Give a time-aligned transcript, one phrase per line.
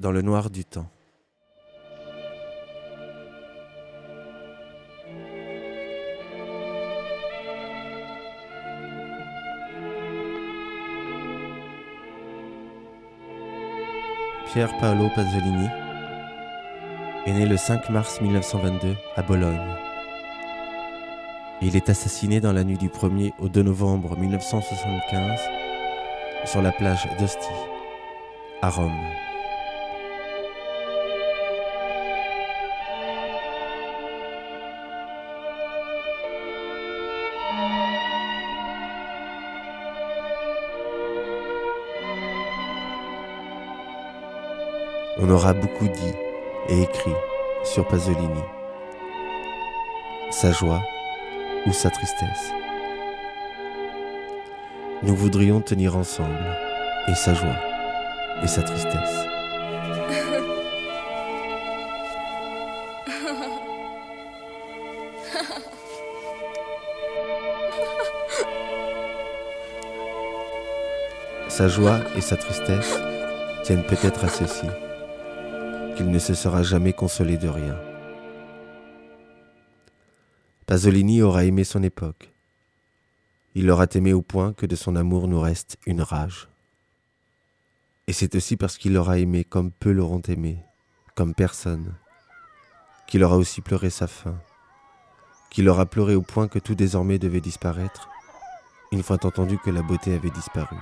[0.00, 0.88] dans le noir du temps.
[14.52, 15.68] Pier Paolo Pasolini
[17.26, 19.74] est né le 5 mars 1922 à Bologne.
[21.60, 25.40] Il est assassiné dans la nuit du 1er au 2 novembre 1975
[26.44, 27.48] sur la plage d'Ostie,
[28.60, 28.92] à Rome.
[45.26, 46.14] On aura beaucoup dit
[46.68, 47.14] et écrit
[47.62, 48.42] sur Pasolini,
[50.30, 50.82] sa joie
[51.64, 52.52] ou sa tristesse.
[55.02, 56.44] Nous voudrions tenir ensemble
[57.08, 57.56] et sa joie
[58.42, 59.24] et sa tristesse.
[71.48, 72.98] Sa joie et sa tristesse
[73.62, 74.66] tiennent peut-être à ceci
[75.94, 77.78] qu'il ne se sera jamais consolé de rien.
[80.66, 82.32] Pasolini aura aimé son époque.
[83.54, 86.48] Il l'aura aimé au point que de son amour nous reste une rage.
[88.08, 90.58] Et c'est aussi parce qu'il l'aura aimé comme peu l'auront aimé,
[91.14, 91.94] comme personne,
[93.06, 94.36] qu'il aura aussi pleuré sa fin,
[95.50, 98.08] qu'il aura pleuré au point que tout désormais devait disparaître,
[98.90, 100.76] une fois entendu que la beauté avait disparu,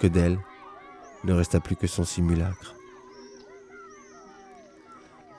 [0.00, 0.38] que d'elle
[1.24, 2.74] ne resta plus que son simulacre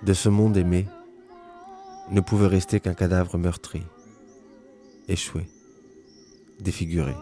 [0.03, 0.87] de ce monde aimé
[2.09, 3.83] ne pouvait rester qu'un cadavre meurtri,
[5.07, 5.47] échoué,
[6.59, 7.13] défiguré.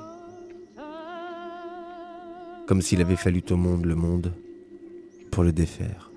[2.67, 4.33] Comme s'il avait fallu au monde le monde
[5.31, 6.08] pour le défaire.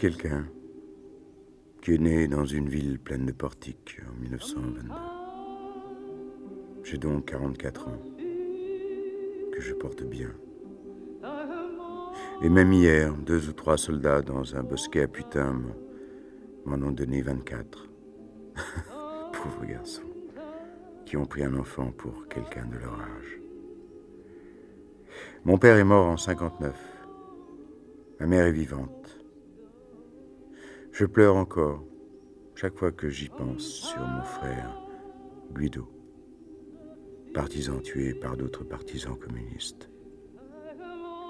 [0.00, 0.46] Quelqu'un
[1.82, 4.88] qui est né dans une ville pleine de portiques en 1922.
[6.84, 8.02] J'ai donc 44 ans,
[9.52, 10.30] que je porte bien.
[12.42, 15.60] Et même hier, deux ou trois soldats dans un bosquet à putain
[16.64, 17.86] m'en ont donné 24.
[19.34, 20.00] Pauvres garçons,
[21.04, 23.38] qui ont pris un enfant pour quelqu'un de leur âge.
[25.44, 26.74] Mon père est mort en 59.
[28.18, 28.99] Ma mère est vivante.
[31.00, 31.82] Je pleure encore
[32.54, 34.78] chaque fois que j'y pense sur mon frère
[35.50, 35.88] Guido,
[37.32, 39.88] partisan tué par d'autres partisans communistes.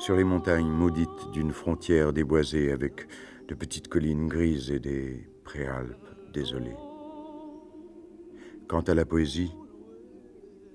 [0.00, 3.06] Sur les montagnes maudites d'une frontière déboisée avec
[3.47, 6.76] de petites collines grises et des préalpes désolées.
[8.66, 9.54] Quant à la poésie,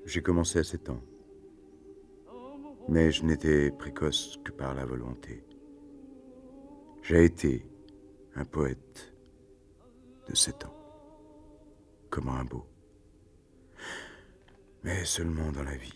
[0.05, 1.03] j'ai commencé à sept ans,
[2.87, 5.43] mais je n'étais précoce que par la volonté.
[7.01, 7.65] J'ai été
[8.35, 9.13] un poète
[10.27, 10.75] de sept ans.
[12.09, 12.67] Comment un beau.
[14.83, 15.93] Mais seulement dans la vie.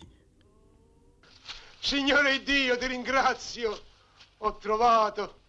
[1.80, 3.78] Signore Dio, ti ringrazio.
[4.38, 5.40] Ho trovato.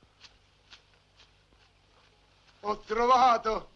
[2.61, 3.69] Ho trovato.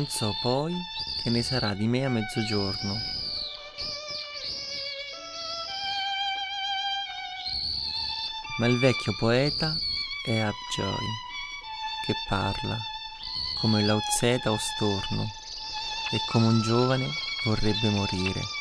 [0.00, 0.74] Non so poi
[1.22, 2.94] che ne sarà di me a mezzogiorno.
[8.56, 9.76] Ma il vecchio poeta
[10.24, 11.06] è Abjoy,
[12.06, 12.78] che parla
[13.60, 15.24] come Lao Tse da Ostorno
[16.12, 17.06] e come un giovane
[17.44, 18.59] vorrebbe morire.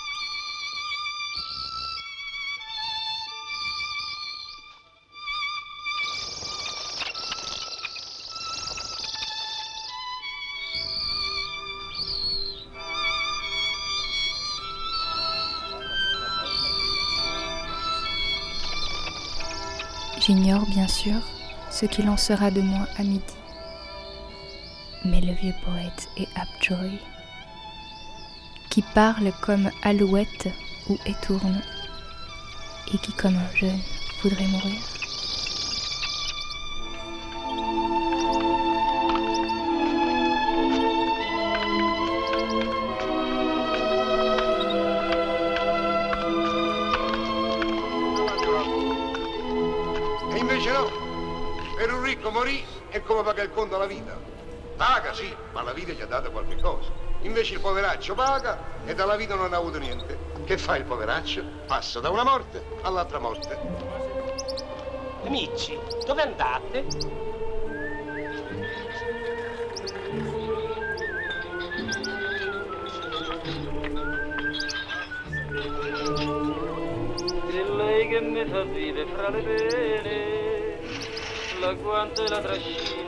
[21.72, 23.24] Ce qu'il en sera de moi à midi.
[25.06, 27.00] Mais le vieux poète est Apjoy,
[28.70, 30.50] qui parle comme alouette
[30.90, 31.62] ou étourne,
[32.94, 33.80] et qui comme un jeune
[34.22, 34.89] voudrait mourir.
[54.80, 56.90] Paga sì, ma la vita gli ha dato qualche cosa.
[57.24, 60.18] Invece il poveraccio paga e dalla vita non ha avuto niente.
[60.46, 61.44] Che fa il poveraccio?
[61.68, 63.60] Passa da una morte all'altra morte.
[65.26, 66.86] Amici, dove andate?
[77.50, 80.80] È lei che mi fa vivere fra le pene,
[81.60, 82.99] l'agguanto e la trascina.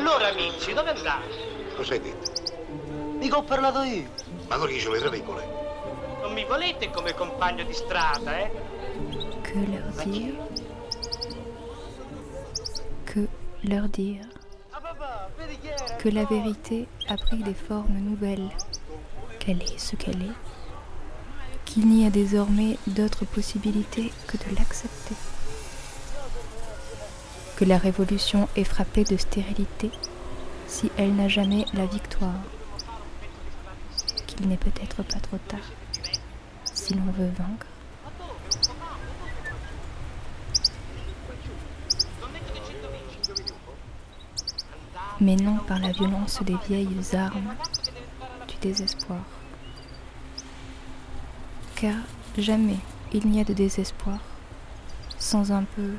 [0.00, 1.74] Allora amici, dove andate?
[1.76, 2.32] Cosa hai detto?
[3.18, 4.08] Mica ho parlato io.
[4.48, 5.46] Ma ce le travicole.
[6.22, 8.50] Non mi volete come compagno di strada, eh?
[9.42, 10.38] Que leur dire?
[13.04, 13.28] Que
[13.60, 14.26] leur dire?
[15.98, 18.50] Que la vérité a pris des formes nouvelles,
[19.38, 20.36] qu'elle est ce qu'elle est,
[21.66, 25.14] qu'il n'y a désormais d'autre possibilité que de l'accepter,
[27.60, 29.90] que la révolution est frappée de stérilité
[30.66, 32.40] si elle n'a jamais la victoire,
[34.26, 35.70] qu'il n'est peut-être pas trop tard
[36.64, 37.66] si l'on veut vaincre.
[45.20, 47.54] mais non par la violence des vieilles armes
[48.48, 49.20] du désespoir.
[51.76, 51.96] Car
[52.38, 52.78] jamais
[53.12, 54.18] il n'y a de désespoir
[55.18, 55.90] sans un peu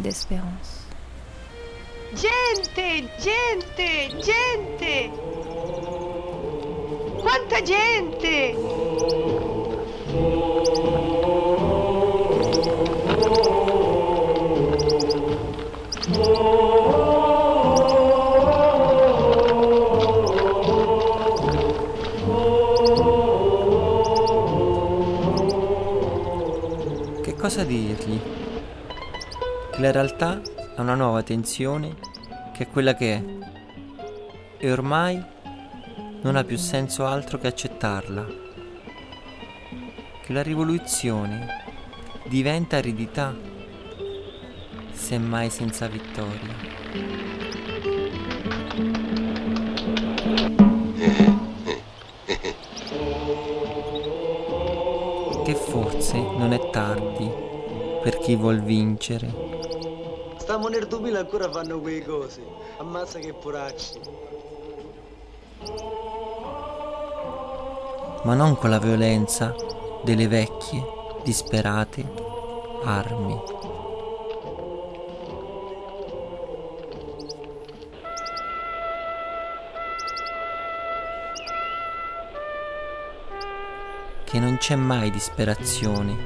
[0.00, 0.77] d'espérance.
[2.14, 5.12] Gente, gente, gente!
[7.20, 8.56] Quanta gente!
[27.22, 28.18] Che cosa dirgli?
[29.78, 30.40] La realtà
[30.78, 31.96] ha una nuova tensione
[32.52, 33.24] che è quella che è
[34.58, 35.20] e ormai
[36.22, 38.26] non ha più senso altro che accettarla.
[40.22, 41.48] Che la rivoluzione
[42.28, 43.34] diventa aridità,
[44.92, 46.54] semmai senza vittoria.
[55.44, 57.28] Che forse non è tardi
[58.00, 59.47] per chi vuol vincere.
[60.58, 62.42] Stiamo nel 2000 ancora fanno quelle cose.
[62.78, 64.00] Ammazza che poracci.
[68.24, 69.54] ma non con la violenza
[70.02, 70.84] delle vecchie,
[71.22, 72.04] disperate
[72.82, 73.40] armi.
[84.24, 86.16] Che non c'è mai disperazione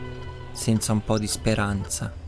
[0.53, 2.22] senza un po' di speranza.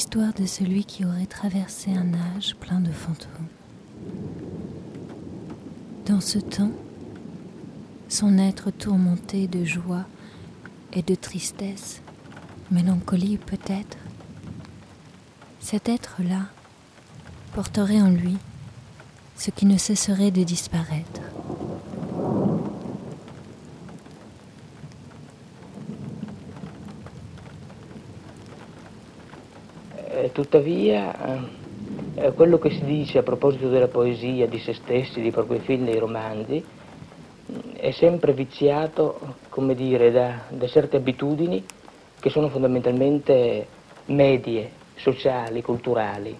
[0.00, 3.48] L'histoire de celui qui aurait traversé un âge plein de fantômes.
[6.06, 6.72] Dans ce temps,
[8.08, 10.06] son être tourmenté de joie
[10.94, 12.00] et de tristesse,
[12.70, 13.98] mélancolie peut-être,
[15.60, 16.46] cet être-là
[17.52, 18.38] porterait en lui
[19.36, 21.20] ce qui ne cesserait de disparaître.
[30.12, 31.38] Eh, tuttavia,
[32.16, 35.84] eh, quello che si dice a proposito della poesia, di se stessi, dei propri film,
[35.84, 36.64] dei romanzi,
[37.76, 41.64] è sempre viziato, come dire, da, da certe abitudini
[42.18, 43.66] che sono fondamentalmente
[44.06, 46.36] medie, sociali, culturali.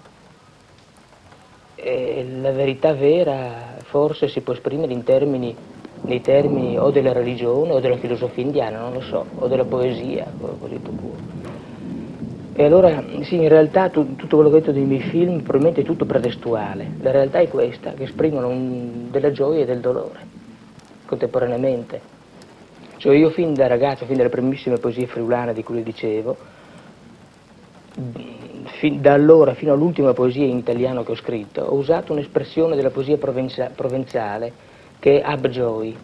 [1.76, 5.54] E la verità vera forse si può esprimere in termini,
[6.02, 10.26] nei termini o della religione o della filosofia indiana, non lo so, o della poesia,
[10.58, 11.59] così pure.
[12.52, 15.82] E allora, sì, in realtà tu, tutto quello che ho detto dei miei film probabilmente
[15.82, 16.92] è tutto pretestuale.
[17.00, 20.18] La realtà è questa, che esprimono un, della gioia e del dolore,
[21.06, 22.00] contemporaneamente.
[22.96, 26.36] Cioè io fin da ragazzo, fin dalle primissime poesie friulane di cui le dicevo,
[28.64, 32.90] fin da allora fino all'ultima poesia in italiano che ho scritto, ho usato un'espressione della
[32.90, 34.52] poesia provenza, provenzale
[34.98, 35.96] che è abjoy,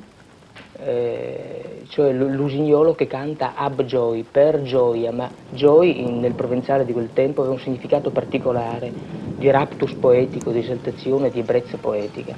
[0.79, 6.93] eh, cioè l'usignolo che canta ab joy, per gioia, ma joy in, nel provenzale di
[6.93, 8.93] quel tempo aveva un significato particolare
[9.37, 12.35] di raptus poetico, di esaltazione, di ebbrezza poetica.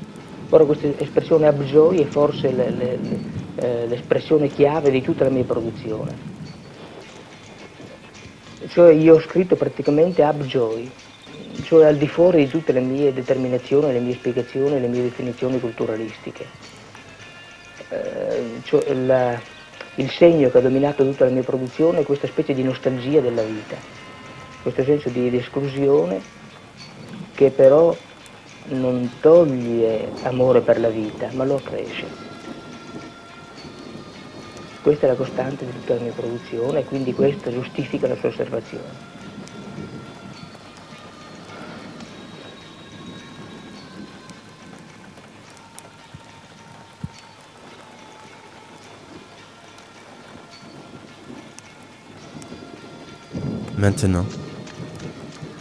[0.50, 3.18] Ora questa espressione ab joy è forse le, le, le,
[3.56, 6.36] eh, l'espressione chiave di tutta la mia produzione.
[8.68, 10.90] Cioè io ho scritto praticamente ab joy,
[11.62, 15.58] cioè al di fuori di tutte le mie determinazioni, le mie spiegazioni, le mie definizioni
[15.60, 16.67] culturalistiche
[17.90, 19.40] eh, cioè la,
[19.96, 23.42] il segno che ha dominato tutta la mia produzione è questa specie di nostalgia della
[23.42, 23.76] vita,
[24.62, 26.20] questo senso di, di esclusione
[27.34, 27.96] che però
[28.70, 32.26] non toglie amore per la vita, ma lo accresce.
[34.82, 38.28] Questa è la costante di tutta la mia produzione e quindi questo giustifica la sua
[38.28, 39.07] osservazione.
[53.78, 54.26] Maintenant,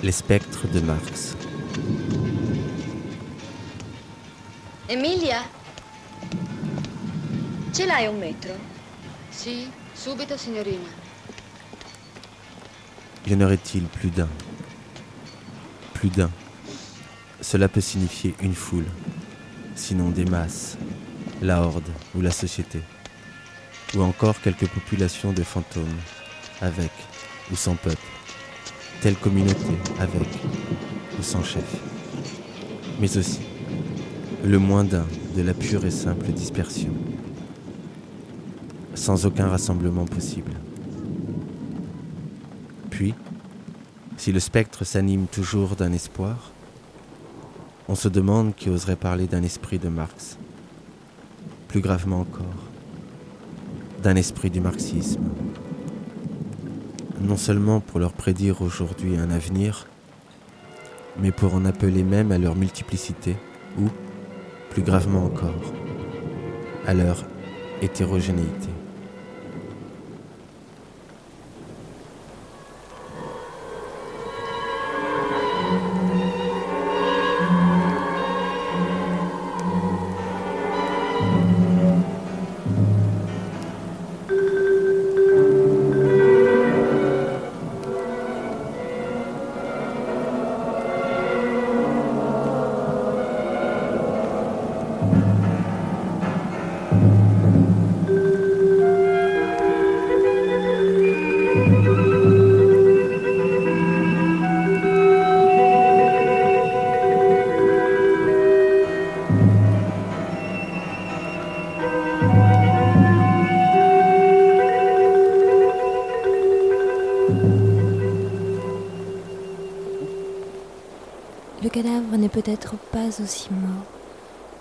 [0.02, 1.36] les spectres de Marx.
[4.90, 5.44] Emilia?
[7.72, 8.54] Ce l'hai un metro?
[9.30, 10.90] Sì, subito, signorina.
[13.28, 14.30] Y en aurait-il plus d'un?
[15.94, 16.32] Plus d'un.
[17.40, 18.88] Cela peut signifier une foule,
[19.76, 20.76] sinon des masses,
[21.44, 22.82] la horde ou la société,
[23.94, 26.00] ou encore quelques populations de fantômes,
[26.62, 26.92] avec
[27.52, 28.07] ou sans peuple,
[29.08, 29.72] telle communauté
[30.02, 30.28] avec
[31.18, 31.78] ou sans chef,
[33.00, 33.40] mais aussi
[34.44, 36.92] le moins de la pure et simple dispersion,
[38.96, 40.52] sans aucun rassemblement possible.
[42.90, 43.14] Puis,
[44.18, 46.52] si le spectre s'anime toujours d'un espoir,
[47.88, 50.38] on se demande qui oserait parler d'un esprit de Marx,
[51.70, 52.62] plus gravement encore,
[54.04, 55.24] d'un esprit du marxisme
[57.22, 59.88] non seulement pour leur prédire aujourd'hui un avenir,
[61.20, 63.36] mais pour en appeler même à leur multiplicité
[63.80, 63.88] ou,
[64.70, 65.74] plus gravement encore,
[66.86, 67.26] à leur
[67.82, 68.70] hétérogénéité.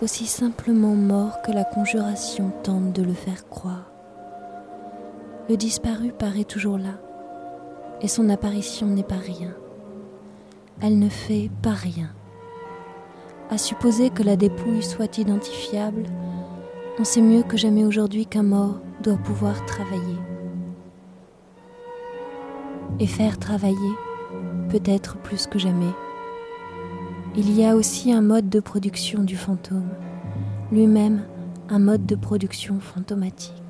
[0.07, 3.91] Aussi simplement mort que la conjuration tente de le faire croire.
[5.49, 7.01] Le disparu paraît toujours là,
[8.01, 9.53] et son apparition n'est pas rien.
[10.81, 12.11] Elle ne fait pas rien.
[13.51, 16.05] À supposer que la dépouille soit identifiable,
[17.01, 20.21] on sait mieux que jamais aujourd'hui qu'un mort doit pouvoir travailler.
[23.01, 23.95] Et faire travailler,
[24.71, 25.95] peut-être plus que jamais.
[27.39, 29.91] Il y a aussi un mode de production du fantôme,
[30.73, 31.23] lui-même
[31.69, 33.66] un mode de production fantomatique.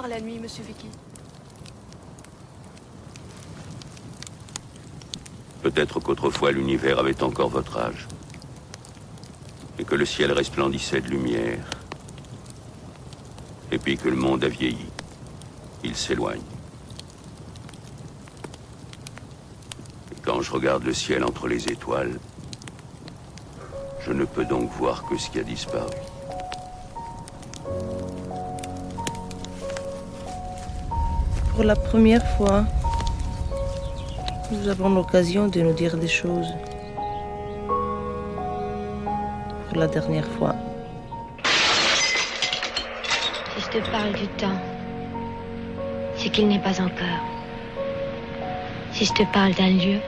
[0.00, 0.88] La nuit, monsieur Vicky
[5.62, 8.08] Peut-être qu'autrefois l'univers avait encore votre âge.
[9.78, 11.64] Et que le ciel resplendissait de lumière.
[13.70, 14.86] Et puis que le monde a vieilli.
[15.84, 16.40] Il s'éloigne.
[20.10, 22.18] Et quand je regarde le ciel entre les étoiles,
[24.00, 25.90] je ne peux donc voir que ce qui a disparu.
[31.62, 32.64] Pour la première fois,
[34.50, 36.52] nous avons l'occasion de nous dire des choses.
[39.68, 40.56] Pour la dernière fois.
[43.54, 44.60] Si je te parle du temps,
[46.16, 47.22] c'est qu'il n'est pas encore.
[48.90, 50.00] Si je te parle d'un lieu,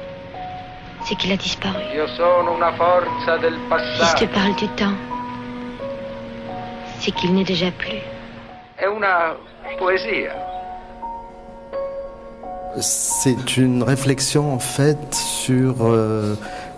[1.04, 1.84] c'est qu'il a disparu.
[1.84, 1.96] Si
[4.10, 4.96] je te parle du temps,
[6.98, 8.02] c'est qu'il n'est déjà plus.
[8.76, 9.36] È una
[9.78, 10.43] poesia.
[12.84, 16.34] C'est une réflexion en fait sur euh,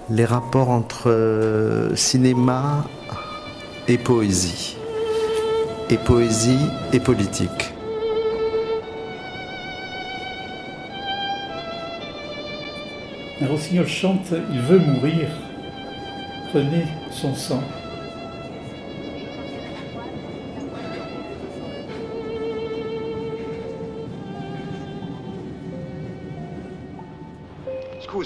[0.09, 2.85] les rapports entre euh, cinéma
[3.89, 4.77] et poésie,
[5.91, 7.75] et poésie et politique.
[13.43, 15.27] Un rossignol chante Il veut mourir.
[16.53, 17.63] Prenez son sang.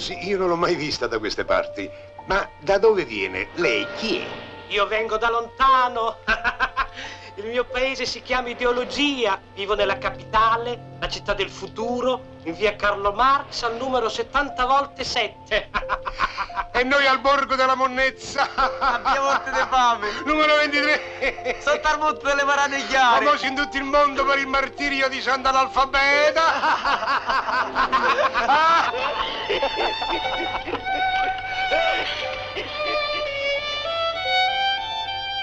[0.01, 1.87] Scusi, io non l'ho mai vista da queste parti.
[2.25, 3.49] Ma da dove viene?
[3.53, 4.25] Lei chi è?
[4.69, 6.17] Io vengo da lontano.
[7.35, 9.39] Il mio paese si chiama Ideologia.
[9.53, 15.03] Vivo nella capitale, la città del futuro, in via Carlo Marx al numero 70 volte
[15.03, 15.69] 7.
[16.73, 18.49] e noi al borgo della monnezza.
[18.55, 20.07] Abbiamo morte di fame.
[20.25, 21.59] Numero 23.
[21.61, 23.23] Sotto al monte delle Maranigliare.
[23.23, 26.41] Famosi in tutto il mondo per il martirio di Sant'Analfabeta.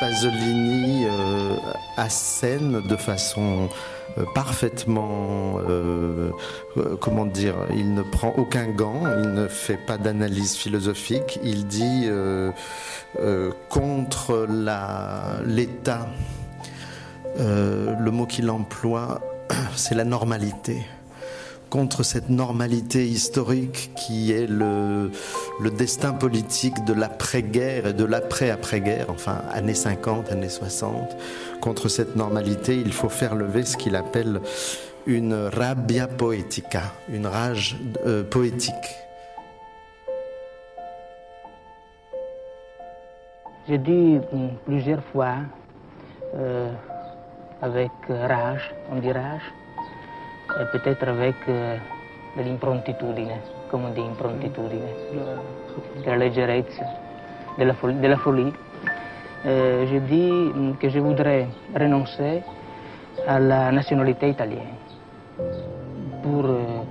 [0.00, 1.56] Pasolini euh,
[1.96, 3.68] assène de façon
[4.16, 6.30] euh, parfaitement, euh,
[6.76, 11.66] euh, comment dire, il ne prend aucun gant, il ne fait pas d'analyse philosophique, il
[11.66, 12.08] dit
[13.68, 14.46] contre
[15.44, 16.08] l'État,
[17.38, 19.20] le mot qu'il emploie,
[19.76, 20.86] c'est la normalité
[21.70, 25.10] contre cette normalité historique qui est le,
[25.76, 31.16] destin politique de l'après-guerre et de l'après-après-guerre, enfin années 50, années 60.
[31.60, 34.40] Contre cette normalité, il faut faire lever ce qu'il appelle
[35.06, 37.76] une rabia poetica, une rage
[38.06, 38.74] euh, poétique.
[43.68, 45.36] J'ai dit euh, plusieurs fois,
[46.34, 46.70] euh,
[47.60, 49.42] avec rage, on dit rage,
[50.56, 51.76] et peut-être avec euh,
[52.36, 53.36] de l'improntitudine,
[53.70, 54.88] come on dit improntitudine,
[56.04, 56.84] de la leggerezza,
[57.58, 58.52] de la, fol- de la folie.
[59.46, 61.46] Euh, je dis mm, que je voudrais
[61.78, 62.42] renoncer
[63.26, 64.74] à la nationalité italienne
[66.22, 66.82] pour euh,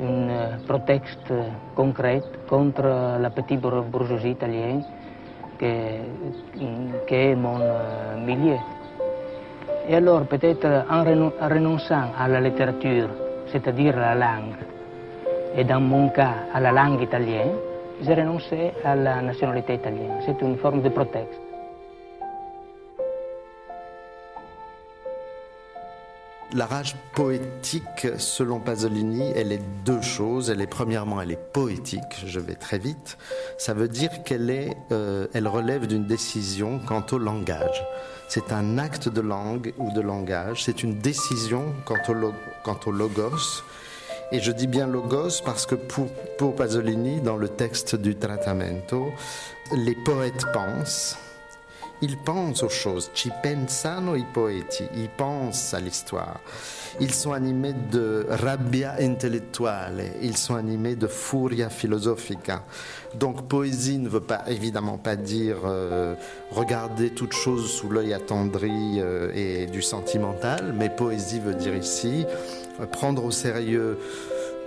[0.00, 1.32] un euh, prétexte
[1.74, 2.82] concret contre
[3.20, 4.82] la petite bour- bourgeoisie italienne
[5.58, 8.56] que- qui est mon euh, milieu.
[9.88, 13.08] Et alors peut-être en, renon- en renonçant à la littérature,
[13.50, 14.54] c'est-à-dire la langue,
[15.56, 17.50] et dans mon cas à la langue italienne,
[18.02, 20.20] j'ai renoncé à la nationalité italienne.
[20.24, 21.40] C'est une forme de prétexte.
[26.52, 30.50] La rage poétique, selon Pasolini, elle est deux choses.
[30.50, 32.24] Elle est premièrement, elle est poétique.
[32.26, 33.18] Je vais très vite.
[33.56, 37.84] Ça veut dire qu'elle est, euh, elle relève d'une décision quant au langage.
[38.28, 40.64] C'est un acte de langue ou de langage.
[40.64, 43.62] C'est une décision quant au, logos.
[44.32, 49.12] Et je dis bien logos parce que pour Pasolini, dans le texte du Trattamento,
[49.76, 51.16] les poètes pensent.
[52.02, 56.40] Ils pensent aux choses, ci pensano i poeti, ils pensent à l'histoire.
[56.98, 62.64] Ils sont animés de rabbia intellettuale, ils sont animés de furia philosophica.
[63.14, 66.14] Donc poésie ne veut pas évidemment pas dire euh,
[66.50, 72.24] regarder toute chose sous l'œil attendri euh, et du sentimental, mais poésie veut dire ici
[72.80, 73.98] euh, prendre au sérieux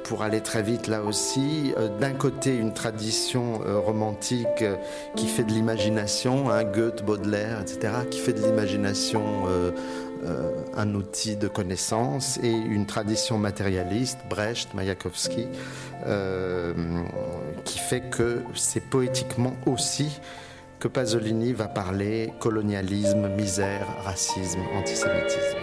[0.04, 4.76] pour aller très vite là aussi, euh, d'un côté une tradition euh, romantique euh,
[5.16, 9.24] qui fait de l'imagination, hein, Goethe, Baudelaire, etc., qui fait de l'imagination
[10.78, 15.50] un outil de connaissance, et une tradition matérialiste, Brecht, Mayakovsky,
[17.66, 20.22] qui fait que c'est poétiquement aussi
[20.80, 25.62] que Pasolini va parler colonialisme, misère, racisme, antisémitisme.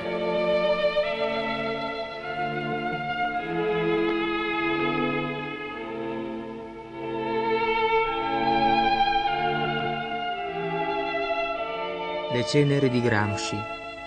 [12.40, 13.54] Le ceneri di Gramsci,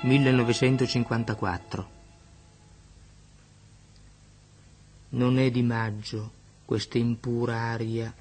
[0.01, 1.89] 1954.
[5.09, 6.31] Non è di maggio
[6.65, 8.11] questa impura aria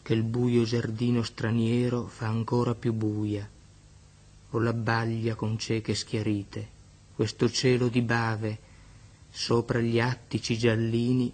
[0.00, 3.46] che il buio giardino straniero fa ancora più buia,
[4.48, 6.68] o l'abbaglia con cieche schiarite,
[7.14, 8.58] questo cielo di bave
[9.28, 11.30] sopra gli attici giallini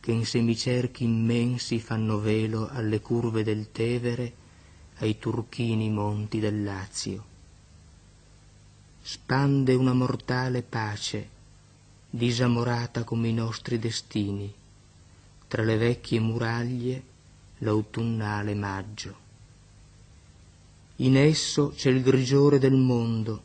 [0.00, 4.32] che in semicerchi immensi fanno velo alle curve del Tevere,
[4.98, 7.30] ai turchini monti del Lazio
[9.04, 11.28] spande una mortale pace,
[12.08, 14.52] disamorata come i nostri destini,
[15.48, 17.02] tra le vecchie muraglie
[17.58, 19.16] l'autunnale maggio.
[20.96, 23.42] In esso c'è il grigiore del mondo,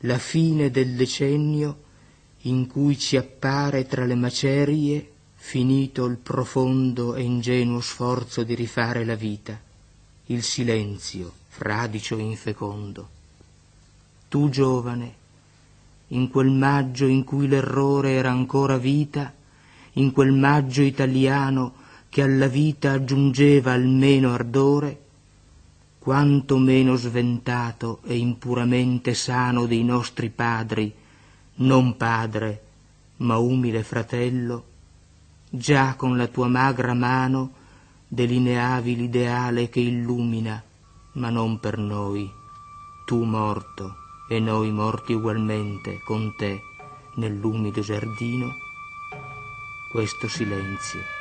[0.00, 1.84] la fine del decennio
[2.42, 9.06] in cui ci appare tra le macerie finito il profondo e ingenuo sforzo di rifare
[9.06, 9.58] la vita,
[10.26, 13.16] il silenzio fradicio infecondo
[14.28, 15.14] tu giovane,
[16.08, 19.32] in quel maggio in cui l'errore era ancora vita,
[19.94, 21.74] in quel maggio italiano
[22.08, 25.00] che alla vita aggiungeva almeno ardore,
[25.98, 30.94] quanto meno sventato e impuramente sano dei nostri padri,
[31.56, 32.62] non padre,
[33.18, 34.64] ma umile fratello,
[35.50, 37.52] già con la tua magra mano
[38.06, 40.62] delineavi l'ideale che illumina,
[41.12, 42.30] ma non per noi,
[43.04, 43.97] tu morto
[44.28, 46.62] e noi morti ugualmente con te
[47.14, 48.56] nell'umido giardino,
[49.90, 51.17] questo silenzio.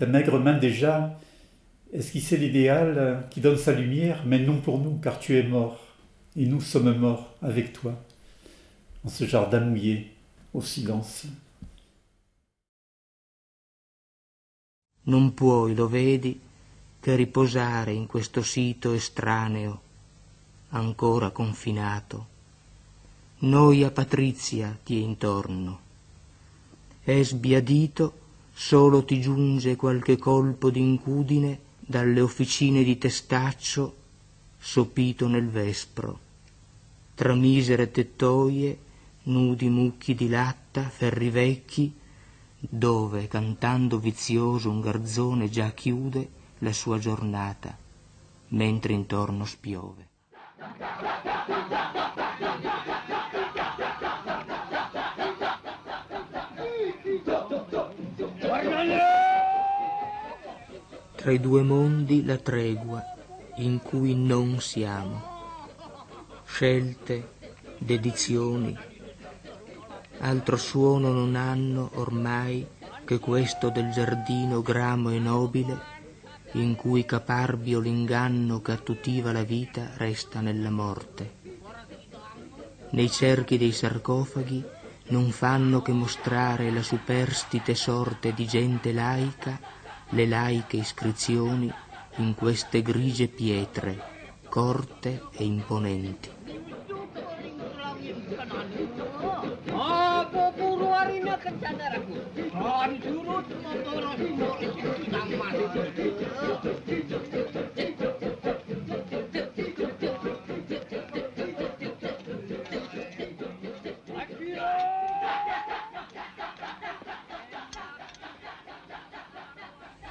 [0.00, 1.20] Ta maigre main déjà
[1.92, 5.78] esquissait l'idéal qui donne sa lumière, mais non pour nous, car tu es mort,
[6.36, 8.02] et nous sommes morts avec toi,
[9.04, 10.10] en ce jardin mouillé,
[10.54, 11.26] au silence.
[15.04, 16.40] Non puoi, lo vedi,
[16.98, 19.80] che riposare in questo sito estraneo,
[20.70, 22.26] ancora confinato.
[23.40, 25.80] Noia patrizia ti è intorno.
[27.02, 28.19] È sbiadito,
[28.62, 33.96] solo ti giunge qualche colpo d'incudine dalle officine di testaccio
[34.58, 36.18] sopito nel vespro.
[37.14, 38.78] Tra misere tettoie,
[39.22, 41.90] nudi mucchi di latta, ferri vecchi,
[42.58, 47.74] dove cantando vizioso un garzone già chiude la sua giornata,
[48.48, 50.08] mentre intorno spiove.
[61.20, 63.04] Tra i due mondi la tregua
[63.56, 65.20] in cui non siamo.
[66.46, 67.32] Scelte,
[67.76, 68.74] dedizioni,
[70.20, 72.66] altro suono non hanno ormai
[73.04, 75.78] che questo del giardino gramo e nobile
[76.52, 81.34] in cui caparbio l'inganno che attutiva la vita resta nella morte.
[82.92, 84.64] Nei cerchi dei sarcofagi
[85.08, 89.60] non fanno che mostrare la superstite sorte di gente laica,
[90.10, 91.72] le laiche iscrizioni
[92.16, 93.98] in queste grigie pietre,
[94.48, 96.38] corte e imponenti.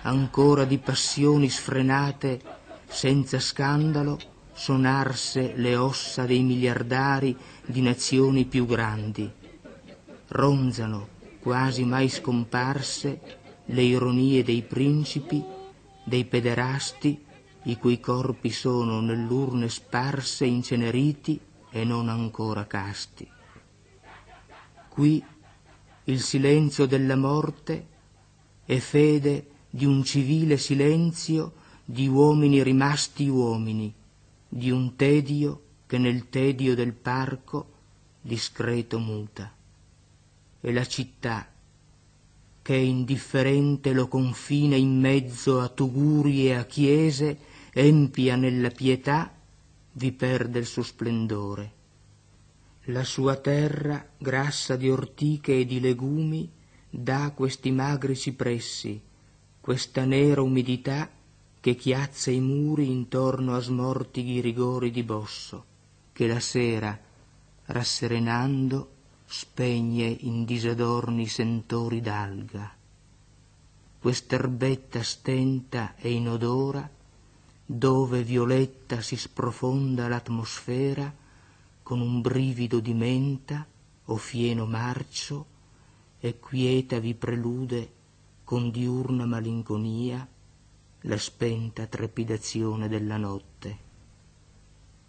[0.10, 2.42] Ancora di passioni sfrenate,
[2.88, 4.20] senza scandalo,
[4.54, 9.32] sonarse le ossa dei miliardari di nazioni più grandi.
[10.30, 11.08] Ronzano,
[11.40, 15.44] quasi mai scomparse, le ironie dei principi,
[16.04, 17.24] dei pederasti,
[17.64, 23.30] i cui corpi sono nell'urne sparse, inceneriti e non ancora casti.
[24.90, 25.24] Qui
[26.06, 27.88] il silenzio della morte
[28.66, 31.54] è fede di un civile silenzio
[31.86, 33.94] di uomini rimasti uomini,
[34.48, 37.72] di un tedio che nel tedio del parco
[38.22, 39.52] discreto muta.
[40.62, 41.48] E la città,
[42.62, 47.40] che indifferente lo confina in mezzo a tuguri e a chiese,
[47.74, 49.34] empia nella pietà,
[49.94, 51.72] vi perde il suo splendore.
[52.86, 56.50] La sua terra, grassa di ortiche e di legumi,
[56.90, 59.02] dà questi magri cipressi,
[59.62, 61.10] questa nera umidità
[61.60, 65.66] che chiazza i muri intorno a smortighi rigori di bosso,
[66.14, 66.98] che la sera,
[67.66, 68.92] rasserenando,
[69.26, 72.74] spegne in disadorni sentori d'alga.
[74.00, 76.90] Quest'erbetta stenta e inodora,
[77.66, 81.14] dove violetta si sprofonda l'atmosfera
[81.84, 83.68] con un brivido di menta
[84.06, 85.46] o fieno marcio,
[86.20, 87.98] e quieta vi prelude
[88.50, 90.28] con diurna malinconia
[91.02, 93.78] la spenta trepidazione della notte.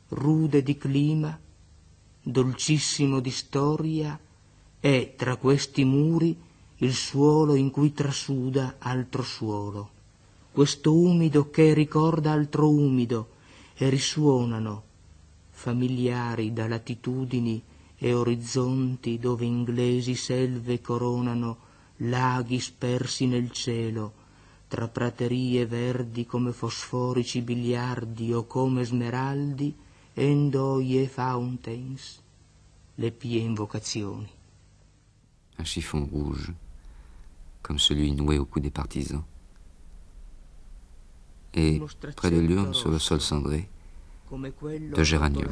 [0.08, 1.40] Rude di clima,
[2.20, 4.20] dolcissimo di storia,
[4.78, 6.38] è tra questi muri
[6.76, 9.90] il suolo in cui trasuda altro suolo.
[10.52, 13.28] Questo umido che ricorda altro umido
[13.74, 14.82] e risuonano,
[15.48, 17.62] familiari da latitudini
[17.96, 21.68] e orizzonti dove inglesi selve coronano
[22.00, 24.12] laghi spersi nel cielo,
[24.68, 29.74] tra praterie verdi come fosforici biliardi o come smeraldi,
[30.14, 32.20] endoie fountains,
[32.94, 34.28] le pie invocazioni.
[35.56, 36.52] Un chiffon rouge,
[37.60, 39.24] comme celui noué au cou des partisans.
[41.52, 41.82] Et
[42.14, 43.68] près de l'urne, sur le sol cendré,
[44.30, 45.50] de géranium,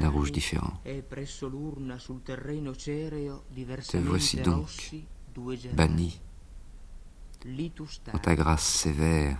[0.00, 0.72] d'un rouge différent.
[3.88, 4.68] Te voici donc,
[5.74, 6.20] banni,
[8.12, 9.38] en ta grâce sévère,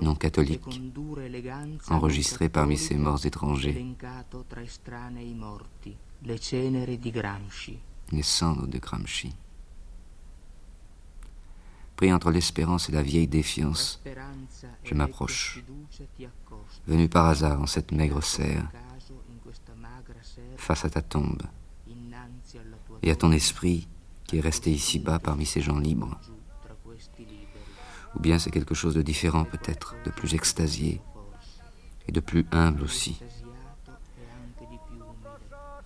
[0.00, 0.64] non catholique,
[1.88, 3.86] enregistré parmi ces morts étrangers,
[8.10, 9.34] les cendres de Gramsci.
[12.10, 14.02] Entre l'espérance et la vieille défiance,
[14.82, 15.62] je m'approche
[16.88, 18.68] venu par hasard en cette maigre serre,
[20.56, 21.42] face à ta tombe,
[23.02, 23.86] et à ton esprit
[24.24, 26.18] qui est resté ici-bas parmi ces gens libres.
[28.16, 31.00] Ou bien c'est quelque chose de différent peut-être, de plus extasié,
[32.08, 33.20] et de plus humble aussi.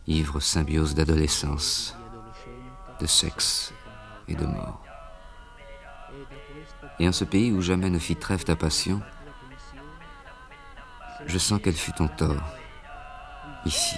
[0.07, 1.95] Ivre symbiose d'adolescence,
[3.01, 3.75] de sexe
[4.29, 4.86] et de mort.
[6.99, 9.01] Et en ce pays où jamais ne fit trêve ta passion,
[11.27, 12.43] je sens qu'elle fut ton tort,
[13.65, 13.97] ici,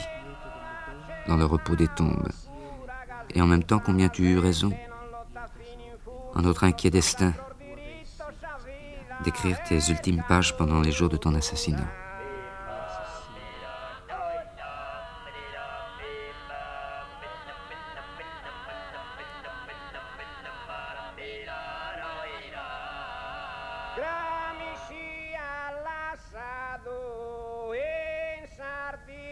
[1.26, 2.28] dans le repos des tombes,
[3.34, 4.72] et en même temps combien tu eus raison,
[6.34, 7.34] en notre inquiet destin,
[9.24, 11.88] d'écrire tes ultimes pages pendant les jours de ton assassinat.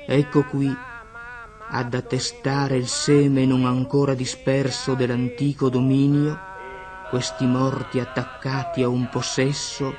[0.08, 0.72] Ecco qui
[1.68, 6.38] ad attestare il seme non ancora disperso dell'antico dominio,
[7.10, 9.94] questi morti attaccati a un possesso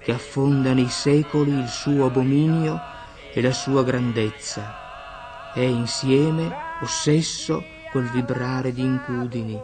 [0.00, 2.80] che affonda nei secoli il suo abominio
[3.32, 9.60] e la sua grandezza, e insieme ossesso quel vibrare di incudini,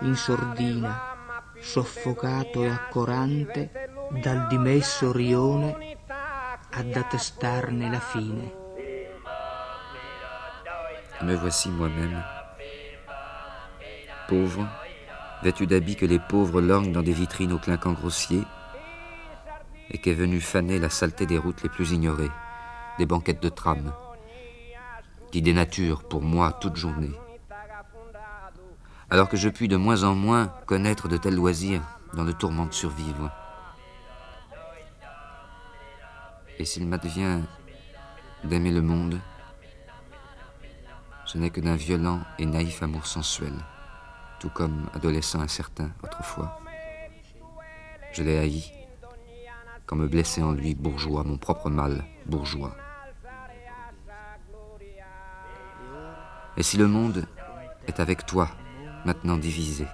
[0.00, 3.70] in sordina, soffocato e accorante
[4.20, 5.96] dal dimesso rione
[6.70, 8.57] ad attestarne la fine.
[11.22, 12.22] Me voici moi-même,
[14.28, 14.68] pauvre,
[15.42, 18.42] vêtu d'habits que les pauvres lorgnent dans des vitrines au clinquant grossier,
[19.90, 22.30] et qu'est venu faner la saleté des routes les plus ignorées,
[22.98, 23.92] des banquettes de tram,
[25.32, 27.12] qui dénaturent pour moi toute journée.
[29.10, 31.82] Alors que je puis de moins en moins connaître de tels loisirs
[32.14, 33.30] dans le tourment de survivre.
[36.58, 37.40] Et s'il m'advient
[38.44, 39.18] d'aimer le monde,
[41.28, 43.52] ce n'est que d'un violent et naïf amour sensuel,
[44.40, 46.58] tout comme adolescent incertain autrefois.
[48.12, 48.72] Je l'ai haï,
[49.84, 52.74] quand me blessait en lui bourgeois, mon propre mal bourgeois.
[56.56, 57.26] Et si le monde
[57.86, 58.48] est avec toi,
[59.04, 59.86] maintenant divisé,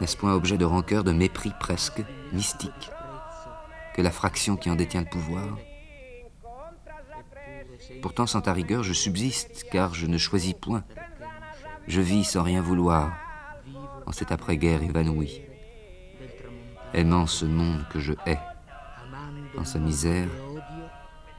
[0.00, 2.90] n'est-ce point objet de rancœur, de mépris presque, mystique,
[3.94, 5.58] que la fraction qui en détient le pouvoir
[8.04, 10.84] Pourtant, sans ta rigueur, je subsiste, car je ne choisis point.
[11.88, 13.16] Je vis sans rien vouloir,
[14.04, 15.40] en cette après-guerre évanouie,
[16.92, 18.38] aimant ce monde que je hais,
[19.56, 20.28] en sa misère,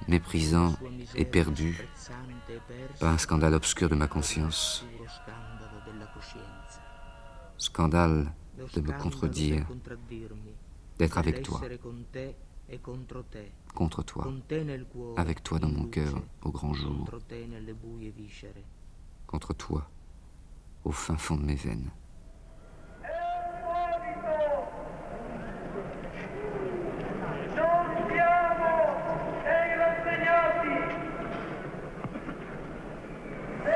[0.07, 0.75] méprisant
[1.13, 1.87] et perdu
[2.99, 4.87] par un scandale obscur de ma conscience.
[7.59, 8.33] Scandale
[8.73, 9.67] de me contredire,
[10.97, 11.61] d'être avec toi,
[13.75, 14.25] contre toi,
[15.17, 17.05] avec toi dans mon cœur au grand jour,
[19.27, 19.87] contre toi
[20.85, 21.91] au fin fond de mes veines.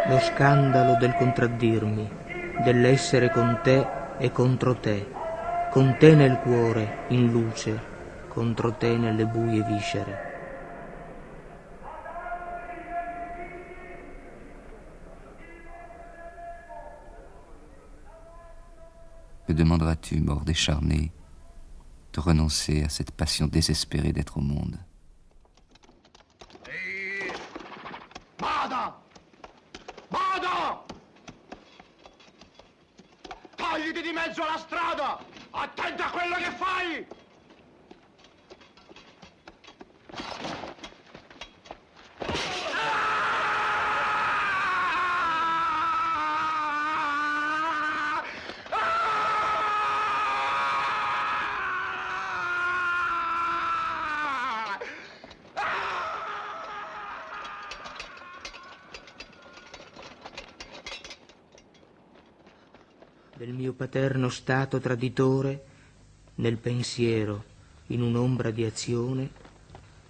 [0.10, 2.08] Lo scandalo del contraddirmi,
[2.64, 3.86] dell'essere con te
[4.18, 5.06] e contro te,
[5.72, 7.89] con te nel cuore, in luce,
[8.40, 10.18] contro te nelle buie viscere.
[19.46, 21.12] Me demanderas-tu, mort décharné,
[22.14, 24.78] de renoncer à cette passion désespérée d'être au monde?
[28.38, 29.02] Vada!
[30.10, 30.86] Vada!
[33.58, 35.20] Togliti di mezzo alla strada!
[35.52, 37.19] Attenta a quello che fai!
[63.90, 65.64] Paterno stato traditore,
[66.36, 67.44] nel pensiero,
[67.88, 69.28] in un'ombra di azione,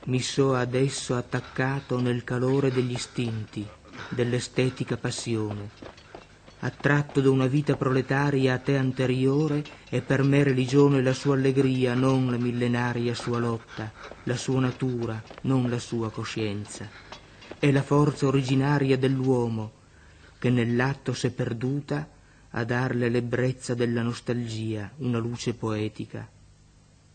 [0.08, 3.66] mi so adesso attaccato nel calore degli istinti,
[4.10, 5.70] dell'estetica passione,
[6.60, 11.94] attratto da una vita proletaria a te anteriore e per me religione la sua allegria,
[11.94, 13.90] non la millenaria sua lotta,
[14.24, 16.86] la sua natura, non la sua coscienza.
[17.58, 19.72] È la forza originaria dell'uomo
[20.38, 22.18] che nell'atto s'è perduta
[22.52, 26.28] a darle l'ebbrezza della nostalgia, una luce poetica.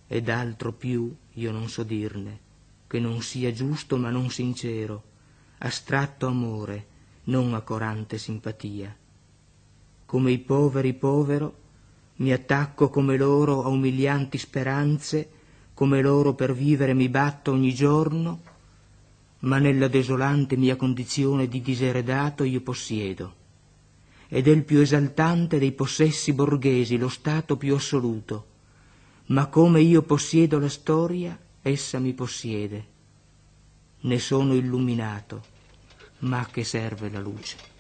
[0.07, 2.39] Ed altro più io non so dirne,
[2.87, 5.03] che non sia giusto ma non sincero,
[5.59, 6.87] astratto amore,
[7.24, 8.95] non accorante simpatia.
[10.07, 11.62] Come i poveri povero,
[12.16, 15.30] mi attacco come loro a umilianti speranze,
[15.74, 18.41] come loro per vivere mi batto ogni giorno,
[19.41, 23.43] ma nella desolante mia condizione di diseredato io possiedo
[24.29, 28.47] ed è il più esaltante dei possessi borghesi, lo stato più assoluto.
[29.27, 32.87] Ma come io possiedo la storia, essa mi possiede.
[34.01, 35.43] Ne sono illuminato,
[36.20, 37.74] ma a che serve la luce?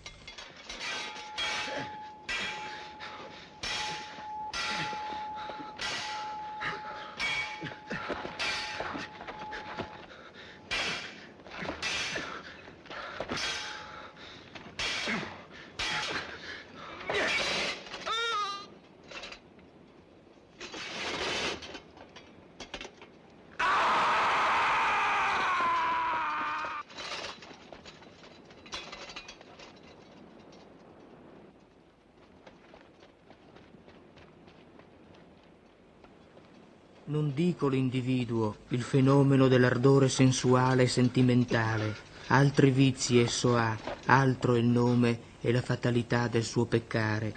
[37.54, 41.94] Non dico l'individuo, il fenomeno dell'ardore sensuale e sentimentale.
[42.28, 47.32] Altri vizi esso ha, altro è il nome e la fatalità del suo peccare.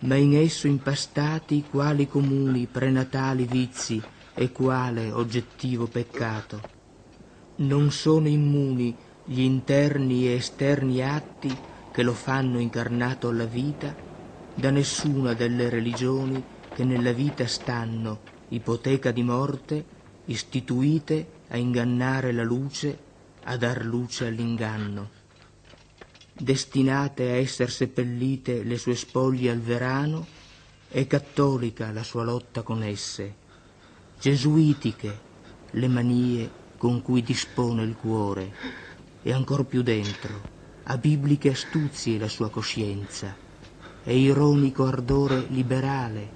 [0.00, 4.00] Ma in esso impastati quali comuni prenatali vizi
[4.34, 6.62] e quale oggettivo peccato.
[7.56, 11.50] Non sono immuni gli interni e esterni atti
[11.90, 13.96] che lo fanno incarnato alla vita
[14.54, 16.40] da nessuna delle religioni
[16.72, 19.84] che nella vita stanno, ipoteca di morte,
[20.26, 22.98] istituite a ingannare la luce,
[23.44, 25.22] a dar luce all'inganno.
[26.32, 30.26] Destinate a esser seppellite le sue spoglie al verano,
[30.88, 33.34] è cattolica la sua lotta con esse,
[34.18, 35.18] gesuitiche
[35.70, 38.52] le manie con cui dispone il cuore,
[39.22, 40.52] e ancor più dentro,
[40.84, 43.34] a bibliche astuzie la sua coscienza,
[44.04, 46.30] e ironico ardore liberale,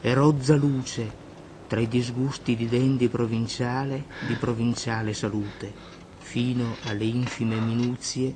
[0.00, 1.19] e rozza luce
[1.70, 5.72] tra i disgusti di dendi provinciale di provinciale salute,
[6.18, 8.34] fino alle infime minuzie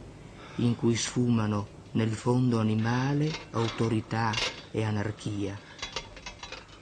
[0.59, 5.59] in cui sfumano nel fondo animale autorità e anarchia.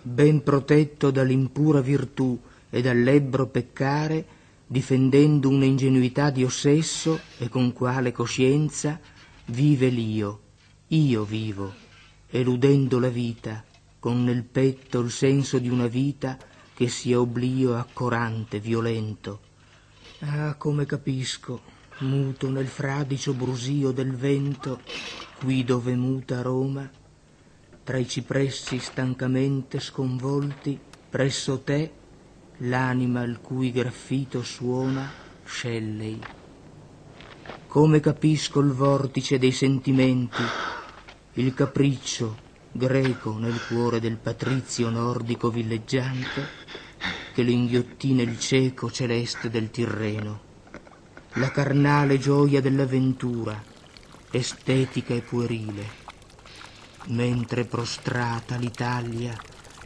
[0.02, 2.38] Ben protetto dall'impura virtù
[2.68, 4.26] e dall'ebbro peccare,
[4.66, 9.00] difendendo un'ingenuità di ossesso e con quale coscienza
[9.46, 10.40] vive l'io,
[10.88, 11.72] io vivo,
[12.28, 13.64] eludendo la vita,
[14.02, 16.36] con nel petto il senso di una vita
[16.74, 19.38] che sia oblio accorante, violento.
[20.22, 21.60] Ah, come capisco,
[22.00, 24.80] muto nel fradicio brusio del vento,
[25.38, 26.90] qui dove muta Roma,
[27.84, 30.76] tra i cipressi stancamente sconvolti,
[31.08, 31.92] presso te
[32.56, 35.08] l'anima il cui graffito suona
[35.44, 36.18] scellei.
[37.68, 40.42] Come capisco il vortice dei sentimenti,
[41.34, 46.48] il capriccio greco nel cuore del patrizio nordico villeggiante
[47.34, 50.40] che lo inghiottì nel cieco celeste del Tirreno,
[51.34, 53.62] la carnale gioia dell'avventura,
[54.30, 56.00] estetica e puerile,
[57.08, 59.38] mentre prostrata l'Italia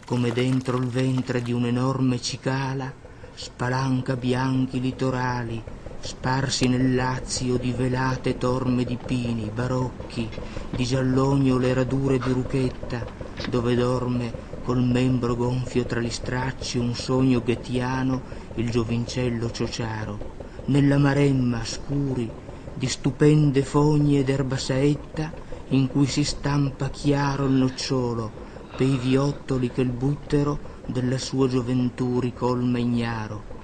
[0.05, 2.93] come dentro il ventre di un'enorme cicala,
[3.35, 5.61] spalanca bianchi litorali,
[6.07, 10.31] sparsi nel lazio di velate torme di pini, barocchi,
[10.71, 13.05] di giallogno le radure di Ruchetta,
[13.51, 14.33] dove dorme
[14.63, 18.23] col membro gonfio tra gli stracci un sogno ghettiano
[18.55, 20.21] il giovincello ciociaro.
[20.67, 22.31] Nella maremma scuri
[22.73, 25.33] di stupende fogne d'erba saetta
[25.71, 28.31] in cui si stampa chiaro il nocciolo,
[28.77, 33.55] pei viottoli che il buttero della sua gioventù ricolma ignaro,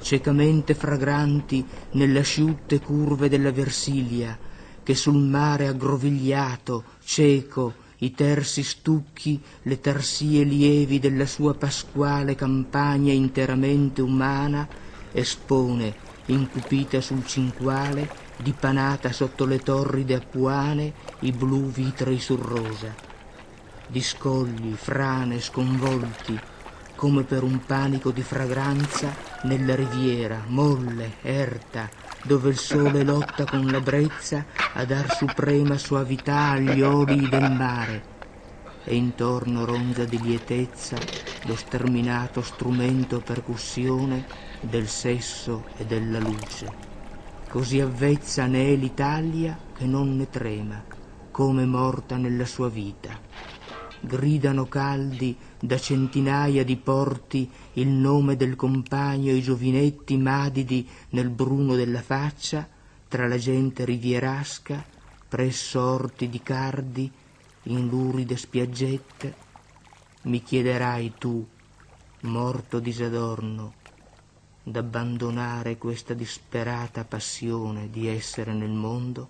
[0.00, 4.36] ciecamente fragranti nelle asciutte curve della Versilia,
[4.82, 13.12] che sul mare aggrovigliato, cieco, i tersi stucchi, le tarsie lievi della sua pasquale campagna
[13.12, 14.66] interamente umana,
[15.12, 15.94] espone,
[16.26, 22.94] incupita sul cinquale, dipanata sotto le torride appuane, i blu vitrei sul rosa.
[23.86, 26.38] Di scogli, frane, sconvolti,
[27.00, 29.10] come per un panico di fragranza
[29.44, 31.88] nella riviera, molle, erta,
[32.24, 34.44] dove il sole lotta con la brezza
[34.74, 38.02] a dar suprema suavità agli oli del mare,
[38.84, 40.98] e intorno ronza di lietezza
[41.46, 44.26] lo sterminato strumento percussione
[44.60, 46.70] del sesso e della luce.
[47.48, 50.84] Così avvezza ne è l'Italia che non ne trema,
[51.30, 53.48] come morta nella sua vita
[54.00, 61.74] gridano caldi da centinaia di porti il nome del compagno i giovinetti madidi nel bruno
[61.74, 62.66] della faccia
[63.08, 64.82] tra la gente rivierasca
[65.28, 67.12] presso orti di cardi
[67.64, 69.34] in luride spiaggette
[70.22, 71.46] mi chiederai tu
[72.20, 73.74] morto disadorno
[74.62, 79.28] d'abbandonare questa disperata passione di essere nel mondo?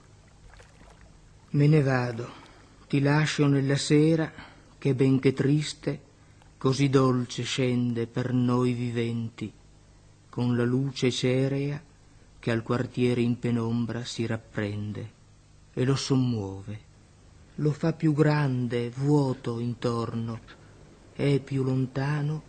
[1.50, 2.28] Me ne vado
[2.88, 4.32] ti lascio nella sera
[4.78, 6.00] che benché triste,
[6.60, 9.50] così dolce scende per noi viventi,
[10.28, 11.82] con la luce cerea
[12.38, 15.10] che al quartiere in penombra si rapprende
[15.72, 16.80] e lo sommuove,
[17.54, 20.38] lo fa più grande, vuoto intorno,
[21.14, 22.42] e più lontano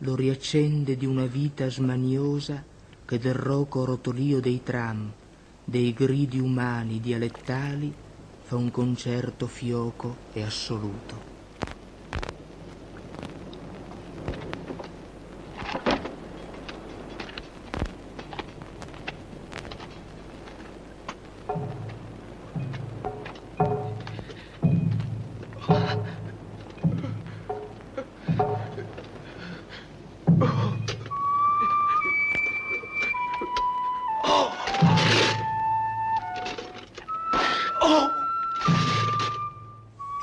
[0.00, 2.62] lo riaccende di una vita smaniosa
[3.06, 5.10] che del roco rotolio dei tram,
[5.64, 7.90] dei gridi umani dialettali,
[8.42, 11.35] fa un concerto fioco e assoluto.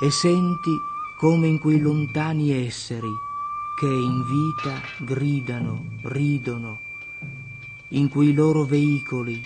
[0.04, 0.78] E senti
[1.16, 3.08] come in quei lontani esseri
[3.74, 6.80] che in vita gridano, ridono,
[7.88, 9.42] in quei loro veicoli,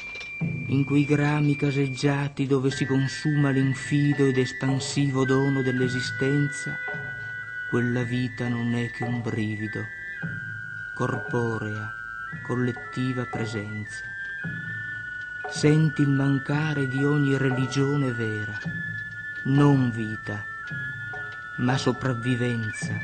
[0.67, 6.77] in quei grami caseggiati dove si consuma l'infido ed espansivo dono dell'esistenza,
[7.71, 9.85] quella vita non è che un brivido,
[10.97, 11.95] corporea,
[12.45, 14.03] collettiva presenza.
[15.49, 18.59] Senti il mancare di ogni religione vera,
[19.45, 20.45] non vita,
[21.59, 22.99] ma sopravvivenza,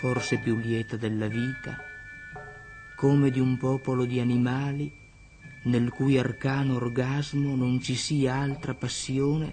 [0.00, 1.78] forse più lieta della vita,
[2.96, 4.92] come di un popolo di animali
[5.64, 9.52] nel cui arcano orgasmo non ci sia altra passione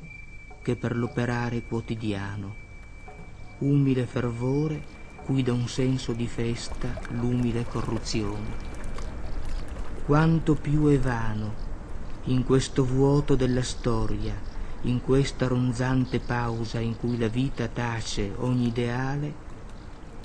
[0.64, 2.56] che per l'operare quotidiano,
[3.60, 4.82] umile fervore
[5.26, 8.72] cui da un senso di festa l'umile corruzione.
[10.06, 11.54] Quanto più è vano
[12.26, 14.52] in questo vuoto della storia,
[14.86, 19.34] in questa ronzante pausa in cui la vita tace ogni ideale,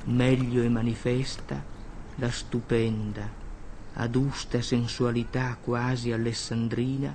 [0.04, 1.62] meglio è manifesta
[2.16, 3.30] la stupenda,
[3.94, 7.14] adusta sensualità quasi alessandrina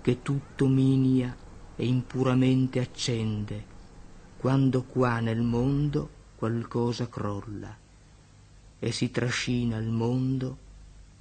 [0.00, 1.36] che tutto minia
[1.76, 3.70] e impuramente accende
[4.38, 7.76] quando qua nel mondo qualcosa crolla
[8.78, 10.56] e si trascina il mondo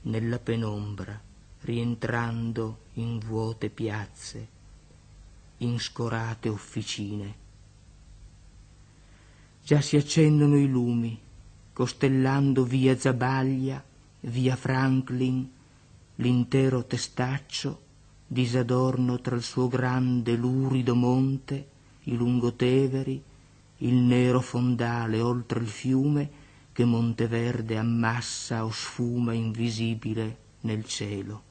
[0.03, 1.19] nella penombra
[1.61, 4.50] rientrando in vuote piazze
[5.61, 7.41] in scorate officine
[9.63, 11.17] già si accendono i lumi,
[11.71, 13.83] costellando via Zabaglia,
[14.21, 15.49] via Franklin,
[16.15, 17.81] l'intero testaccio,
[18.27, 21.67] disadorno tra il suo grande lurido monte,
[22.03, 23.21] i lungoteveri,
[23.77, 26.29] il nero fondale oltre il fiume
[26.71, 31.49] che Monteverde ammassa o sfuma invisibile nel cielo.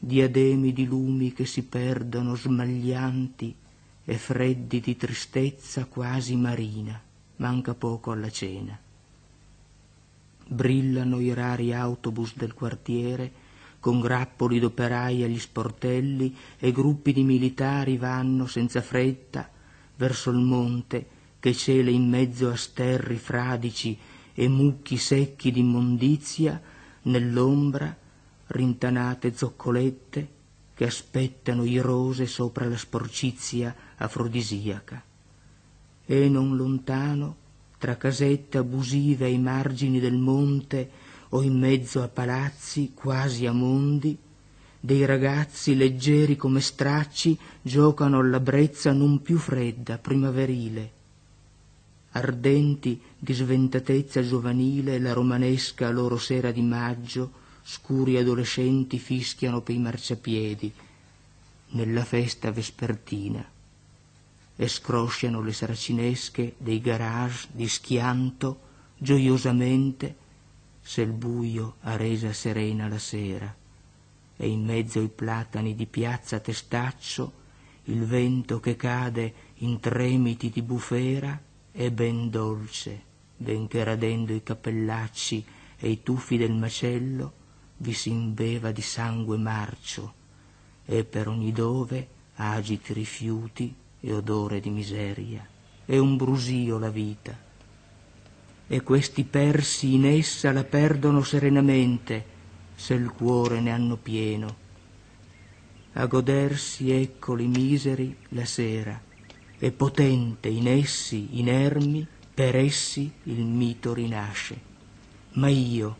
[0.00, 3.52] Diademi di lumi che si perdono smaglianti
[4.04, 6.98] e freddi di tristezza quasi marina,
[7.36, 8.78] manca poco alla cena.
[10.46, 13.32] Brillano i rari autobus del quartiere,
[13.80, 19.50] con grappoli d'operai agli sportelli e gruppi di militari vanno senza fretta
[19.96, 21.06] verso il monte
[21.40, 23.98] che cela in mezzo a sterri fradici
[24.32, 26.62] e mucchi secchi d'immondizia,
[27.02, 28.06] nell'ombra
[28.48, 30.36] rintanate zoccolette
[30.74, 35.02] che aspettano irose sopra la sporcizia afrodisiaca.
[36.06, 37.36] E non lontano,
[37.78, 40.90] tra casette abusive ai margini del monte
[41.30, 44.16] o in mezzo a palazzi quasi a mondi,
[44.80, 50.92] dei ragazzi leggeri come stracci giocano alla brezza non più fredda, primaverile.
[52.12, 57.37] Ardenti di sventatezza giovanile la romanesca loro sera di maggio,
[57.70, 60.72] scuri adolescenti fischiano pei marciapiedi
[61.72, 63.46] nella festa vespertina
[64.56, 68.60] e scrosciano le saracinesche dei garage di schianto
[68.96, 70.16] gioiosamente
[70.80, 73.54] se il buio ha resa serena la sera
[74.34, 77.32] e in mezzo ai platani di piazza Testaccio
[77.84, 81.38] il vento che cade in tremiti di bufera
[81.70, 83.02] è ben dolce,
[83.36, 85.44] benché radendo i cappellacci
[85.76, 87.37] e i tuffi del macello
[87.78, 90.14] vi si imbeva di sangue marcio
[90.84, 95.46] e per ogni dove agiti rifiuti e odore di miseria.
[95.84, 97.36] È un brusio la vita.
[98.66, 102.36] E questi persi in essa la perdono serenamente,
[102.74, 104.66] se il cuore ne hanno pieno.
[105.94, 109.00] A godersi eccoli miseri la sera,
[109.58, 114.60] e potente in essi, inermi, per essi il mito rinasce.
[115.32, 115.96] Ma io,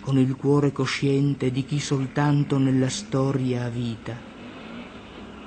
[0.00, 4.16] con il cuore cosciente di chi soltanto nella storia ha vita,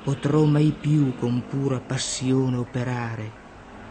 [0.03, 3.41] potrò mai più con pura passione operare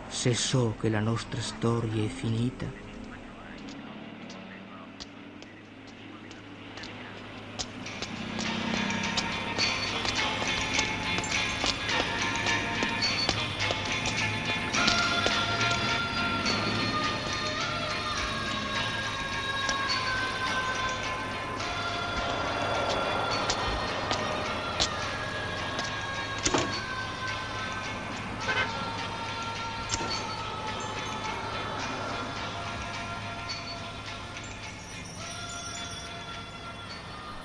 [0.07, 2.82] se so che la nostra storia è finita?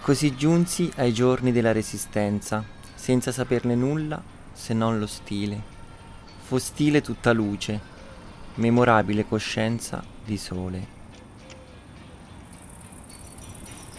[0.08, 2.64] Così giunsi ai giorni della resistenza,
[2.96, 5.62] senza saperne nulla se non lo stile.
[6.46, 7.78] Fu stile tutta luce,
[8.54, 10.88] memorabile coscienza di sole.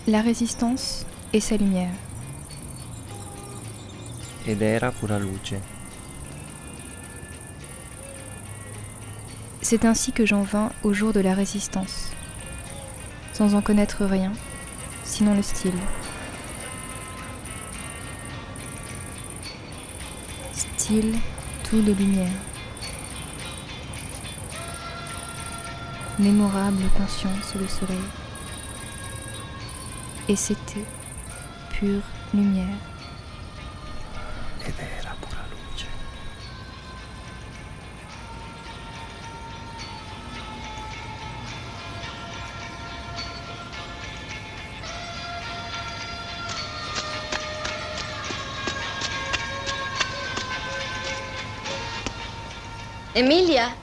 [0.04, 1.98] La résistance e sa lumière.
[4.44, 5.60] Ed era pura luce.
[9.60, 12.12] C'est ainsi que j'en vins au jour de la résistance.
[13.32, 14.32] Sans en connaître rien,
[15.08, 15.72] sinon le style.
[20.52, 21.16] Style
[21.64, 22.30] tout de lumière.
[26.18, 27.98] Mémorable conscience le soleil.
[30.28, 30.84] Et c'était
[31.70, 32.02] pure
[32.34, 32.76] lumière.
[53.14, 53.74] Emilia?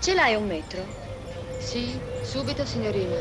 [0.00, 0.80] Ce l'hai un metro?
[1.58, 3.16] Sì, subito signorina.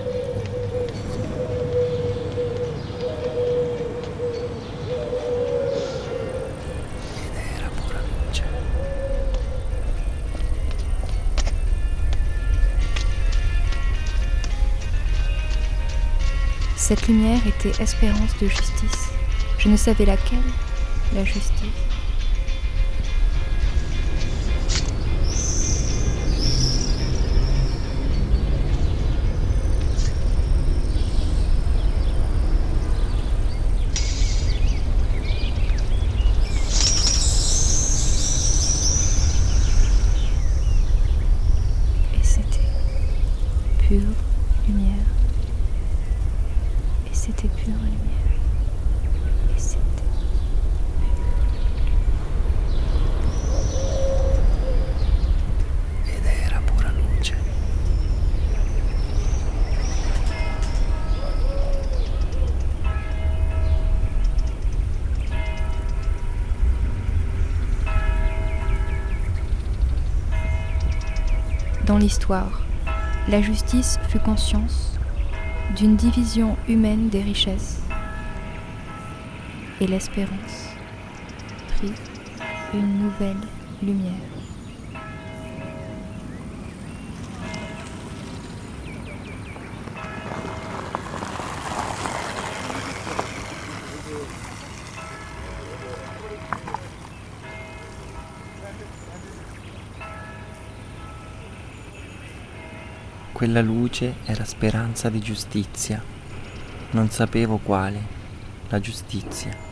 [16.77, 19.09] Cette lumière était espérance de justice.
[19.57, 20.39] Je ne savais laquelle,
[21.13, 21.88] la justice.
[71.99, 72.61] L'histoire,
[73.27, 74.97] la justice fut conscience
[75.75, 77.81] d'une division humaine des richesses.
[79.81, 80.69] Et l'espérance
[81.75, 81.93] prit
[82.73, 83.41] une nouvelle
[83.83, 84.38] lumière.
[103.39, 106.03] Quella luce era speranza di giustizia.
[106.91, 108.01] Non sapevo quale,
[108.67, 109.68] la giustizia.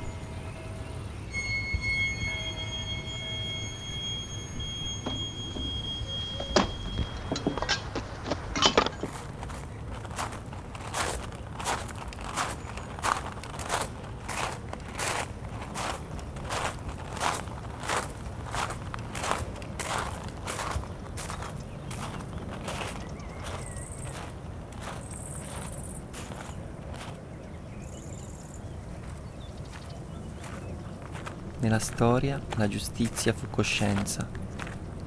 [31.87, 34.27] Storia la giustizia fu coscienza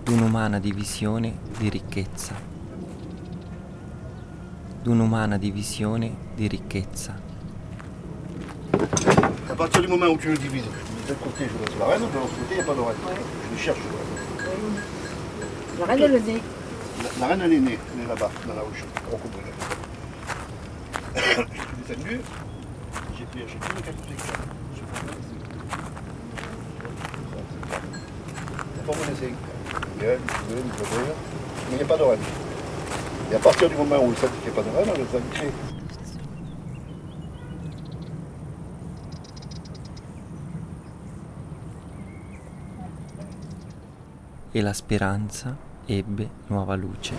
[0.02, 2.34] d'un'umana divisione di ricchezza.
[4.82, 7.14] D'un'umana divisione di ricchezza.
[9.50, 10.64] À partir du moment où tu nous divises,
[11.06, 12.96] d'un côté je laisse la reine, de l'autre côté il n'y a pas de reine.
[13.54, 13.78] Je cherche.
[15.78, 16.42] La reine, elle est née.
[17.02, 18.84] La, la reine elle est née, elle est là-bas, dans la ruche.
[19.12, 19.52] au Copenhague.
[21.14, 22.20] J'ai descendu,
[23.18, 24.44] j'ai pris j'ai pris les quelques hectares.
[30.00, 32.18] 1er, 2 niveau 2, mais il n'y a pas d'orelle.
[33.30, 35.52] Et à partir du moment où le sadique n'est pas d'orelle, on le sadique
[44.52, 47.12] E la speranza ebbe nuova luce.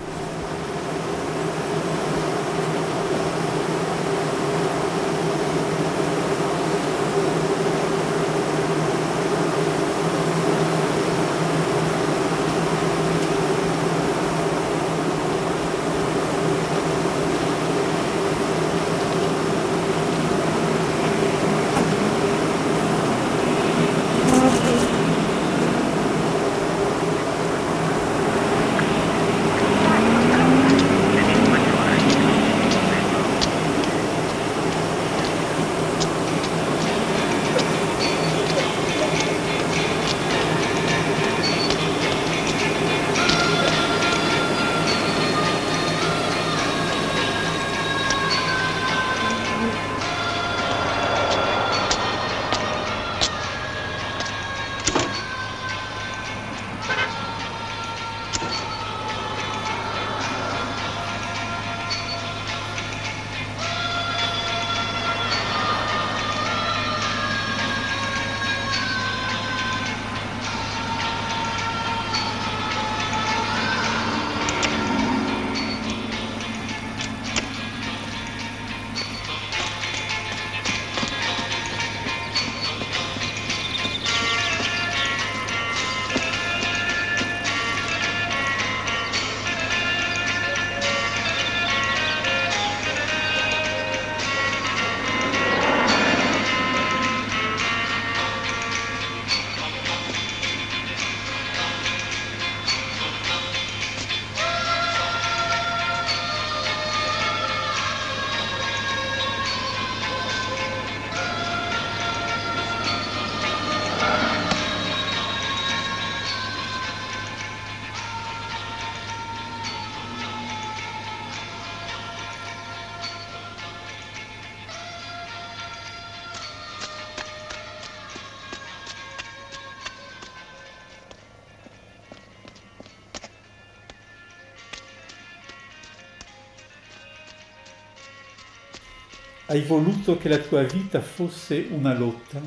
[139.52, 142.39] Hai voluto che la tua vita fosse una lotta.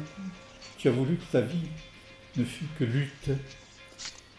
[0.79, 1.69] Tu as voulu que ta vie
[2.35, 3.39] ne fût que lutte.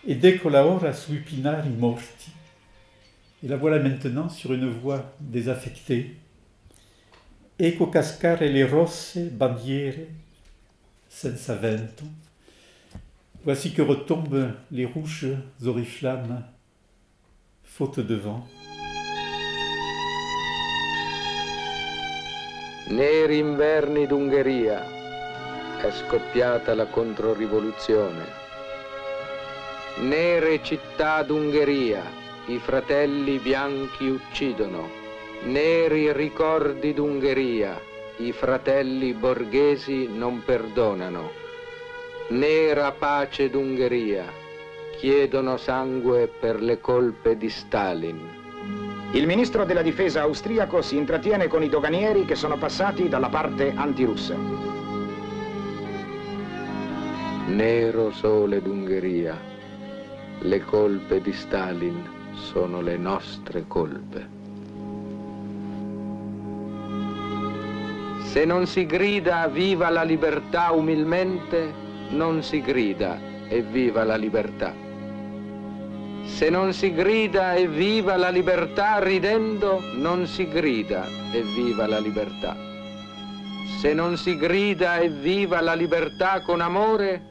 [0.03, 2.31] Ed eccola ora sui pinari morti.
[3.43, 6.17] Et la voilà maintenant sur une voie désaffectée.
[7.59, 10.07] Ecco cascare le rosse bandiere
[11.07, 12.05] senza vento.
[13.43, 15.27] Voici que retombent les rouges
[15.63, 16.43] oriflammes,
[17.63, 18.47] faute de vent.
[22.87, 24.85] Neri inverni d'Ungheria,
[25.81, 28.23] è scoppiata la controrivoluzione.
[30.01, 32.03] Nere città d'Ungheria,
[32.45, 34.87] i fratelli bianchi uccidono.
[35.45, 37.81] Neri ricordi d'Ungheria,
[38.17, 41.31] i fratelli borghesi non perdonano.
[42.27, 44.31] Nera pace d'Ungheria,
[44.97, 48.44] chiedono sangue per le colpe di Stalin.
[49.15, 53.71] Il ministro della difesa austriaco si intrattiene con i doganieri che sono passati dalla parte
[53.73, 54.35] antirussa.
[57.47, 59.39] Nero sole d'Ungheria,
[60.39, 64.27] le colpe di Stalin sono le nostre colpe.
[68.23, 71.73] Se non si grida viva la libertà umilmente,
[72.09, 74.84] non si grida e viva la libertà.
[76.25, 81.99] Se non si grida e viva la libertà ridendo, non si grida e viva la
[81.99, 82.57] libertà.
[83.79, 87.21] Se non si grida e viva la libertà con amore,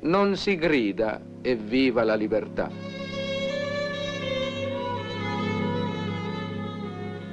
[0.00, 2.70] non si grida e viva la libertà.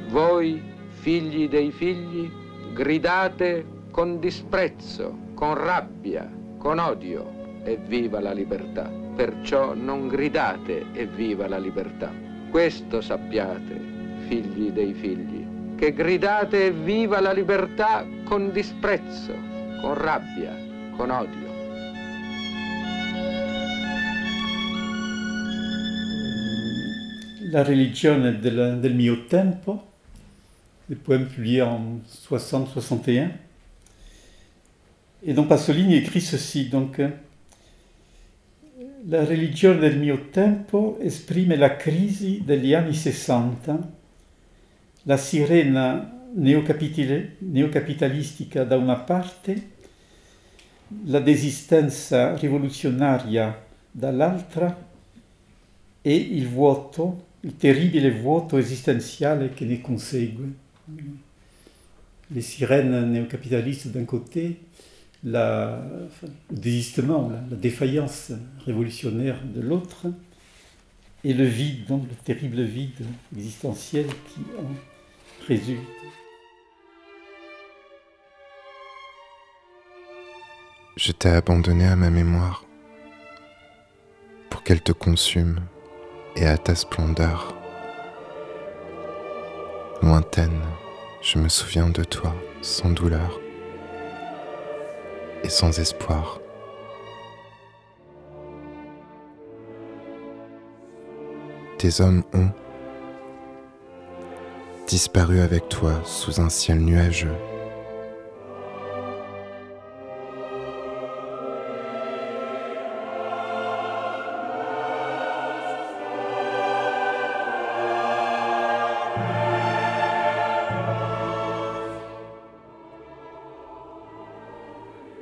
[0.10, 2.30] Voi, figli dei figli,
[2.74, 7.35] gridate con disprezzo, con rabbia, con odio
[7.66, 8.90] e viva la libertà.
[9.16, 12.14] Perciò non gridate e viva la libertà.
[12.50, 13.82] Questo sappiate,
[14.28, 19.34] figli dei figli, che gridate e viva la libertà con disprezzo,
[19.82, 20.56] con rabbia,
[20.96, 21.54] con odio.
[27.50, 29.94] La religione del, del mio tempo,
[30.88, 33.30] des poèmes publiés en 60-61.
[35.24, 37.02] Et donc Pasolini écrit ceci, donc
[39.08, 43.92] la religione del mio tempo esprime la crisi degli anni 60,
[45.04, 49.74] la sirena neocapitalistica da una parte,
[51.06, 54.76] la desistenza rivoluzionaria dall'altra
[56.02, 60.64] e il vuoto, il terribile vuoto esistenziale che ne consegue.
[62.30, 64.65] Les sirènes néocapitalistes d'un côté,
[65.26, 66.08] le
[66.52, 68.32] désistement, la, la, défaillance
[68.66, 70.08] révolutionnaire de l'autre,
[71.24, 73.04] et le vide, donc le terrible vide
[73.36, 75.82] existentiel qui en résulte.
[80.96, 82.64] Je t'ai abandonné à ma mémoire
[84.50, 85.60] pour qu'elle te consume
[86.36, 87.56] et à ta splendeur.
[90.04, 90.62] Lointaine,
[91.22, 93.40] je me souviens de toi sans douleur
[95.46, 96.40] et sans espoir.
[101.78, 102.50] Tes hommes ont
[104.88, 107.36] disparu avec toi sous un ciel nuageux.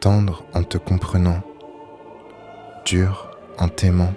[0.03, 1.39] Tendre en te comprenant,
[2.85, 4.13] dur en t'aimant.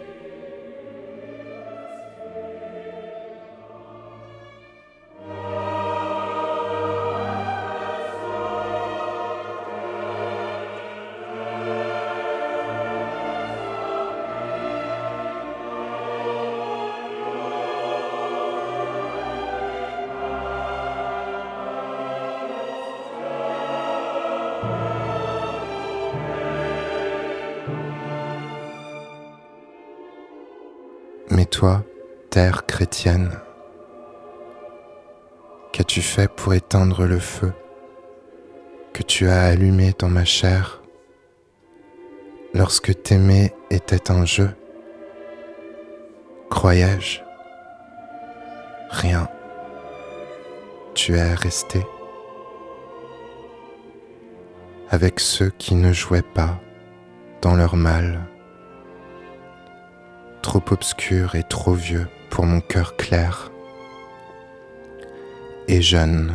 [36.46, 37.52] Pour éteindre le feu
[38.92, 40.80] que tu as allumé dans ma chair
[42.54, 44.50] lorsque t'aimer était un jeu.
[46.48, 47.18] Croyais-je?
[48.90, 49.28] Rien.
[50.94, 51.84] Tu es resté
[54.88, 56.60] avec ceux qui ne jouaient pas
[57.42, 58.20] dans leur mal.
[60.42, 63.50] Trop obscur et trop vieux pour mon cœur clair,
[65.68, 66.32] et jeune,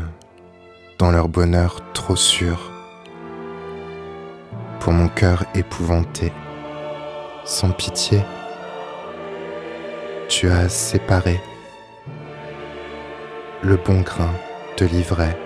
[0.97, 2.71] dans leur bonheur trop sûr,
[4.79, 6.33] pour mon cœur épouvanté,
[7.45, 8.21] sans pitié,
[10.27, 11.39] tu as séparé
[13.61, 14.33] le bon grain
[14.77, 15.37] de l'ivraie,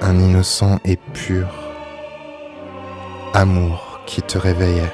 [0.00, 1.46] un innocent et pur
[3.34, 4.92] amour qui te réveillait.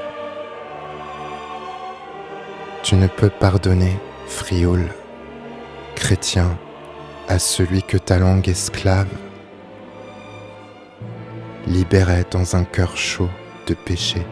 [2.83, 4.87] Tu ne peux pardonner, frioul,
[5.97, 6.57] chrétien,
[7.29, 9.09] à celui que ta langue esclave
[11.67, 13.31] libérait dans un cœur chaud
[13.67, 14.25] de péché.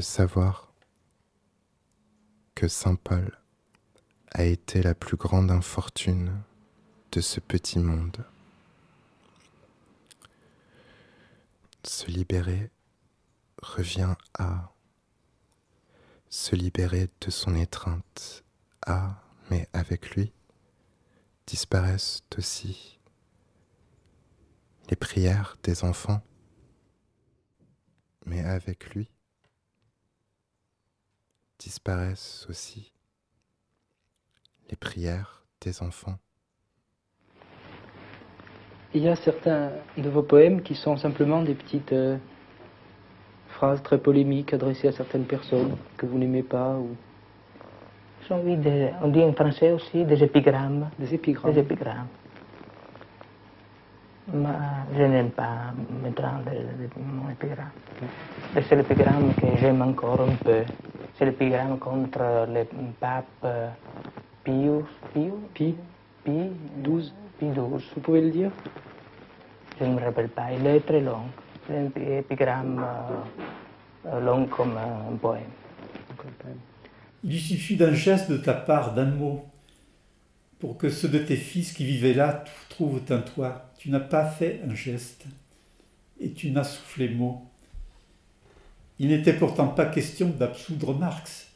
[0.00, 0.72] Savoir
[2.54, 3.38] que Saint Paul
[4.32, 6.42] a été la plus grande infortune
[7.12, 8.24] de ce petit monde.
[11.84, 12.70] Se libérer
[13.62, 14.72] revient à
[16.28, 18.44] se libérer de son étreinte
[18.86, 20.32] à, mais avec lui,
[21.46, 23.00] disparaissent aussi
[24.88, 26.22] les prières des enfants,
[28.26, 29.08] mais avec lui
[31.60, 32.92] disparaissent aussi
[34.70, 36.16] les prières des enfants.
[38.94, 42.16] Il y a certains de vos poèmes qui sont simplement des petites euh,
[43.50, 46.96] phrases très polémiques adressées à certaines personnes que vous n'aimez pas ou
[48.26, 50.88] sont, oui, des- on dit en français aussi des épigrammes.
[50.98, 51.52] Des épigrammes.
[51.52, 52.08] Des épigrammes.
[54.32, 54.48] Mais
[54.96, 57.70] je n'aime pas maintenant le- le- mon épigramme.
[58.54, 60.62] C'est l'épigramme que j'aime encore un peu.
[61.20, 62.64] C'est l'épigramme contre le
[62.98, 63.46] pape
[64.42, 64.84] Pius.
[65.12, 65.74] Pius Pi
[66.24, 66.32] Pi
[66.78, 67.12] 12.
[67.38, 67.82] Pi 12.
[67.94, 68.50] Vous pouvez le dire
[69.78, 70.50] Je ne me rappelle pas.
[70.58, 71.24] Il est très long.
[71.66, 72.82] C'est un épi- épigramme
[74.06, 75.42] euh, long comme un poème.
[77.22, 79.44] Il suffit d'un geste de ta part, d'un mot,
[80.58, 83.70] pour que ceux de tes fils qui vivaient là trouvent un toit.
[83.76, 85.26] Tu n'as pas fait un geste,
[86.18, 87.42] et tu n'as soufflé mot.
[89.00, 91.48] Il n'était pourtant pas question d'absoudre Marx.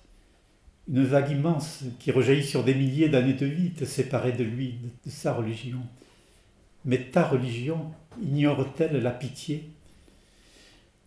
[0.89, 4.79] Une vague immense qui rejaillit sur des milliers d'années de vie te séparait de lui,
[5.05, 5.81] de, sa religion.
[6.87, 7.93] Mais ta religion
[8.23, 9.69] ignore-t-elle la pitié?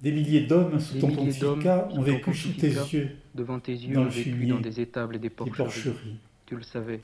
[0.01, 3.95] Des milliers d'hommes sous Des ton pontificat ont vécu sous tes yeux, devant tes yeux,
[3.95, 5.57] dans le fumier, dans des étables et des porcheries.
[5.57, 6.17] porcheries.
[6.45, 7.01] Tu le savais.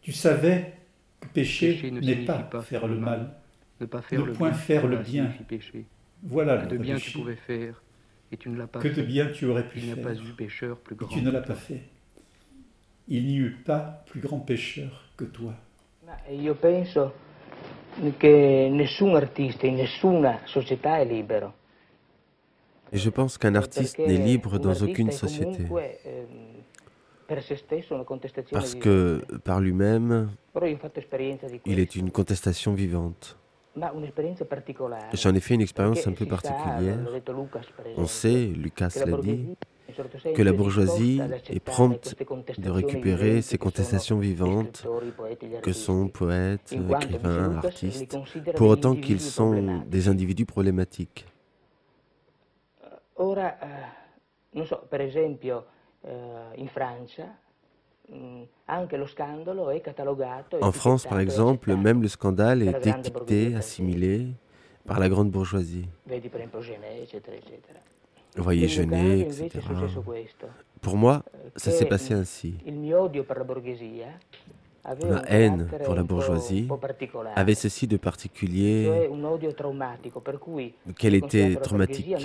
[0.00, 0.74] Tu savais
[1.18, 3.34] que pécher, Pécher ne n'est signifie pas, pas faire le mal,
[3.80, 5.28] Ne pas faire ne le point bien, faire le bien.
[6.22, 7.18] Voilà Que le de bien tu péché.
[7.18, 7.82] pouvais faire
[8.32, 9.00] et tu ne l'as pas Que fait.
[9.00, 10.04] de bien tu aurais pu Il n'y a faire.
[10.04, 11.08] pas eu pécheur plus et grand.
[11.08, 11.82] tu ne l'as pas fait.
[13.08, 15.54] Il n'y eut pas plus grand pécheur que toi.
[16.06, 17.12] Ma io penso
[18.18, 21.54] che nessun artista in nessuna società è libero.
[22.92, 25.64] Et je pense qu'un artiste n'est libre dans aucune société.
[26.04, 26.62] ehm,
[28.50, 30.30] Parce que par lui-même,
[31.66, 33.36] il est une contestation vivante.
[35.12, 36.98] J'en ai fait une expérience un peu particulière.
[37.96, 39.56] On sait, Lucas la dit,
[40.34, 42.14] que la bourgeoisie est prompte
[42.58, 44.86] de récupérer ces contestations vivantes
[45.62, 48.16] que sont poètes, écrivains, artistes,
[48.56, 51.26] pour autant qu'ils sont des individus problématiques.
[53.22, 55.66] Ora, eh, non so, per esempio
[56.56, 57.36] in Francia
[60.60, 64.28] En France, par e exemple, même le scandale est étiqueté, assimilé
[64.86, 65.88] par la grande bourgeoisie.
[68.36, 69.60] Vous voyez Genet, etc.
[70.80, 71.22] Pour moi,
[71.56, 72.54] ça che, s'est passé ainsi.
[75.08, 76.66] Ma haine pour la bourgeoisie
[77.36, 79.10] avait ceci de particulier
[80.98, 82.16] qu'elle était traumatique.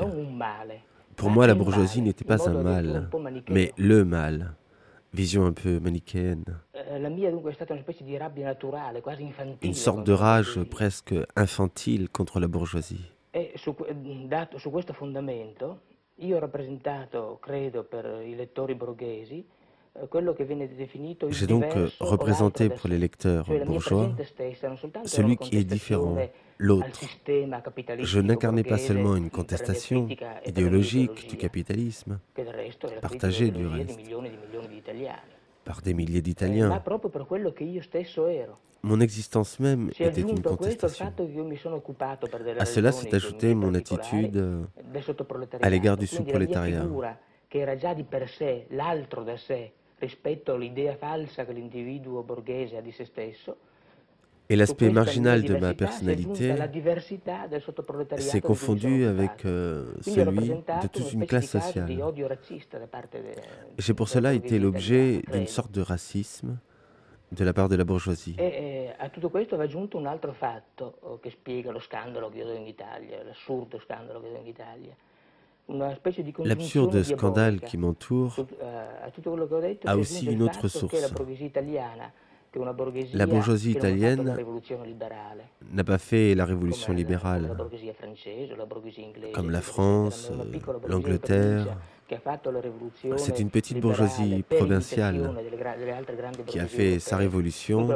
[1.18, 3.10] Pour moi, la bourgeoisie n'était pas un mal,
[3.50, 4.56] mais le mal.
[5.16, 6.44] Vision un peu manichéenne.
[9.22, 9.70] Infantile.
[9.70, 13.00] Une sorte de rage presque infantile contre la bourgeoisie.
[13.32, 13.94] E su, que-
[14.28, 15.80] dato, su questo fondamento
[16.16, 19.46] io ho rappresentato, credo, per i lettori borghesi,
[20.02, 24.12] eh, J'ai donc euh, représenté pour les lecteurs bourgeois
[25.06, 26.18] celui qui est différent,
[26.58, 27.02] l'autre.
[28.00, 32.20] Je n'incarnais pas seulement une contestation e idéologique du capitalisme,
[33.02, 34.00] partagée du reste.
[34.00, 35.10] e
[35.66, 36.84] par des milliers eh, d'Italiens.
[38.84, 41.08] Mon existence même était une contestation.
[42.60, 44.68] À cela ragioni s'est ajoutée mon attitude
[45.62, 46.86] à l'égard du sous-prolétariat.
[50.08, 52.24] Figura, che era già di per sé l'altro da sé rispetto all'idea falsa che l'individuo
[52.24, 53.58] borghese ha di se stesso,
[54.48, 57.48] Et l'aspect su questa mia marginal de ma diversità si è aggiunta personnalité la diversità
[57.48, 59.48] del sottoproletariato s'est di cui mi sono confondu avec occupato.
[59.48, 62.02] euh, Quindi ho celui de rappresentato toute una une specie classe di caso di sociale.
[62.04, 63.30] odio razzista da parte de-
[63.76, 65.52] Et j'ai pour della cela été borghesia l'objet italiana, d'une credo.
[65.52, 66.58] sorte de racisme
[67.30, 68.36] de la part de la bourgeoisie.
[68.38, 72.30] E eh, a tutto questo va aggiunto un altro fatto oh, che spiega lo scandalo
[72.30, 74.64] che io do in Italia, l'assurdo scandalo che do in Italia.
[74.76, 81.14] Una specie di congiunzione L'absurde scandale qui m'entoure eh, a aussi une autre source.
[83.14, 84.38] La bourgeoisie italienne
[85.72, 87.58] n'a pas fait la révolution libérale,
[89.34, 91.78] comme la France, euh, l'Angleterre.
[93.18, 95.32] C'est une petite bourgeoisie provinciale
[96.46, 97.90] qui a fait sa révolution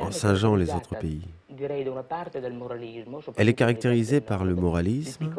[0.00, 1.26] en singeant les autres pays.
[3.36, 5.30] Elle est caractérisée par le moralisme,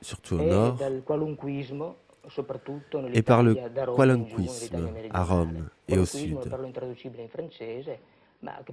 [0.00, 0.78] surtout au e nord,
[3.12, 3.56] et par le
[3.96, 5.24] qualunquisme à.
[5.24, 6.38] Rome et au sud.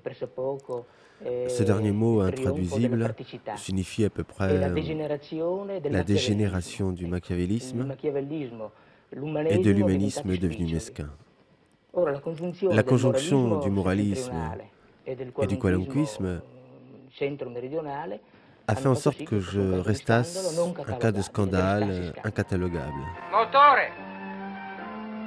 [0.01, 0.86] Pressappoco
[1.18, 3.16] è Ce dernier mot intraduisible
[3.55, 7.95] signifie à peu près la euh, dégénération du machiavélisme
[9.49, 11.09] et de l'humanisme devenu mesquin.
[12.72, 14.34] La conjonction du moralisme
[15.07, 16.41] e et du qualunquisme
[17.18, 18.20] centro-meridionale
[18.68, 23.05] a fait en sorte que je restasse un cas de scandale incatalogable.
[23.32, 23.91] Motore!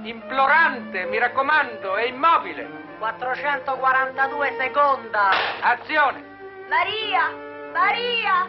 [0.04, 2.87] Implorante, mi raccomando, è immobile.
[2.98, 5.30] 442 seconda.
[5.62, 6.22] Azione!
[6.68, 7.30] Maria!
[7.72, 8.46] Maria!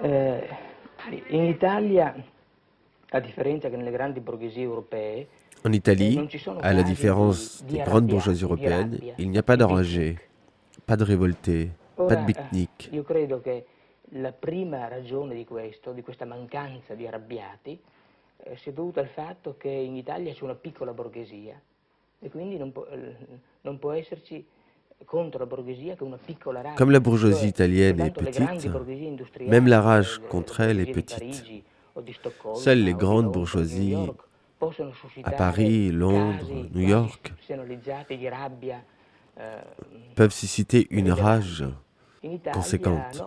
[0.00, 0.48] Eh,
[1.28, 2.14] in Italia,
[3.10, 5.28] a differenza che nelle grandi borghesie europee,
[5.62, 9.38] En Italie, non ci sono à la différence di- des grandes bourgeoisies européennes, il n'y
[9.38, 10.16] a pas d'enragés,
[10.84, 12.88] pas de révoltés, pas de pique-nique.
[12.92, 13.66] eh, io credo che
[14.12, 17.76] la prima ragione di questo, di questa mancanza di arrabbiati,
[18.44, 21.60] eh, sia dovuta al fatto che in Italia c'è una piccola borghesia
[22.20, 22.86] e quindi non può,
[23.62, 24.44] non può esserci
[25.04, 26.76] contro la borghesia che una piccola rabbia.
[26.76, 31.18] Comme la bourgeoisie italienne est grandi petite, même la rage contre elle est petite.
[31.18, 34.26] Parigi o di Stoccolma Seules les grandes Londra o di New bourgeoisies York
[34.58, 38.84] possono à suscitare Paris, Londres, casi New quasi York personalizzati di rabbia
[39.34, 39.64] eh,
[40.14, 41.62] peuvent susciter une rage
[42.22, 43.22] in Italia conséquente.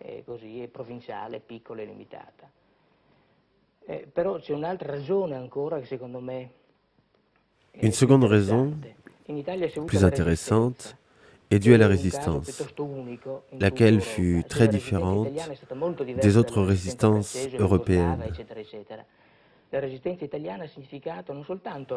[0.00, 2.50] E e è così è provinciale, piccola e limitata.
[3.86, 6.50] Eh, però c'è un'altra ragione ancora che secondo me
[7.72, 8.78] Une seconde più raison,
[9.86, 10.96] plus intéressante,
[11.50, 12.62] est due à la résistance,
[13.58, 15.28] laquelle fut très différente
[16.20, 18.22] des autres résistances européennes.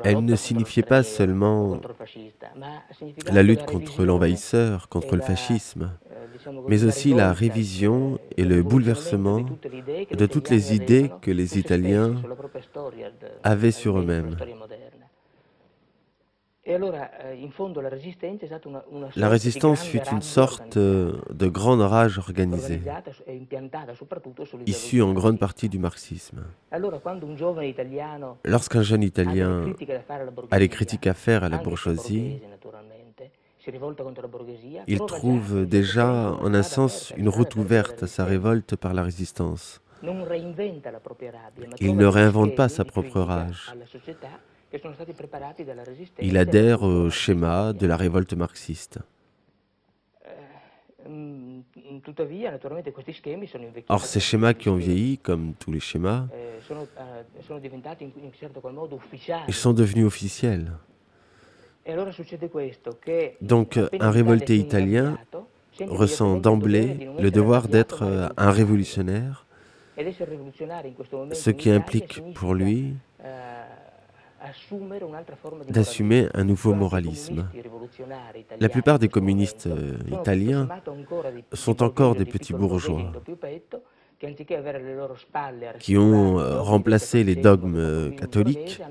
[0.04, 1.80] Elle ne signifiait pas seulement
[3.32, 8.42] la lutte contre l'envahisseur, contre e le la, fascisme, eh, mais aussi la révision eh,
[8.42, 9.46] et le bouleversement
[10.12, 12.22] le de toutes les idées que les Italiens
[13.44, 14.38] avaient sur eux-mêmes.
[19.16, 22.82] Di résistance grande fut une sorte euh, de grande rage organisée,
[23.28, 26.44] e issue en grande partie du marxisme.
[28.46, 29.66] Lorsqu'un jeune Italien
[30.52, 32.58] a des critiques à faire à la bourgeoisie, la
[34.88, 39.82] il trouve déjà en un sens une route ouverte à sa révolte par la résistance.
[40.02, 40.12] la
[41.80, 43.74] Il ne réinvente pas sa di propre rage.
[46.20, 49.00] Il adhère au schéma de la révolte marxiste.
[51.08, 51.60] Mm,
[53.48, 53.92] sono invecchiati.
[53.92, 57.24] Or, ces schémas qui ont vieilli, comme tous les schémas, eh, eh,
[59.48, 60.72] ils sont devenus officiels.
[61.86, 65.18] E Donc, un révolté italien
[65.82, 69.46] ressent d'emblée le devoir d'être euh, un révolutionnaire,
[71.34, 72.96] ce qui implique pour lui
[75.70, 77.48] d'assumer un nouveau moralisme.
[78.60, 80.68] La plupart des communistes euh, italiens
[81.54, 83.12] sont encore des petits bourgeois.
[85.80, 88.82] qui ont euh, remplacé les dogmes euh, catholiques.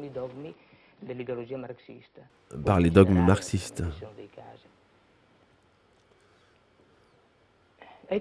[2.67, 3.83] par les dogmes marxistes.
[8.11, 8.17] Mm,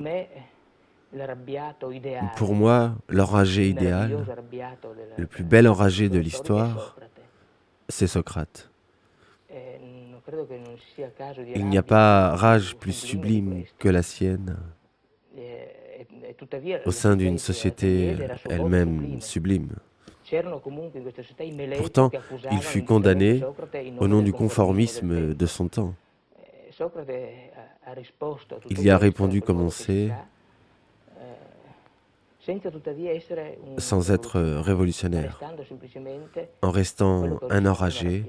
[2.35, 4.25] Pour moi, l'enragé idéal,
[5.17, 6.95] le plus bel enragé de l'histoire,
[7.89, 8.69] c'est Socrate.
[11.55, 14.57] Il n'y a pas rage plus sublime que la sienne
[16.85, 18.17] au sein d'une société
[18.49, 19.69] elle-même sublime.
[21.77, 22.11] Pourtant,
[22.51, 23.41] il fut condamné
[23.99, 25.93] au nom du conformisme de son temps.
[28.69, 30.09] Il y a répondu comme on sait,
[33.77, 35.39] sans être révolutionnaire,
[36.61, 38.25] en restant un enragé,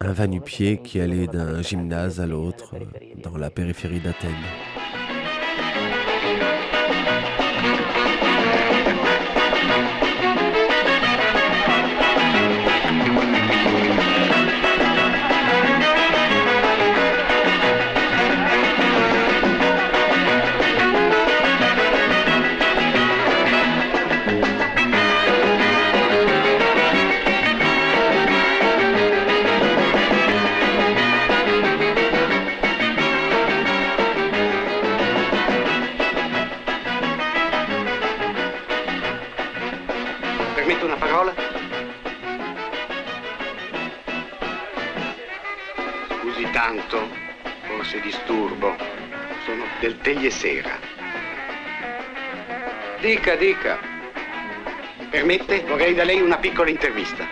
[0.00, 2.74] un va-nu-pied qui allait d'un gymnase à l'autre
[3.16, 4.32] dans la périphérie d'Athènes.
[49.92, 50.78] Teglie Sera.
[53.00, 53.78] Dica, dica.
[55.10, 55.62] Permette?
[55.64, 57.26] Vorrei da lei una piccola intervista.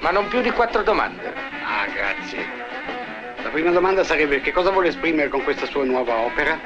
[0.00, 1.32] Ma non più di quattro domande.
[1.64, 2.44] Ah, grazie.
[3.42, 6.60] La prima domanda sarebbe che cosa vuole esprimere con questa sua nuova opera?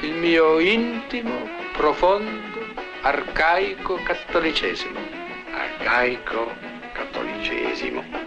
[0.00, 2.66] Il mio intimo, profondo,
[3.02, 4.98] arcaico cattolicesimo.
[5.52, 6.52] Arcaico
[6.92, 8.19] cattolicesimo.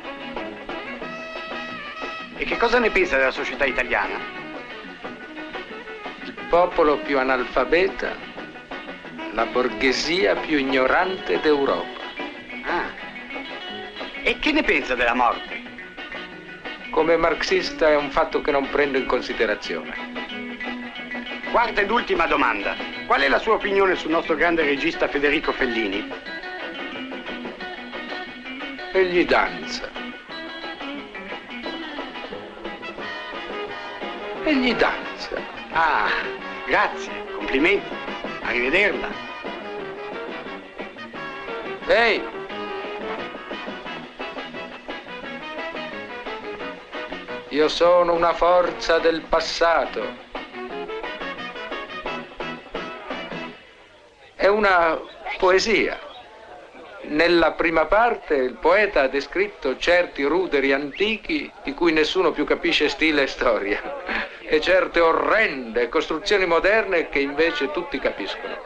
[2.44, 4.20] E che cosa ne pensa della società italiana?
[6.26, 8.18] Il popolo più analfabeta,
[9.32, 12.02] la borghesia più ignorante d'Europa.
[12.66, 12.90] Ah.
[14.24, 15.62] E che ne pensa della morte?
[16.90, 19.96] Come marxista è un fatto che non prendo in considerazione.
[21.50, 22.76] Quarta ed ultima domanda.
[23.06, 26.12] Qual è la sua opinione sul nostro grande regista Federico Fellini?
[28.92, 30.03] Egli danza.
[34.46, 35.38] E gli danza.
[35.72, 36.10] Ah,
[36.68, 37.96] grazie, complimenti.
[38.42, 39.08] Arrivederla.
[41.88, 42.22] Ehi!
[47.50, 50.32] Io sono una forza del passato.
[54.36, 55.00] È una
[55.38, 56.00] poesia.
[57.06, 62.90] Nella prima parte il poeta ha descritto certi ruderi antichi di cui nessuno più capisce
[62.90, 68.58] stile e storia e certe orrende costruzioni moderne che invece tutti capiscono.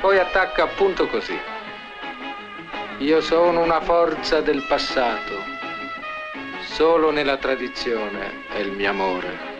[0.00, 1.38] Poi attacca appunto così.
[2.98, 5.34] Io sono una forza del passato,
[6.60, 9.56] solo nella tradizione è il mio amore.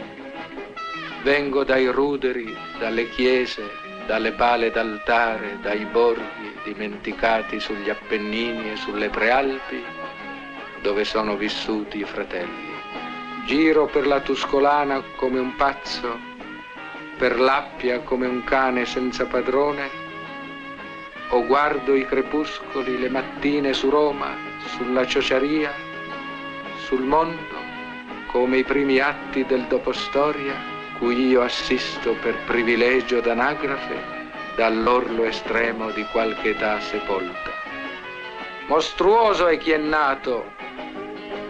[1.23, 3.63] Vengo dai ruderi, dalle chiese,
[4.07, 9.85] dalle pale d'altare, dai borghi dimenticati sugli Appennini e sulle Prealpi,
[10.81, 12.78] dove sono vissuti i fratelli.
[13.49, 16.19] Giro per la Tuscolana come un pazzo,
[17.17, 19.89] per l'Appia come un cane senza padrone,
[21.31, 24.37] o guardo i crepuscoli le mattine su Roma,
[24.77, 25.73] sulla ciociaria,
[26.77, 27.57] sul mondo,
[28.27, 30.53] come i primi atti del dopostoria,
[30.99, 37.51] cui io assisto per privilegio d'anagrafe dall'orlo estremo di qualche età sepolta.
[38.67, 40.53] Mostruoso è chi è nato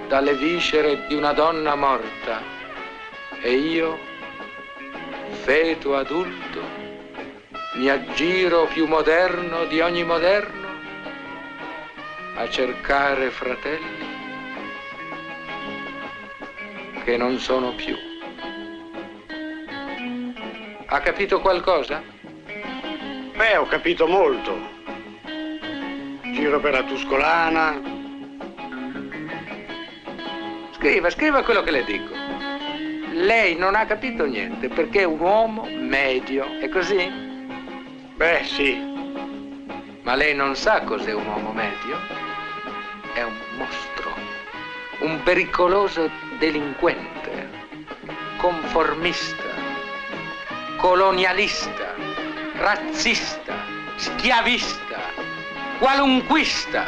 [0.09, 2.41] dalle viscere di una donna morta
[3.43, 3.99] e io,
[5.43, 6.63] feto adulto,
[7.75, 10.67] mi aggiro più moderno di ogni moderno
[12.37, 14.07] a cercare fratelli
[17.05, 17.95] che non sono più.
[20.87, 22.03] Ha capito qualcosa?
[23.37, 24.77] Beh, ho capito molto.
[26.33, 27.98] Giro per la Tuscolana,
[30.79, 32.15] Scriva, scriva quello che le dico.
[33.11, 37.11] Lei non ha capito niente perché è un uomo medio, è così?
[38.15, 38.77] Beh, sì.
[40.03, 41.99] Ma lei non sa cos'è un uomo medio?
[43.13, 44.15] È un mostro,
[45.01, 47.51] un pericoloso delinquente,
[48.37, 49.51] conformista,
[50.77, 51.93] colonialista,
[52.55, 53.57] razzista,
[53.97, 55.01] schiavista,
[55.81, 56.87] qualunquista.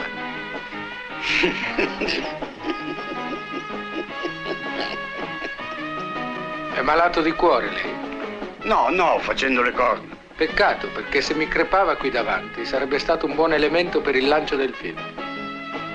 [6.72, 7.94] È malato di cuore lei?
[8.62, 10.16] No, no, facendo le corna.
[10.36, 14.56] Peccato, perché se mi crepava qui davanti sarebbe stato un buon elemento per il lancio
[14.56, 14.98] del film.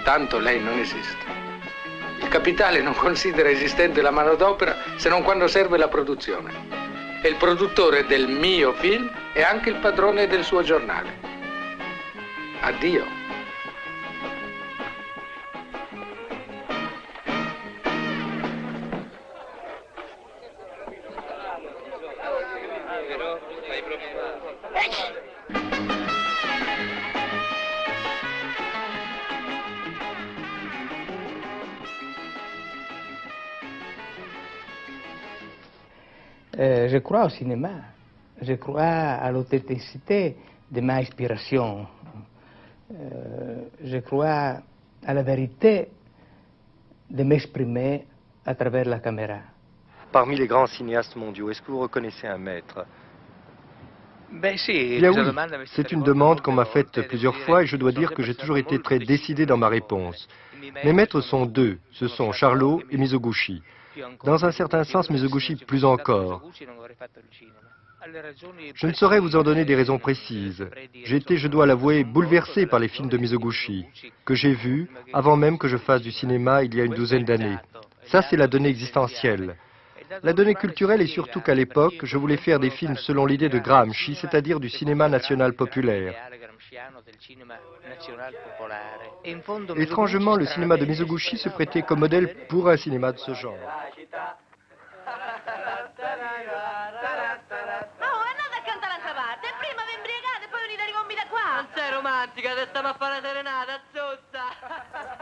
[0.04, 1.26] Tanto lei non esiste.
[2.22, 6.52] Il capitale non considera esistente la manodopera se non quando serve la produzione.
[7.22, 11.18] E il produttore del mio film è anche il padrone del suo giornale.
[12.60, 13.15] Addio.
[36.58, 37.72] Euh, je crois au cinéma.
[38.42, 40.36] Je crois à l'authenticité
[40.72, 41.86] de ma inspiration.
[42.92, 44.58] Euh, je crois
[45.06, 45.90] à la vérité
[47.10, 48.06] de m'exprimer
[48.46, 49.40] à travers la caméra.
[50.12, 52.86] Parmi les grands cinéastes mondiaux, est-ce que vous reconnaissez un maître?
[54.32, 57.92] Ben si, Bien oui, c'est une demande qu'on m'a faite plusieurs fois et je dois
[57.92, 60.28] dire que j'ai toujours été très décidé dans ma réponse.
[60.84, 63.62] Mes maîtres sont deux, ce sont Charlot et Mizoguchi.
[64.24, 66.42] Dans un certain sens, Mizoguchi plus encore.
[68.76, 70.68] Je ne saurais vous en donner des raisons précises.
[70.94, 73.86] Été, je dois l'avouer, bouleversé par les films de Mizoguchi,
[74.26, 77.26] que j'ai vus avant même que je fasse du cinéma il y a une douzaine
[77.26, 77.58] d'années.
[78.06, 79.56] Ça, c'est la donnée existentielle.
[80.22, 83.58] La donnée culturelle est surtout qu'à l'époque, je voulais faire des films selon l'idée de
[83.58, 86.14] Gramsci, c'est-à-dire du cinéma national populaire.
[89.76, 93.58] Étrangement, le cinéma de Mizoguchi se prêtait comme modèle pour un cinéma de ce genre.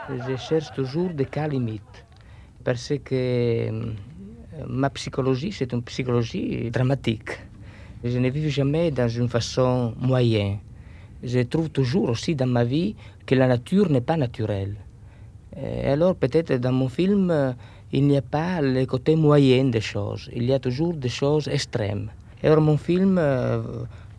[0.08, 2.04] Je cherche toujours des cas limites
[2.64, 3.70] parce que
[4.66, 7.40] ma psychologie, c'est une psychologie dramatique.
[8.02, 10.58] Je ne vis jamais dans une façon moyenne.
[11.24, 12.94] Je trouve toujours aussi dans ma vie
[13.26, 14.76] que la nature n'est pas naturelle.
[15.56, 17.54] Et alors peut-être dans mon film,
[17.92, 20.28] il n'y a pas le côté moyen des choses.
[20.34, 22.10] Il y a toujours des choses extrêmes.
[22.42, 23.62] Et alors mon film euh,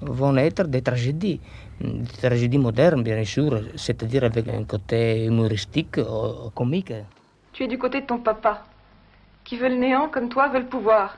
[0.01, 1.39] vont être des tragédies,
[1.79, 6.93] des tragédies modernes bien sûr, c'est-à-dire avec un côté humoristique, ou comique.
[7.53, 8.63] Tu es du côté de ton papa,
[9.43, 11.17] qui veut le néant comme toi veut le pouvoir.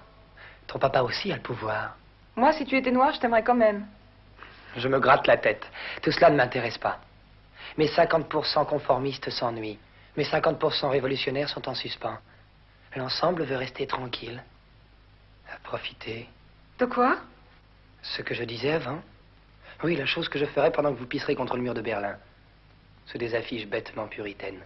[0.68, 1.96] Ton papa aussi a le pouvoir.
[2.36, 3.86] Moi, si tu étais noir, je t'aimerais quand même.
[4.76, 5.65] Je me gratte la tête.
[6.02, 6.99] Tout cela ne m'intéresse pas.
[7.77, 9.80] Mes 50% conformistes s'ennuient.
[10.15, 12.18] Mes 50% révolutionnaires sont en suspens.
[12.95, 14.44] L'ensemble veut rester tranquille.
[15.52, 16.27] À profiter.
[16.80, 17.18] De quoi?
[18.02, 19.02] Ce que je disais avant.
[19.84, 22.18] Oui, la chose que je ferais pendant que vous pisserez contre le mur de Berlin.
[23.06, 24.61] Sous des affiches bêtement puritaines.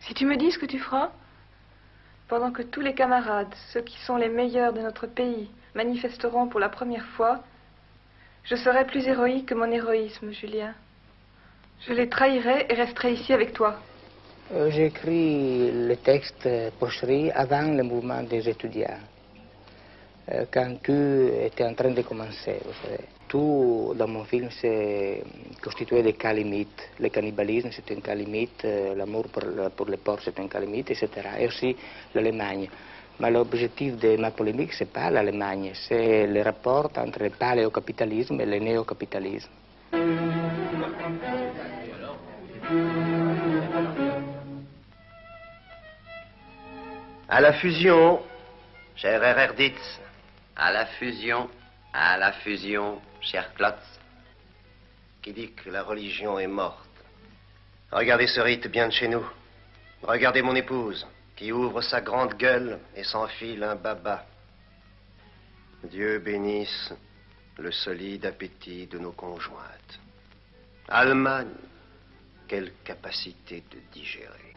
[0.00, 1.10] Si tu me dis ce que tu feras,
[2.28, 6.60] pendant que tous les camarades, ceux qui sont les meilleurs de notre pays, manifesteront pour
[6.60, 7.44] la première fois,
[8.44, 10.74] je serai plus héroïque que mon héroïsme, Julien.
[11.86, 13.76] Je les trahirai et resterai ici avec toi.
[14.52, 16.48] Euh, J'ai écrit le texte
[16.78, 19.00] Pocherie avant le mouvement des étudiants.
[20.30, 22.60] Euh, quand tu étais en train de commencer.
[23.26, 25.22] Tout dans mon film c'est
[25.62, 26.90] constitué de cas limites.
[27.00, 29.26] Le cannibalisme c'est un cas limite, euh, l'amour
[29.74, 31.08] pour les porcs c'est un cas limite, etc.
[31.40, 31.74] Et aussi
[32.14, 32.68] l'Allemagne.
[33.22, 38.46] Mais l'objectif de ma polémique, c'est pas l'Allemagne, c'est le rapport entre le paléocapitalisme et
[38.46, 39.48] le néocapitalisme.
[47.28, 48.20] À la fusion,
[48.96, 50.00] cher Ererditz.
[50.56, 51.48] À la fusion,
[51.92, 54.00] à la fusion, cher Klotz.
[55.22, 56.90] Qui dit que la religion est morte.
[57.92, 59.24] Regardez ce rite bien de chez nous.
[60.02, 61.06] Regardez mon épouse,
[61.42, 64.24] qui ouvre sa grande gueule et s'enfile un baba.
[65.82, 66.94] Dieu bénisse
[67.58, 69.98] le solide appétit de nos conjointes.
[70.86, 71.48] Allemagne,
[72.46, 74.54] quelle capacité de digérer.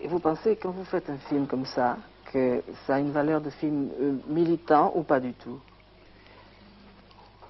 [0.00, 1.98] Et vous pensez, quand vous faites un film comme ça,
[2.32, 5.60] que ça a une valeur de film euh, militant ou pas du tout?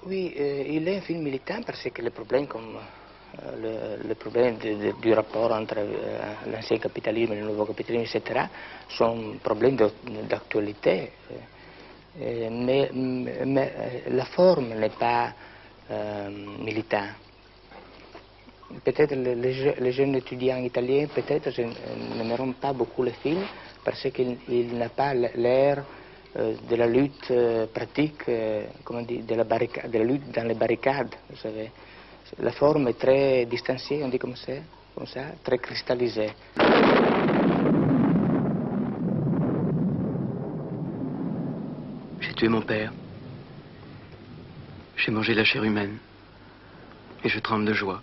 [0.07, 2.78] Oui, euh, il est un film militant parce que les problèmes comme
[3.57, 8.41] le, le problème du rapport entre euh, l'ancien capitalisme et le nouveau capitalisme, etc.,
[8.89, 9.77] sont problèmes
[10.29, 11.12] d'actualité.
[12.21, 15.33] Euh, mais mais, euh, la forme n'est pas
[15.91, 17.07] euh, militant.
[18.85, 21.73] Peut-être les, les je- les jeunes étudiants italiens, peut-être, euh,
[22.17, 23.43] n'aimeront pas beaucoup le film
[23.85, 25.85] parce qu'il il n'a pas l'air
[26.37, 28.23] euh, de la lutte euh, pratique,
[28.85, 31.71] comment de la lutte dans les barricades, vous savez.
[32.39, 34.52] La forme est très distanciée, on dit comme ça,
[34.94, 36.31] comme ça très cristallisée.
[42.40, 42.90] tué mon père.
[44.97, 45.98] J'ai mangé la chair humaine.
[47.23, 48.02] Et je tremble de joie.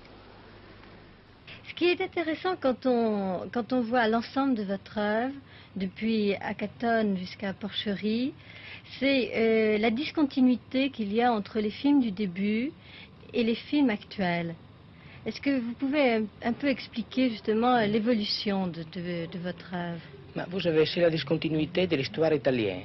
[1.67, 5.33] Ce qui est intéressant quand on, quand on voit l'ensemble de votre œuvre,
[5.75, 8.33] depuis Akaton jusqu'à Porcherie,
[8.99, 12.71] c'est euh, la discontinuité qu'il y a entre les films du début
[13.33, 14.55] et les films actuels.
[15.25, 18.83] Est-ce que vous pouvez un, peu expliquer justement l'évolution de,
[19.39, 20.47] votre œuvre?
[20.49, 22.83] Vous c'est la discontinuité de l'histoire italienne.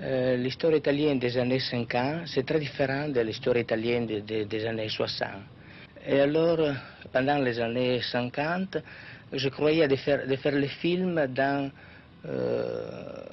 [0.00, 4.66] Euh, l'histoire italienne des années 50, c'est très différent de l'histoire italienne de, de, des
[4.66, 5.28] années 60.
[6.06, 6.58] Et alors,
[7.12, 8.78] pendant les années 50,
[9.32, 11.70] je croyais de faire, de faire les films dans,
[12.26, 13.24] euh,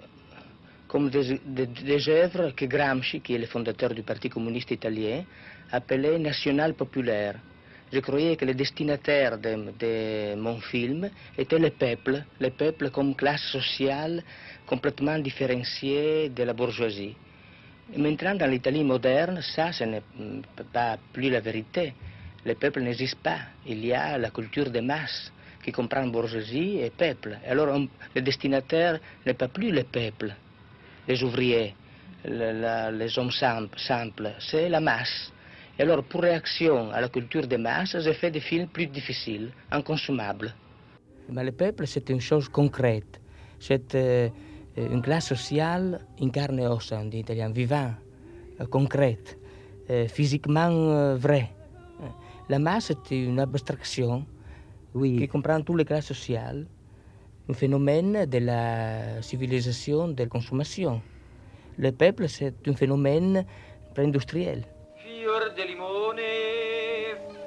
[0.88, 5.24] comme des, œuvres que Gramsci, qui est le fondateur du Parti communiste italien,
[5.72, 7.36] appelait national populaire.
[7.92, 13.44] Je croyais que les destinataires de, mon film étaient le peuple, le peuple comme classe
[13.52, 14.24] sociale
[14.66, 17.16] complètement différenciée de la bourgeoisie.
[17.94, 20.04] Et maintenant, dans l'Italie moderne, ça, ce n'est
[20.72, 21.94] pas plus la vérité.
[22.46, 23.40] Le peuple n'existe pas.
[23.68, 25.32] Il y a la culture des masses
[25.62, 27.38] qui comprend bourgeoisie et peuple.
[27.46, 30.34] Alors, on, le destinataire n'est pas plus le peuple,
[31.08, 31.76] les ouvriers,
[32.26, 35.32] les hommes simples c'est la masse.
[35.82, 39.50] Et alors, pour réaction à la culture des masses, j'ai fait des films plus difficiles,
[39.72, 40.54] inconsommables.
[41.28, 43.20] Mais le peuple, c'est une chose concrète.
[43.60, 44.30] C'est euh,
[44.78, 47.96] une classe sociale incarne et ossa, en italien, vivant,
[48.60, 49.40] euh, concrète,
[49.90, 51.50] euh, physiquement vraie.
[52.48, 54.24] La masse est une abstraction
[54.94, 55.18] oui.
[55.18, 56.68] qui comprend toutes les classes sociales,
[57.50, 61.02] un phénomène de la civilisation de la consommation.
[61.80, 63.46] Le peuple, c'est un phénomène
[63.96, 64.64] pré-industriel.
[65.22, 66.24] Fior di limone,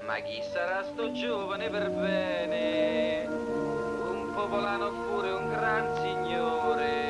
[0.02, 3.26] ma chi sarà sto giovane per bene?
[3.26, 7.02] Un popolano oppure un gran signore?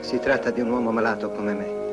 [0.00, 1.83] Si tratta di un uomo malato come me.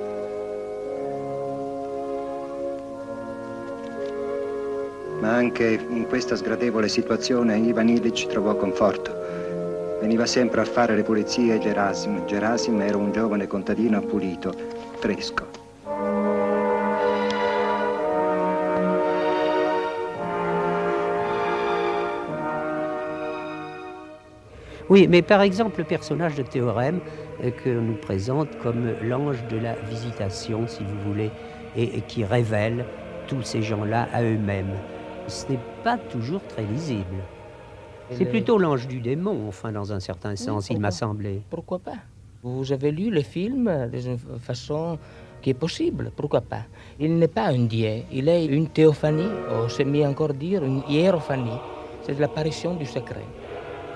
[5.21, 9.11] Ma anche in questa sgradevole situazione Ivan Illich trovò conforto.
[10.01, 12.25] Veniva sempre a fare le pulizie Gerasim.
[12.25, 14.51] Gerasim era un giovane contadino pulito,
[14.97, 15.45] fresco.
[24.89, 26.99] Oui, mais par exemple, le personnage de Théorème
[27.43, 31.29] euh, que nous présente comme l'ange de la visitation, si vous voulez,
[31.75, 32.85] et, et qui révèle
[33.27, 34.73] tous ces gens-là à eux-mêmes,
[35.27, 37.23] ce n'est pas toujours très lisible.
[38.11, 41.41] C'est plutôt l'ange du démon, enfin, dans un certain sens, oui, il m'a semblé.
[41.49, 41.97] Pourquoi pas?
[42.43, 44.97] Vous avez lu le film d'une façon
[45.41, 46.63] qui est possible, pourquoi pas?
[46.99, 50.83] Il n'est pas un dieu, il est une théophanie, ou c'est mieux encore dire une
[50.89, 51.59] hiérophanie.
[52.03, 53.25] C'est l'apparition du secret.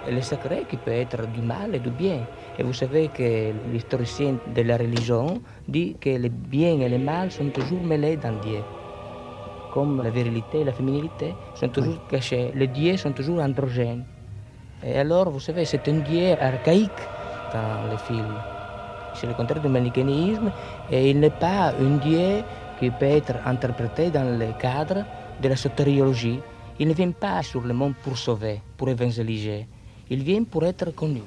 [0.07, 2.19] Et le secret qui peut être du mal et du bien.
[2.57, 7.31] Et vous savez que l'historicien de la religion dit que le bien et le mal
[7.31, 8.60] sont toujours mêlés dans Dieu.
[9.76, 12.52] Comme la virilité et la féminité sont toujours cachés.
[12.56, 14.06] Les dieux sont toujours androgènes.
[14.81, 17.03] Et alors, vous savez, c'est un dieu archaïque
[17.52, 18.34] dans le film.
[19.15, 20.49] C'est le contraire du manichéisme
[20.89, 22.41] et il n'est pas un dieu
[22.80, 25.03] qui peut être interprété dans le cadre
[25.41, 26.39] de la sotériologie.
[26.80, 29.68] Il ne vient pas sur le monde pour sauver, pour évangéliser.
[30.10, 31.22] Il vient pour être connu.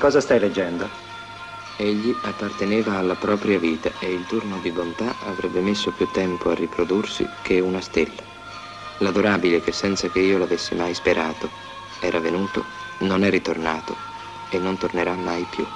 [0.00, 0.88] Cosa stai leggendo?
[1.76, 6.54] Egli apparteneva alla propria vita e il turno di bontà avrebbe messo più tempo a
[6.54, 8.22] riprodursi che una stella.
[9.00, 11.50] L'adorabile che senza che io l'avessi mai sperato
[12.00, 12.64] era venuto,
[13.00, 13.94] non è ritornato
[14.48, 15.66] e non tornerà mai più.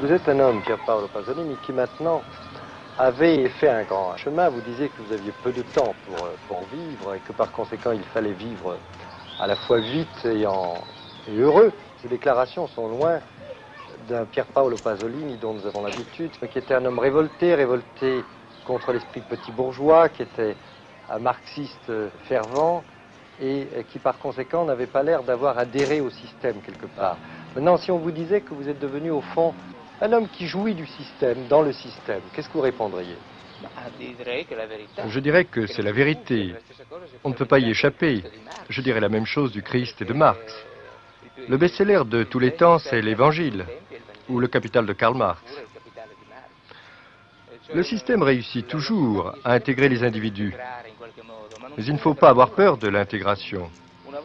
[0.00, 2.22] Vous êtes un homme, Pierre Paolo Pasolini, qui maintenant
[2.98, 4.48] avait fait un grand chemin.
[4.48, 7.52] Vous disiez que vous aviez peu de temps pour, euh, pour vivre et que par
[7.52, 8.76] conséquent il fallait vivre
[9.38, 11.72] à la fois vite et, et heureux.
[12.02, 13.20] Ces déclarations sont loin
[14.08, 18.24] d'un Pierre Paolo Pasolini dont nous avons l'habitude, qui était un homme révolté, révolté
[18.66, 20.56] contre l'esprit petit bourgeois, qui était
[21.10, 21.92] un marxiste
[22.24, 22.82] fervent
[23.40, 27.16] et qui par conséquent n'avait pas l'air d'avoir adhéré au système quelque part.
[27.54, 29.54] Maintenant, si on vous disait que vous êtes devenu au fond
[30.00, 33.16] un homme qui jouit du système, dans le système, qu'est-ce que vous répondriez?
[35.08, 36.54] Je dirais que c'est la vérité.
[37.24, 38.22] On ne peut pas y échapper.
[38.68, 40.40] Je dirais la même chose du Christ et de Marx.
[41.48, 43.66] Le best-seller de tous les temps, c'est l'Évangile,
[44.28, 45.42] ou le Capital de Karl Marx.
[47.74, 50.54] Le système réussit toujours à intégrer les individus,
[51.76, 53.70] mais il ne faut pas avoir peur de l'intégration.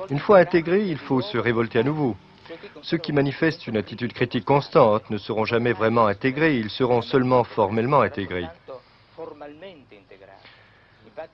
[0.09, 2.15] Une fois intégré, il faut se révolter à nouveau.
[2.81, 7.43] Ceux qui manifestent une attitude critique constante ne seront jamais vraiment intégrés, ils seront seulement
[7.43, 8.47] formellement intégrés.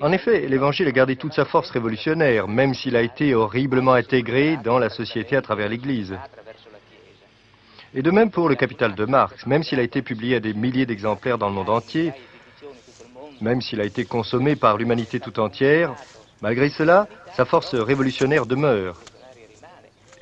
[0.02, 4.58] En effet, l'Évangile a gardé toute sa force révolutionnaire, même s'il a été horriblement intégré
[4.58, 6.18] dans la société à travers l'Église.
[7.94, 10.54] Et de même pour le Capital de Marx, même s'il a été publié à des
[10.54, 12.14] milliers d'exemplaires dans le monde entier,
[13.41, 15.96] même s'il a été consommé par l'humanité tout entière,
[16.41, 19.02] malgré cela, sa force révolutionnaire demeure.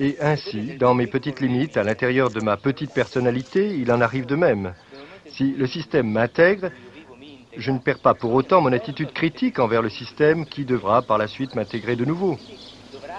[0.00, 4.26] Et ainsi, dans mes petites limites, à l'intérieur de ma petite personnalité, il en arrive
[4.26, 4.74] de même.
[5.26, 6.70] Si le système m'intègre,
[7.56, 11.18] je ne perds pas pour autant mon attitude critique envers le système qui devra par
[11.18, 12.38] la suite m'intégrer de nouveau.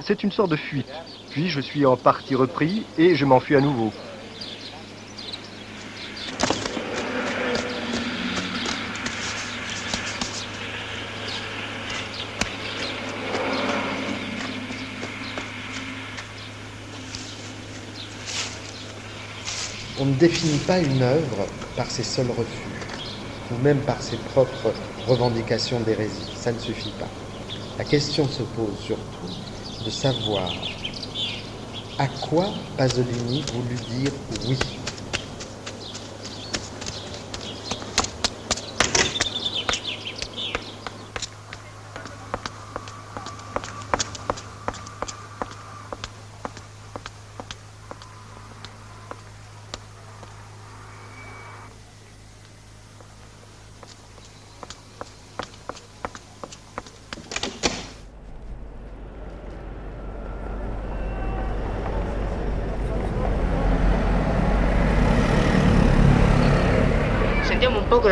[0.02, 0.88] C'est une sorte de fuite.
[1.30, 3.94] Puis je suis en partie repris et je m'enfuis à nouveau.
[20.20, 23.00] Définit pas une œuvre par ses seuls refus,
[23.50, 24.76] ou même par ses propres
[25.06, 26.32] revendications d'hérésie.
[26.36, 27.12] Ça ne suffit pas.
[27.78, 29.38] La question se pose surtout
[29.82, 30.76] de savoir
[32.00, 34.79] à quoi Pasolini voulut dire oui.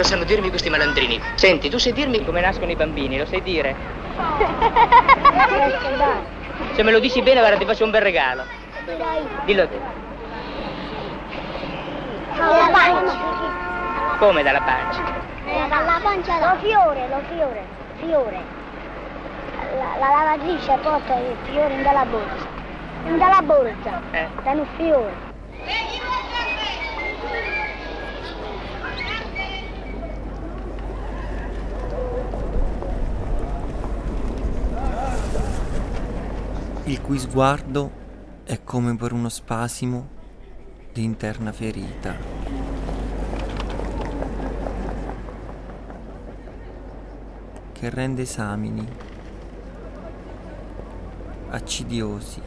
[0.07, 1.21] Sanno dirmi questi malandrini.
[1.35, 3.75] Senti, tu sai dirmi come nascono i bambini, lo sai dire?
[6.73, 8.43] Se me lo dici bene, guarda, ti faccio un bel regalo.
[9.43, 9.79] Dillo te.
[12.37, 13.17] Dalla pancia.
[14.17, 15.01] Come dalla pancia?
[15.67, 17.63] Dalla pancia lo fiore, lo fiore,
[17.99, 18.41] fiore.
[19.75, 22.47] La, la lavatrice porta il fiore in dalla borsa.
[23.05, 24.01] In dalla borsa.
[24.11, 24.27] Eh.
[24.43, 25.26] Da un fiore.
[37.07, 37.89] Cui sguardo
[38.43, 40.09] è come per uno spasimo
[40.91, 42.15] di interna ferita.
[47.71, 48.85] che rende esamini
[51.51, 52.41] accidiosi.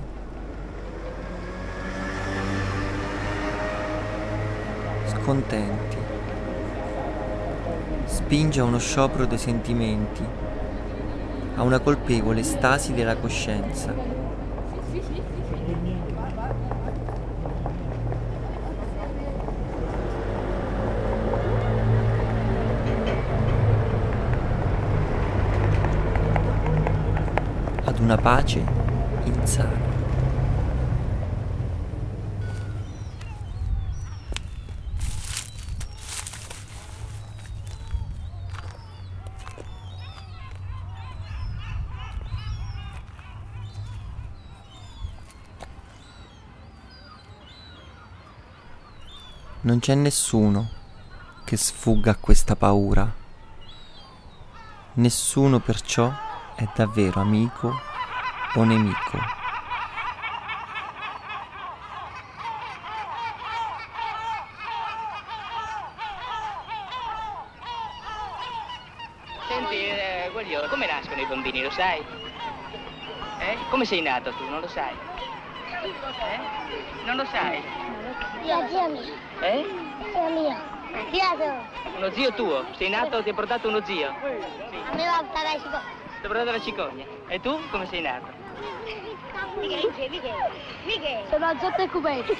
[5.06, 5.96] Scontenti.
[8.04, 10.22] Spinge a uno sciopero dei sentimenti,
[11.54, 14.20] a una colpevole stasi della coscienza.
[27.90, 28.64] ad una pace
[29.22, 29.88] insana.
[49.62, 50.68] Non c'è nessuno
[51.44, 53.08] che sfugga a questa paura.
[54.94, 56.12] Nessuno perciò
[56.56, 57.89] è davvero amico
[58.55, 59.18] o nemico.
[69.47, 72.05] Senti, eh, Guaglione, come nascono i bambini, lo sai?
[73.39, 73.56] Eh?
[73.68, 74.48] Come sei nato tu?
[74.48, 74.94] Non lo sai?
[75.82, 77.05] Eh?
[77.05, 77.62] Non lo sai?
[78.43, 79.12] La zia mia.
[79.40, 79.64] Eh?
[80.12, 80.78] Zia mia.
[81.12, 81.66] Zia
[81.97, 82.64] Uno zio tuo?
[82.77, 84.09] Sei nato, ti ha portato uno zio?
[84.09, 87.05] A me va a dare Ti ha portato la cicogna.
[87.28, 88.26] E tu come sei nato?
[89.59, 90.51] Michele, Michele,
[90.84, 91.24] Michele.
[91.30, 92.36] Sono a Zotto e Cubetti.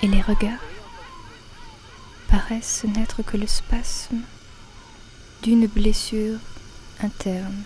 [0.00, 0.60] Et les regards
[2.28, 4.22] paraissent n'être que le spasme
[5.48, 6.38] d'une blessure
[7.00, 7.62] interne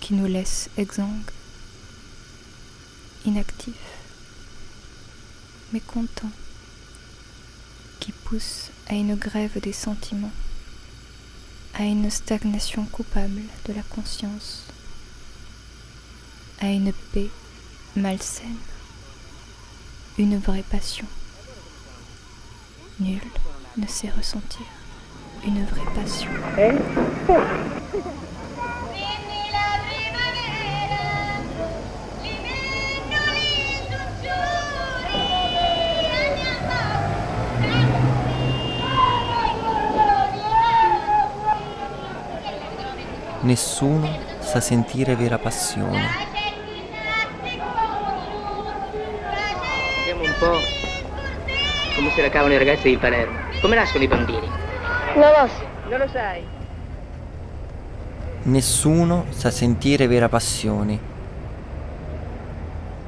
[0.00, 1.30] qui nous laisse exsangues,
[3.24, 3.76] inactifs,
[5.72, 6.32] mécontents,
[8.00, 10.32] qui pousse à une grève des sentiments,
[11.74, 14.64] à une stagnation coupable de la conscience,
[16.60, 17.30] à une paix
[17.94, 18.58] malsaine,
[20.18, 21.06] une vraie passion.
[22.98, 23.20] Nul
[23.76, 24.66] ne sait ressentir
[25.44, 26.30] une vraie passion.
[43.42, 44.08] Nessuno
[44.38, 46.30] sa sentire vera passione.
[49.98, 50.58] Vediamo un po'
[51.96, 53.36] come se la cavano i ragazzi di Palermo.
[53.60, 54.61] Come nascono i bambini?
[55.14, 55.88] Non lo so.
[55.88, 56.42] Non lo sai?
[58.44, 61.10] Nessuno sa sentire vera passione.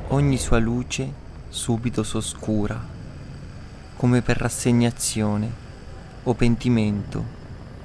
[0.09, 2.79] Ogni sua luce subito s'oscura,
[3.97, 5.51] come per rassegnazione
[6.25, 7.25] o pentimento.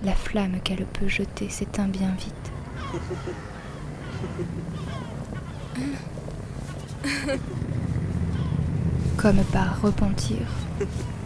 [0.01, 2.51] La flamme qu'elle peut jeter s'éteint bien vite.
[9.17, 10.45] Comme par repentir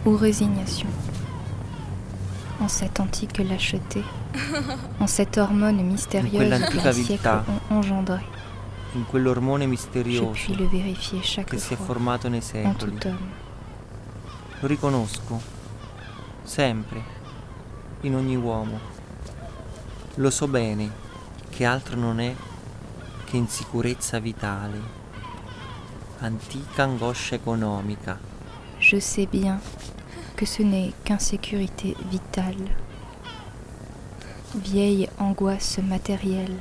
[0.04, 0.88] ou résignation.
[2.60, 4.02] En cette antique lâcheté,
[5.00, 7.44] en cette hormone mystérieuse siècles viltà.
[7.70, 8.24] ont engendrée,
[8.94, 10.52] in quell'ormone misterioso
[11.44, 12.98] che si è formato nei secoli.
[14.60, 15.40] Lo riconosco,
[16.42, 17.02] sempre,
[18.02, 18.78] in ogni uomo.
[20.14, 20.90] Lo so bene
[21.50, 22.34] che altro non è
[23.24, 24.80] che insicurezza vitale,
[26.20, 28.18] antica angoscia economica,
[28.78, 29.60] Je sais bien
[30.44, 32.68] que ce n'est qu'insécurité vitale,
[34.54, 36.58] vieille angoisse matérielle,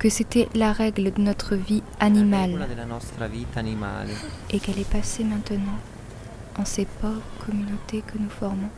[0.00, 2.66] que c'était la règle de notre vie animale.
[4.50, 5.78] Et qu'elle est passée maintenant
[6.58, 8.70] en ces pauvres communautés que nous formons,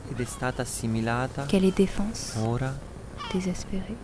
[1.49, 2.35] qu'elle est défense
[3.33, 3.97] désespérée.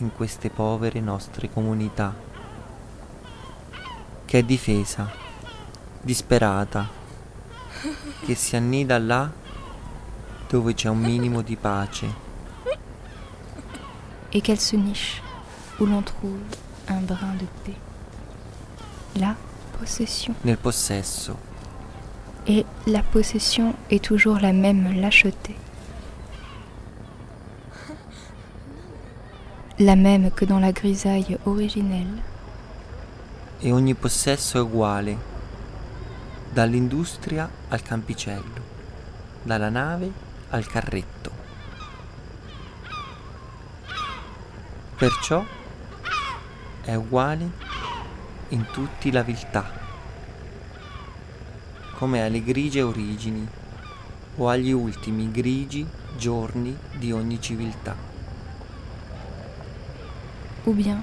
[0.00, 2.12] in queste povere nostre comunità,
[4.26, 5.08] che è difesa,
[6.02, 7.05] disperata,
[8.24, 9.30] che si annida là
[10.48, 12.06] dove c'è un minimo di pace,
[14.32, 15.22] et qu'elle se niche
[15.78, 16.38] où l'on trouve
[16.88, 17.76] un brin de paix.
[19.16, 19.34] La
[19.78, 20.34] possession.
[20.44, 21.36] nel possesso,
[22.48, 25.56] Et la possession est toujours la même lâcheté.
[29.80, 32.22] La même que dans la grisaille originelle,
[33.60, 35.16] e ogni possesso è uguale,
[36.56, 38.62] dall'industria al campicello,
[39.42, 40.10] dalla nave
[40.48, 41.30] al carretto.
[44.96, 45.44] Perciò
[46.80, 47.50] è uguale
[48.48, 49.70] in tutti la viltà,
[51.98, 53.46] come alle grigie origini
[54.36, 57.94] o agli ultimi grigi giorni di ogni civiltà.
[60.66, 61.00] ou bien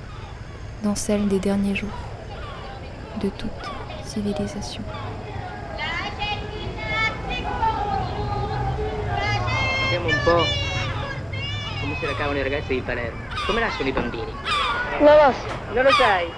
[0.82, 1.98] dans celle des derniers jours
[3.22, 3.72] de toute
[4.04, 4.82] civilisation.
[10.04, 10.46] Vediamo un po'
[11.80, 13.24] come se la cavano i ragazzi di Palermo.
[13.46, 14.36] Come nascono i bambini?
[15.00, 15.48] Non lo so.
[15.72, 16.30] Non lo sai?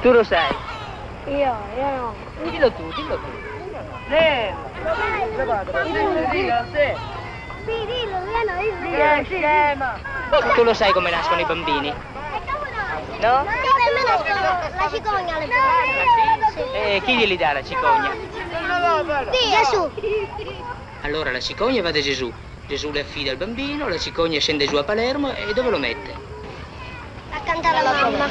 [0.00, 0.52] Tu lo sai?
[1.26, 2.14] Io, io no.
[2.42, 3.30] Dillo tu, dillo tu.
[7.64, 9.28] Sì, dillo, vieni,
[10.54, 11.94] Tu lo sai come nascono i bambini?
[13.20, 13.44] No?
[13.44, 15.48] Io per me nascono la cicogna le
[16.72, 18.10] E chi glieli dà la cicogna?
[19.30, 19.90] Gesù.
[21.02, 22.32] Allora la cicogna va da Gesù.
[22.66, 26.32] Gesù le affida al bambino, la cicogna scende giù a Palermo e dove lo mette?
[27.44, 28.26] accanto alla mamma.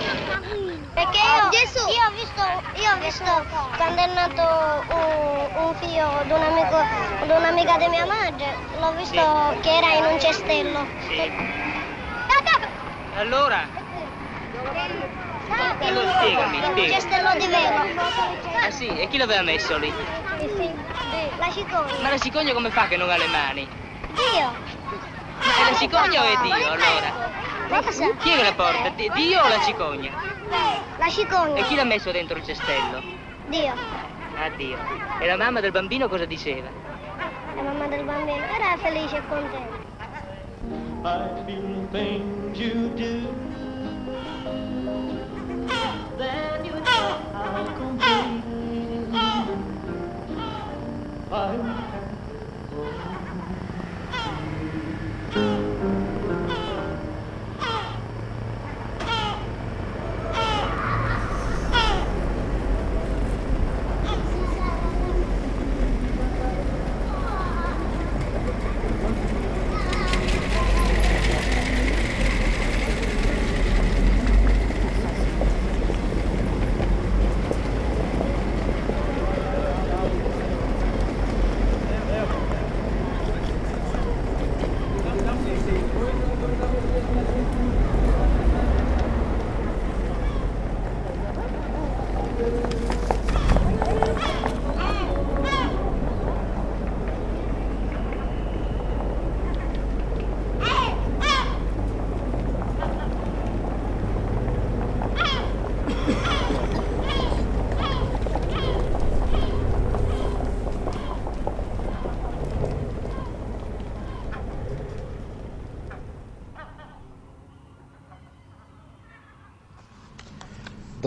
[0.94, 2.44] Perché io, io, ho visto,
[2.82, 3.46] io ho visto
[3.76, 6.78] quando è nato un, un figlio di un amico,
[7.26, 10.88] di un'amica di mia madre, l'ho visto che era in un cestello.
[13.16, 13.70] Allora?
[15.82, 16.90] Allora spiegami, In un spiegami.
[16.90, 17.82] cestello di velo.
[18.66, 19.92] Ah sì, e chi l'aveva messo lì?
[21.38, 22.02] La cicogna.
[22.02, 23.83] Ma la cicogna come fa che non ha le mani?
[24.14, 24.52] Dio.
[25.44, 27.32] Ma è la cicogna o è Dio allora?
[27.82, 28.16] Cosa?
[28.18, 28.90] Chi è che la porta?
[28.90, 30.12] Di- Dio o la cicogna?
[30.98, 31.56] La cicogna.
[31.60, 33.02] E chi l'ha messo dentro il cestello?
[33.48, 33.74] Dio.
[34.38, 34.78] Ah Dio.
[35.20, 36.70] E la mamma del bambino cosa diceva?
[37.56, 39.82] La mamma del bambino era felice e contenta.
[41.06, 43.28] I feel things you do.
[46.18, 49.08] Then you know how complete
[51.32, 52.03] I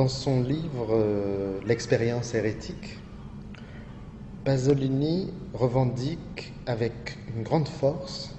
[0.07, 3.01] Dans son livre euh, L'expérience hérétique,
[4.45, 8.33] Pasolini revendique avec une grande force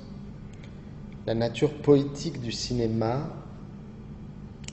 [1.25, 3.29] la nature poétique du cinéma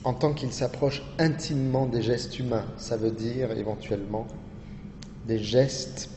[0.05, 2.63] en tant qu'il s'approche intimement des gestes humains.
[2.77, 4.25] Ça veut dire éventuellement
[5.27, 6.09] des gestes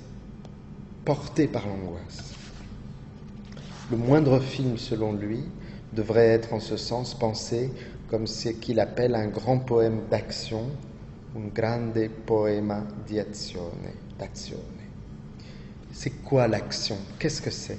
[1.05, 2.35] portés par l'angoisse.
[3.91, 5.41] Le moindre film, selon lui,
[5.93, 7.73] devrait être en ce sens pensé
[8.09, 10.65] comme ce qu'il appelle un grand poème d'action,
[11.37, 13.93] un grande poema di azione.
[15.93, 16.97] C'est quoi l'action?
[17.19, 17.79] Qu'est-ce que c'est?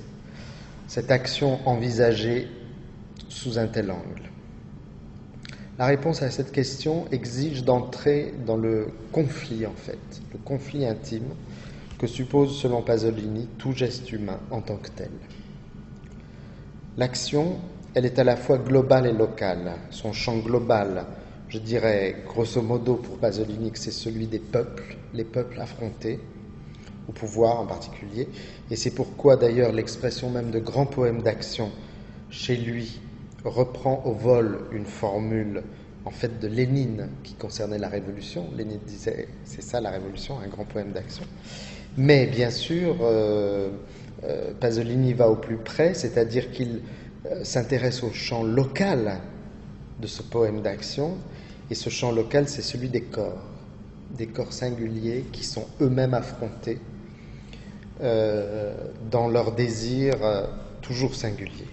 [0.88, 2.48] Cette action envisagée
[3.28, 4.30] sous un tel angle.
[5.78, 10.00] La réponse à cette question exige d'entrer dans le conflit, en fait,
[10.34, 11.30] le conflit intime
[11.98, 15.12] que suppose, selon Pasolini, tout geste humain en tant que tel.
[16.98, 17.58] L'action,
[17.96, 19.74] elle est à la fois globale et locale.
[19.90, 21.06] Son champ global,
[21.48, 26.20] je dirais grosso modo pour Pasolini c'est celui des peuples, les peuples affrontés,
[27.08, 28.28] au pouvoir en particulier.
[28.70, 31.72] Et c'est pourquoi d'ailleurs l'expression même de grand poème d'action
[32.30, 33.02] chez lui
[33.44, 35.64] reprend au vol une formule
[36.06, 38.46] en fait de Lénine qui concernait la révolution.
[38.56, 41.24] Lénine disait c'est ça la révolution, un grand poème d'action.
[41.98, 43.72] Mais bien sûr, euh,
[44.24, 46.82] euh, Pasolini va au plus près, c'est-à-dire qu'il
[47.44, 49.20] s'intéresse au champ local
[50.00, 51.18] de ce poème d'action,
[51.70, 53.44] et ce champ local, c'est celui des corps,
[54.18, 56.80] des corps singuliers qui sont eux-mêmes affrontés
[58.02, 58.76] euh,
[59.12, 60.48] dans leur désir euh,
[60.82, 61.68] toujours singulier.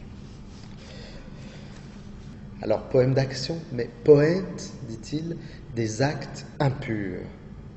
[2.63, 5.37] Alors, poème d'action, mais poète, dit-il,
[5.75, 7.21] des actes impurs,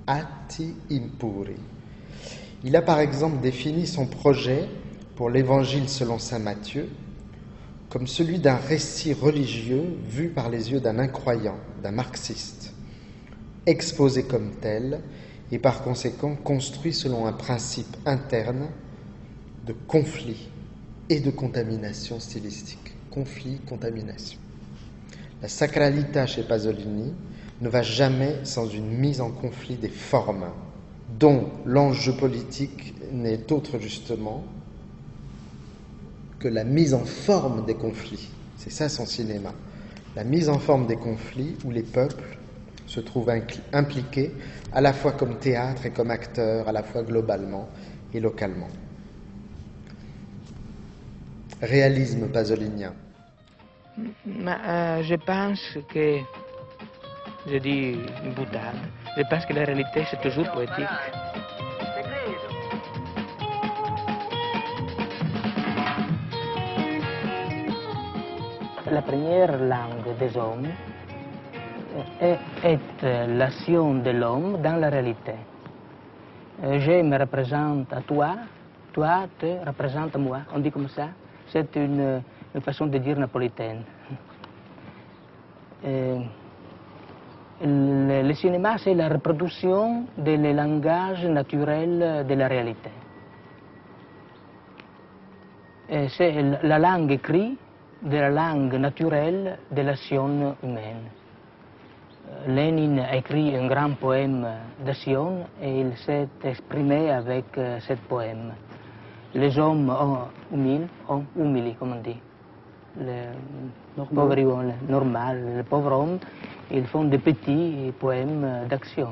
[0.07, 1.57] atti impuri.
[2.63, 4.67] Il a par exemple défini son projet
[5.15, 6.89] pour l'évangile selon saint Matthieu
[7.89, 12.73] comme celui d'un récit religieux vu par les yeux d'un incroyant, d'un marxiste,
[13.65, 15.01] exposé comme tel
[15.51, 18.67] et par conséquent construit selon un principe interne
[19.65, 20.49] de conflit
[21.09, 22.93] et de contamination stylistique.
[23.09, 24.39] Conflit, contamination.
[25.41, 27.13] La sacralité chez Pasolini
[27.61, 30.45] ne va jamais sans une mise en conflit des formes,
[31.19, 34.43] dont l'enjeu politique n'est autre justement
[36.39, 38.29] que la mise en forme des conflits.
[38.57, 39.53] C'est ça son cinéma.
[40.15, 42.37] La mise en forme des conflits où les peuples
[42.87, 43.31] se trouvent
[43.71, 44.31] impliqués
[44.73, 47.69] à la fois comme théâtre et comme acteurs, à la fois globalement
[48.13, 48.69] et localement.
[51.61, 52.93] Réalisme pasolinien.
[53.99, 56.19] Euh, je pense que,
[57.47, 58.33] je dis une
[59.17, 60.85] je pense que la réalité c'est toujours poétique.
[68.91, 70.67] La première langue des hommes,
[72.19, 75.33] est, est l'action de l'homme dans la réalité.
[76.63, 78.35] Euh, Je me représente à toi,
[78.91, 80.39] toi te représente à moi.
[80.55, 81.09] On dit comme ça.
[81.47, 82.23] C'est une,
[82.61, 83.83] façon de dire napolitaine.
[85.85, 86.19] Euh,
[87.61, 92.89] le, le cinéma, c'est la reproduction des langages naturels de la réalité.
[95.89, 97.57] C'est la langue écrite
[98.01, 101.03] de la langue naturelle de l'action humaine.
[102.29, 104.47] Euh, Lénine a écrit un grand poème
[104.85, 108.53] d'action et il s'est exprimé avec euh, ce poème.
[109.33, 111.23] Les hommes ont
[111.77, 112.17] comme on dit.
[112.99, 113.27] Les
[114.15, 116.19] pauvres hommes, normal, les pauvres hommes,
[116.71, 119.09] ils font des petits poèmes d'action.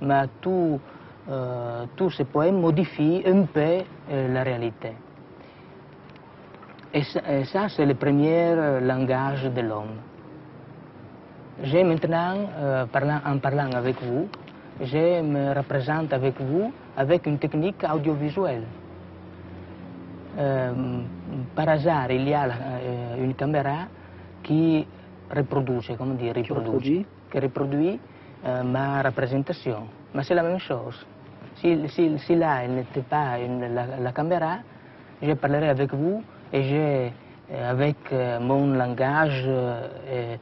[0.00, 0.80] Mais tout,
[1.28, 4.92] euh, tous ces poèmes modifient un peu euh, la réalité.
[6.92, 7.04] Et
[7.44, 9.96] ça, c'est le premier euh, langage de l'homme.
[11.62, 14.28] J'ai maintenant, euh, parlant- en parlant avec vous,
[14.80, 18.64] je me représente avec vous avec une technique audiovisuelle.
[20.38, 20.72] Euh,
[21.54, 23.86] par hasard, il y a euh, une caméra
[24.42, 24.86] qui
[25.34, 28.00] reproduce, comment dire, reproduce, qui reproduit
[28.64, 29.86] ma représentation.
[30.14, 31.06] Mais c'est la même chose.
[31.56, 34.56] Si, si- si là, il n'était pas une- la, la caméra,
[35.22, 36.22] je parlerai avec vous
[36.52, 36.74] et je,
[37.52, 40.36] euh, avec euh, mon langage, euh, euh,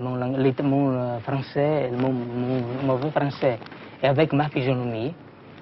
[0.00, 0.16] mon,
[0.62, 3.58] mon, français, mon, mon français,
[4.02, 5.14] et avec ma physionomie,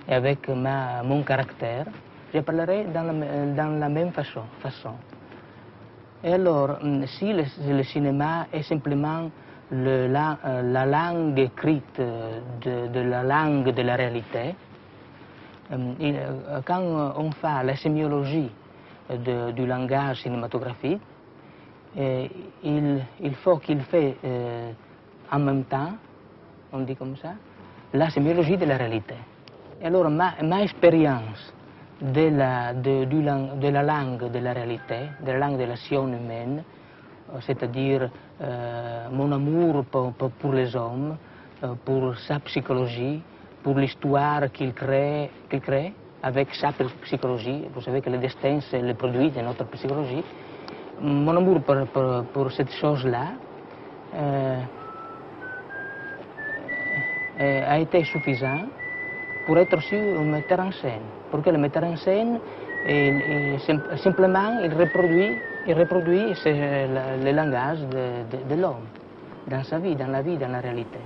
[0.09, 1.87] et avec ma, mon caractère,
[2.33, 3.13] je parlerai dans la,
[3.47, 4.43] dans la même façon.
[6.23, 9.31] Et alors, hum, si le, cinéma est simplement
[9.71, 14.55] le- la, la langue écrite de, de la langue de la réalité,
[16.01, 18.51] il- euh, quand euh, on fait la sémiologie
[19.57, 21.01] du langage cinématographique,
[21.99, 22.29] euh,
[22.63, 24.71] il, faut qu'il fait euh,
[25.33, 25.93] en même temps,
[26.73, 27.33] on dit comme ça,
[27.93, 29.15] la sémiologie de la réalité.
[29.83, 31.53] Et alors, ma, expérience
[32.01, 36.63] de la, de, de la langue de la réalité, de la langue de l'action humaine,
[37.33, 38.09] euh, c'est-à-dire
[38.41, 41.17] euh, mon amour pour, les hommes,
[41.65, 43.21] euh, pour sa psychologie,
[43.63, 45.93] pour l'histoire qu'il crée, qu'il crée
[46.23, 46.73] avec sa
[47.03, 47.65] psychologie.
[47.75, 50.23] Vous savez que le destin, c'est le produit de notre psychologie.
[51.01, 51.77] Mon amour pour,
[52.33, 53.27] pour- cette chose-là
[54.15, 54.59] euh,
[57.41, 58.65] euh, a été suffisant
[59.47, 61.03] pour être aussi un metteur en scène.
[61.31, 62.39] Parce que le metteur en scène,
[62.87, 63.23] il-
[63.55, 65.33] il sim- simplement, il reproduit,
[65.67, 66.87] il reproduit c'est
[67.25, 68.85] le, langage de l'homme
[69.47, 70.99] dans sa vie, dans la vie, dans la réalité.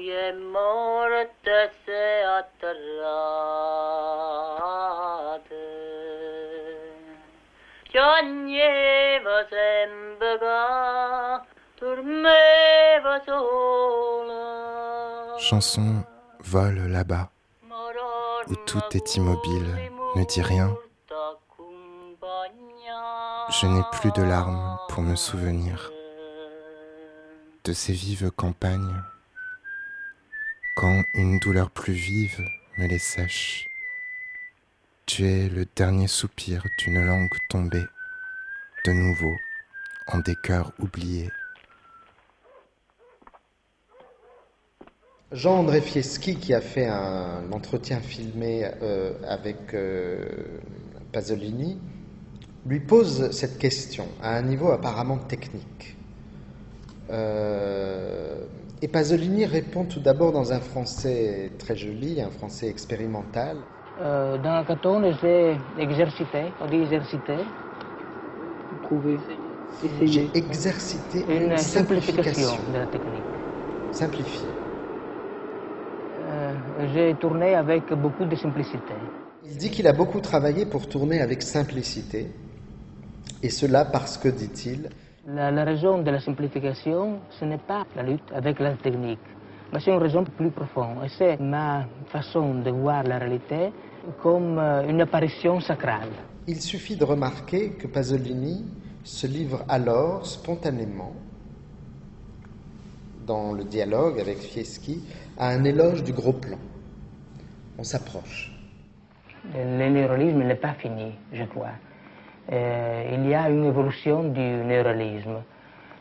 [0.00, 1.50] Morte
[1.86, 2.30] se
[15.38, 16.02] Chanson
[16.40, 17.28] vole là-bas,
[18.48, 20.74] où tout est immobile, ne dit rien.
[23.50, 25.90] Je n'ai plus de larmes pour me souvenir
[27.64, 29.02] de ces vives campagnes,
[30.80, 32.42] quand une douleur plus vive
[32.78, 33.68] me les sèche.
[35.04, 37.84] Tu es le dernier soupir d'une langue tombée,
[38.86, 39.36] de nouveau,
[40.06, 41.28] en des cœurs oubliés.
[45.32, 50.24] Jean-André Fieschi, qui a fait un entretien filmé euh, avec euh,
[51.12, 51.78] Pasolini,
[52.64, 55.98] lui pose cette question à un niveau apparemment technique.
[57.10, 58.46] Euh,
[58.82, 63.56] et Pasolini répond tout d'abord dans un français très joli, un français expérimental.
[64.00, 67.34] Euh, dans la canton, j'ai exercité, on dit exercité,
[68.82, 69.18] trouver,
[70.02, 72.72] J'ai exercité une une simplification simplification.
[72.72, 73.22] de la technique.
[73.92, 74.48] Simplifié.
[76.30, 76.54] Euh,
[76.94, 78.94] j'ai tourné avec beaucoup de simplicité.
[79.44, 82.28] Il dit qu'il a beaucoup travaillé pour tourner avec simplicité,
[83.42, 84.88] et cela parce que, dit-il,
[85.26, 89.18] La, la raison de la simplification, ce n'est pas la lutte avec la technique,
[89.72, 91.04] mais c'est une raison plus profonde.
[91.04, 93.70] Et c'est ma façon de voir la réalité
[94.22, 96.08] comme euh, une apparition sacrale.
[96.46, 98.64] il suffit de remarquer que Pasolini
[99.04, 101.12] se livre alors spontanément,
[103.26, 105.04] dans le dialogue avec Fieschi,
[105.38, 106.58] à un éloge du gros plan.
[107.78, 108.50] On s'approche.
[109.54, 111.72] Le néoréalisme n'est pas fini, je crois.
[112.52, 115.42] Euh, il y a une évolution du néoréalisme.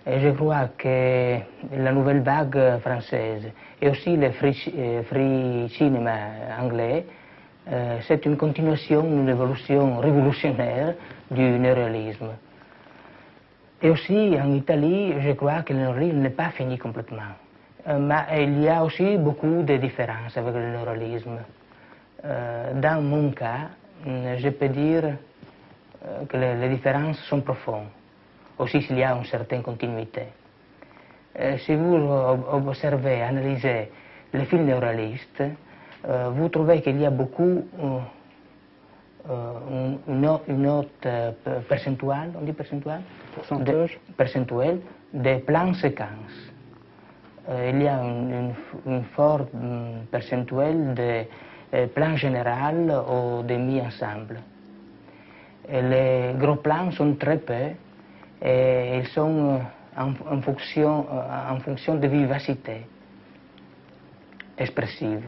[0.08, 1.38] Et je crois que
[1.76, 3.52] la nouvelle vague française
[3.82, 4.54] et aussi le free,
[5.08, 6.16] free cinéma
[6.60, 7.06] anglais
[7.72, 10.96] Euh, c'est une continuation, une évolution révolutionnaire
[11.30, 12.30] du néoréalisme.
[13.82, 17.36] Et aussi en Italie, je crois que le néoréalisme n'est pas fini complètement.
[17.88, 21.38] Mais il y a aussi beaucoup de différences avec le néoréalisme.
[22.26, 23.70] Euh, dans mon cas,
[24.06, 25.16] je peux dire
[26.30, 27.88] que les, les différences sont profondes,
[28.58, 30.24] aussi s'il y a une certaine continuité.
[31.40, 33.92] Euh, si vous ob- observez, analysez
[34.34, 35.44] les films néoréalistes,
[36.08, 38.00] euh, vous trouvez qu'il y a beaucoup euh,
[39.30, 39.54] euh,
[40.08, 43.02] une, une note euh, per- percentuelle, on dit percentuelle
[43.36, 44.00] Pourcentage.
[44.08, 44.80] de, percentuelle
[45.14, 46.52] des plans séquences.
[47.50, 48.54] Euh, il y a une,
[48.86, 51.24] une forte hum, percentuelle de
[51.74, 54.40] euh, plans général ou de mis ensemble.
[55.72, 57.54] Et les gros plans sont très peu
[58.42, 59.60] et ils sont
[59.98, 60.02] euh,
[60.32, 62.86] en, fonction, en fonction de vivacité
[64.58, 65.24] expressive.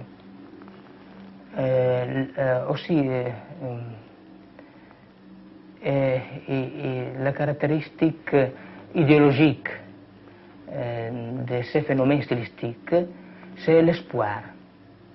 [2.69, 3.09] Aussi,
[5.83, 8.35] la caractéristique
[8.95, 9.67] idéologique
[10.69, 12.95] de ces phénomènes stylistiques,
[13.57, 14.41] c'est l'espoir,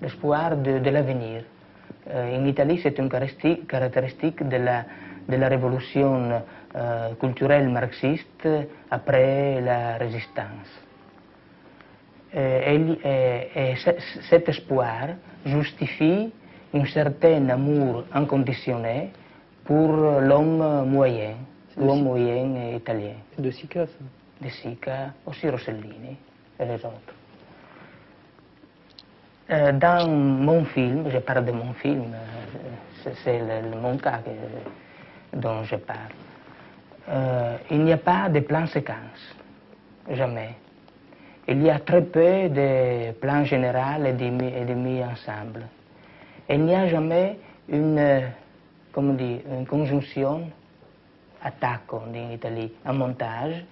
[0.02, 1.42] l'espoir de, de l'avenir.
[2.14, 4.84] En Italie, c'est une caractéristique de la,
[5.28, 6.42] de la révolution
[6.76, 8.48] euh, culturelle marxiste
[8.90, 10.70] après la résistance.
[12.34, 12.74] Et,
[13.04, 15.08] et- et ce- cet espoir
[15.44, 16.32] justifie
[16.74, 19.08] un certain amour inconditionnel
[19.64, 19.88] pour
[20.20, 21.34] l'homme moyen,
[21.76, 23.14] l'homme moyen italien.
[23.38, 23.92] De Sica, ça.
[24.40, 26.16] De Sica, aussi Rossellini
[26.60, 27.14] et les autres.
[29.50, 33.40] Euh, dans mon film, je parle de mon film, euh, c'est-
[33.80, 34.30] mon cas que-
[35.32, 35.98] dont je parle,
[37.08, 39.34] euh, il n'y a pas de plan séquence,
[40.10, 40.54] jamais.
[41.48, 45.62] Il y a très peu de plans généraux et de, mis- et de mis ensemble.
[46.48, 47.38] Il n'y a jamais
[47.68, 48.22] une,
[48.96, 50.50] une conjonction,
[51.42, 53.64] attaque en Italie, un montage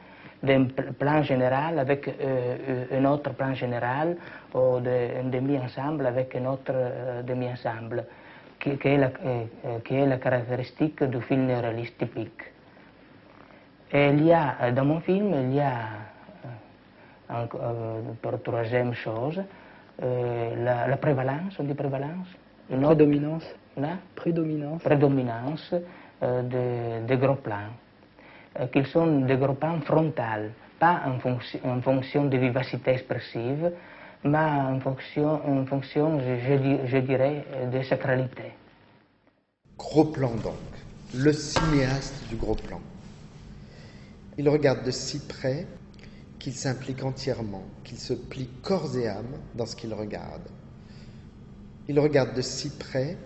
[0.43, 4.17] d'un pl- plan général avec euh, un autre plan général
[4.55, 8.05] ou de, un demi-ensemble avec un autre euh, demi-ensemble,
[8.65, 12.43] qui, qui est la, euh, euh, qui est la caractéristique du film néoréaliste typique.
[13.93, 15.75] Et il y a, euh, dans mon film, il y a,
[17.29, 17.47] en-
[18.23, 19.41] pour troisième chose,
[20.01, 22.29] la, la prévalence, on dit prévalence?
[22.71, 23.45] Une autre- Prédominance.
[23.77, 23.99] Là?
[24.15, 24.83] Prédominance.
[24.83, 25.75] prédominance
[26.23, 27.73] euh, de, de gros plans,
[28.59, 33.71] euh, qu'ils sont des gros plans frontales, pas en, fonction- en fonction de vivacité expressive,
[34.25, 38.53] mais en fonction, en fonction je, je di- je dirais, euh, de sacralité.
[39.79, 40.55] Gros plan donc,
[41.15, 42.81] le cinéaste du gros plan.
[44.39, 45.67] Il regarde de si près
[46.39, 50.43] qu'il s'implique entièrement, qu'il se plie corps et âme dans ce qu'il regarde.
[51.89, 53.17] Il regarde de si près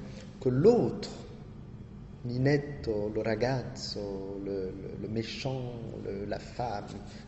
[0.41, 1.11] que l'autre,
[2.25, 5.73] Ninetto, le ragazzo, le, méchant,
[6.29, 6.85] la femme,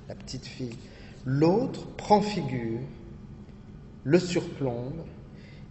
[0.08, 0.76] la petite fille,
[1.24, 2.80] l'autre prend figure,
[4.04, 5.04] le surplombe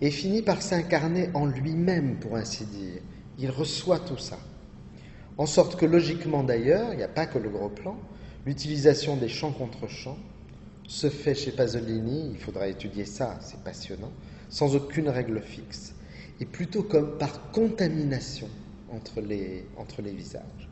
[0.01, 3.01] et finit par s'incarner en lui-même, pour ainsi dire.
[3.38, 4.38] Il reçoit tout ça.
[5.38, 7.97] En sorte que logiquement d'ailleurs, il n'y a pas que le gros plan,
[8.45, 10.18] l'utilisation des champs contre champs
[10.88, 14.11] se fait chez Pasolini, il faudra étudier ça, c'est passionnant,
[14.49, 15.93] sans aucune règle fixe,
[16.39, 18.47] et plutôt comme par contamination
[18.91, 20.69] entre les, entre les visages.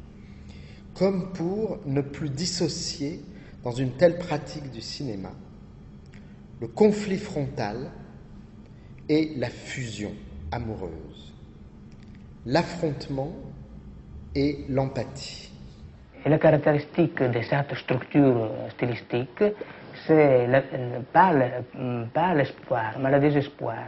[0.95, 3.21] Comme pour ne plus dissocier
[3.63, 5.31] dans une telle pratique du cinéma
[6.61, 7.91] le conflit frontal
[9.09, 10.11] et la fusion
[10.51, 11.33] amoureuse,
[12.45, 13.31] l'affrontement
[14.35, 15.51] et l'empathie.
[16.25, 19.43] Et la caractéristique de cette structure stylistique,
[20.05, 20.47] c'est
[21.13, 23.85] pas le- pas l'espoir, mais le désespoir.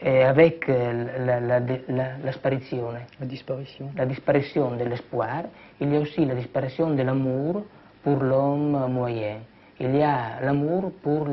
[0.00, 3.90] Et avec euh, la, la, la, la sparizione, La disparition.
[3.96, 5.42] la disparition de l'espoir,
[5.80, 7.64] il y a aussi la disparition de l'amour
[8.04, 9.38] pour l'homme moyen.
[9.80, 11.26] Il y a l'amour pour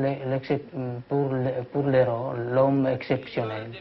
[2.36, 3.72] l'homme exceptionnel.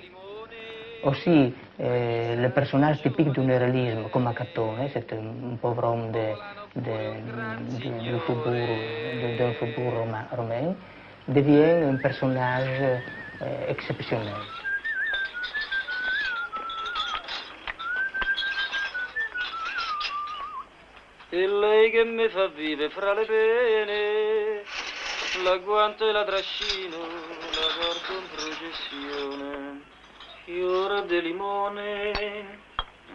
[1.04, 6.34] Aussi, euh, le personnage typique du néoréalisme, comme Acatone, c'est un, pauvre homme de,
[6.82, 9.94] de, faubourg,
[10.36, 10.74] romain,
[11.28, 14.34] devient un personnage euh, exceptionnel.
[21.36, 24.64] E lei che mi fa vivere fra le pene,
[25.44, 29.82] l'agguanto e la trascino, la porto in processione,
[30.46, 32.62] fiore di limone,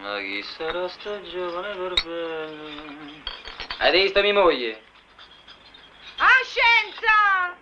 [0.00, 3.22] ma chi sarà sta giovane per bene?
[3.78, 4.82] Hai visto mia moglie?
[6.18, 7.56] A scienza!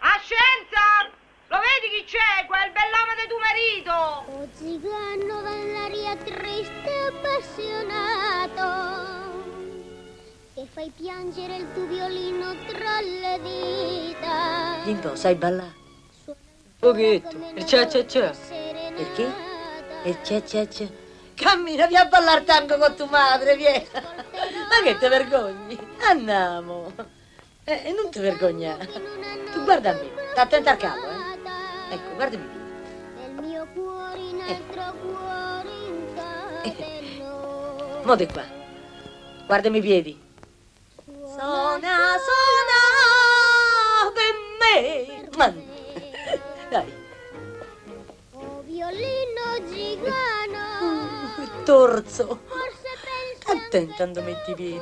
[0.00, 1.12] A scienza!
[1.46, 2.44] Lo vedi chi c'è?
[2.48, 4.24] Quel bell'uomo come tuo marito!
[4.32, 5.42] Oh zigano
[6.24, 9.11] triste e appassionato
[10.72, 14.78] fai piangere il tuo violino tra le dita.
[14.84, 15.74] Limpo, sai ballare?
[16.78, 18.30] Pochetto, il cia cia cia.
[18.30, 19.30] Perché?
[20.04, 20.86] Il cia cia cia.
[21.34, 23.86] Cammina, vieni a ballare tango con tua madre, vieni.
[23.92, 25.78] Ma che ti vergogni?
[26.08, 26.90] Andiamo.
[27.64, 28.88] Eh, e non ti vergognare.
[29.52, 31.94] Tu guarda a me, sta attenta al capo, eh.
[31.94, 32.48] Ecco, guardami.
[33.18, 38.00] Nel mio cuore in altro cuore incateno.
[38.04, 38.44] Mo di qua.
[39.46, 40.21] Guardami i piedi.
[41.32, 41.96] Suona,
[42.26, 42.80] suona
[44.12, 45.28] per me.
[45.36, 45.54] Man.
[46.68, 46.92] Dai.
[48.32, 50.64] Oh violino gigano,
[51.64, 54.80] forse pensi Attenta quando metti i piedi.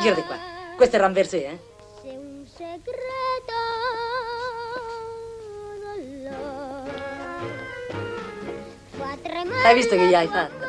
[0.00, 0.36] Gira di qua.
[0.76, 1.58] Questo è ranversé, eh?
[2.00, 3.52] Se un segreto
[5.78, 6.84] d'allora
[8.96, 10.59] fa tremare Hai visto che gli hai fatto?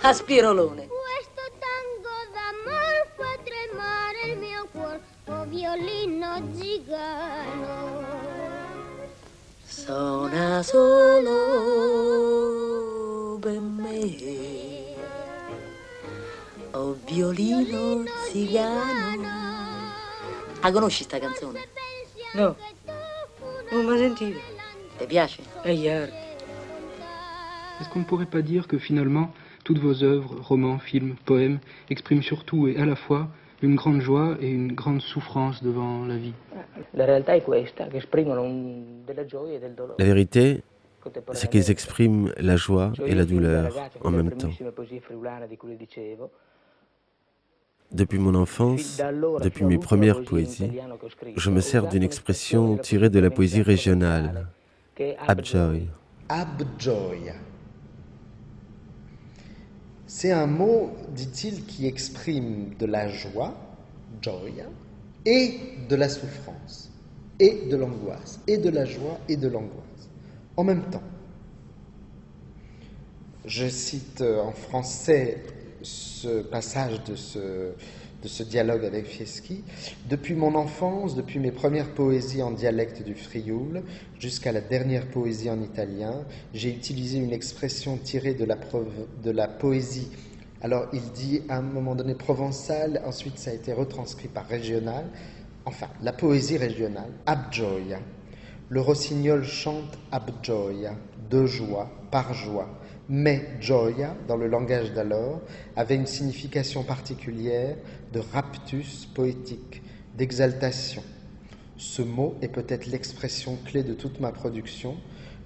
[0.00, 0.86] A spirolone.
[0.86, 8.04] questo tango d'amor fa tremare il mio cuore, oh violino gigano.
[9.64, 11.34] Suona solo
[13.40, 14.94] per me.
[16.70, 19.36] Oh violino zigano.
[20.60, 21.68] La conosci sta canzone?
[22.34, 22.54] No,
[23.70, 24.38] non mi sentito.
[24.96, 25.42] Ti piace?
[25.62, 26.12] E ieri.
[27.80, 29.32] Est-ce qu'on ne pourrait pas dire que finalement,
[29.68, 31.58] toutes vos œuvres, romans, films, poèmes,
[31.90, 33.28] expriment surtout et à la fois
[33.60, 36.32] une grande joie et une grande souffrance devant la vie
[36.94, 37.22] La e
[39.98, 40.62] vérité,
[41.34, 44.48] c'est qu'ils expriment la joie et la douleur en même temps.
[47.92, 49.02] Depuis mon enfance,
[49.42, 50.72] depuis mes premières poésies,
[51.36, 54.46] je me sers d'une expression tirée de la poésie régionale,
[55.26, 55.88] abjoy.
[56.30, 57.47] Abjoy.
[60.08, 63.54] C'est un mot, dit-il, qui exprime de la joie,
[64.22, 64.54] joy,
[65.26, 66.90] et de la souffrance,
[67.38, 70.08] et de l'angoisse, et de la joie et de l'angoisse,
[70.56, 71.02] en même temps.
[73.44, 75.42] Je cite euh, en français
[75.82, 77.74] ce passage de ce,
[78.22, 79.62] de ce dialogue avec Fieschi.
[80.08, 83.82] Depuis mon enfance, depuis mes premières poésies en dialecte du Frioul,
[84.18, 90.08] jusqu'à la dernière poésie en italien, j'ai utilisé une expression tirée de la, poésie.
[90.60, 95.06] Alors il dit à un moment donné provençal, ensuite ça a été retranscrit par régional.
[95.64, 98.00] Enfin, la poésie régionale, abgioia.
[98.70, 100.94] Le rossignol chante abgioia,
[101.30, 102.68] de joie, par joie.
[103.10, 105.40] Mais gioia, dans le langage d'alors,
[105.76, 107.76] avait une signification particulière
[108.12, 109.82] de raptus poétique,
[110.16, 111.02] d'exaltation.
[111.76, 114.96] Ce mot est peut-être l'expression clé de toute ma production,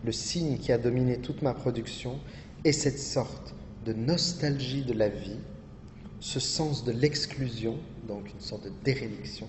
[0.05, 2.19] le signe qui a dominé toute ma production
[2.65, 5.39] est cette sorte de nostalgie de la vie,
[6.21, 9.49] ce sens de l'exclusion, donc une sorte de déréliction,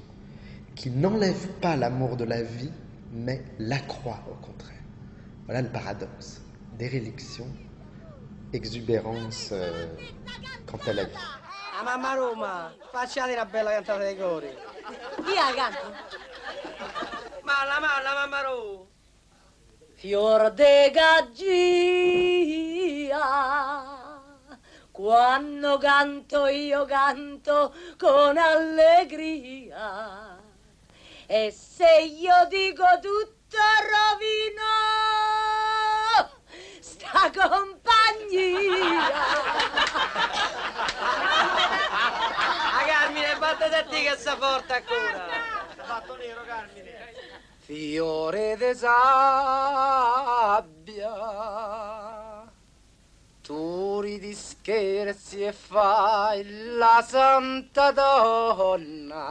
[0.76, 2.72] qui n'enlève pas l'amour de la vie,
[3.14, 4.73] mais l'accroît au contraire.
[5.45, 6.41] Voilà le paradoxe.
[6.77, 7.45] Déréliction,
[8.53, 9.88] exubérance euh,
[10.65, 11.42] quant à la vie.
[11.75, 14.55] A mamma Roma, facciate una bella cantata dei cori.
[15.25, 15.91] Chi ha canto?
[17.41, 18.85] Malla, malla, mamma Roma.
[19.95, 21.47] Fior de gaggia,
[24.91, 30.39] quando canto io canto con allegria.
[31.25, 34.61] E se io dico tutto rovino,
[37.14, 39.06] sta compagnia.
[42.72, 45.27] A Carmine, battete a te che sta forte ancora.
[45.85, 46.91] Fatto nero, Carmine.
[47.60, 48.91] Fiore de sabbia,
[53.41, 56.44] tu ridi scherzi e fai
[56.76, 59.22] la santa donna,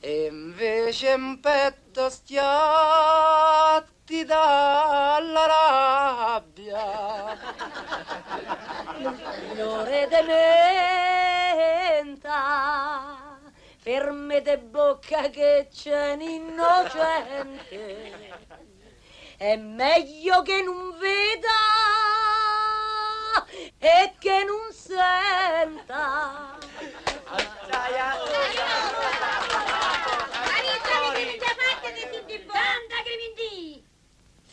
[0.00, 2.88] e invece in petto stiatti
[4.24, 5.46] dalla
[6.40, 7.36] rabbia.
[9.52, 10.22] Fiore de
[12.02, 12.32] menta,
[13.78, 17.68] ferme de bocca che c'è un innocente.
[19.36, 21.48] È meglio che non veda
[23.78, 26.58] e che non senta.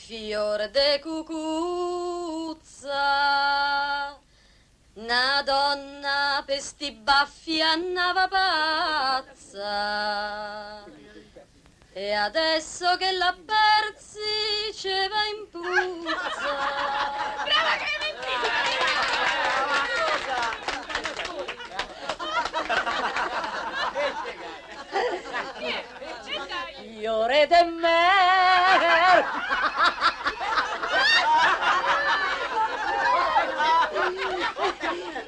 [0.08, 1.36] Fiore de cucuzza,
[4.94, 9.66] una donna per sti baffi andava pazza.
[11.92, 16.56] E adesso che la persi ce va in puzza.
[17.44, 18.68] Brava Clementina!
[27.08, 29.26] Io rete mer!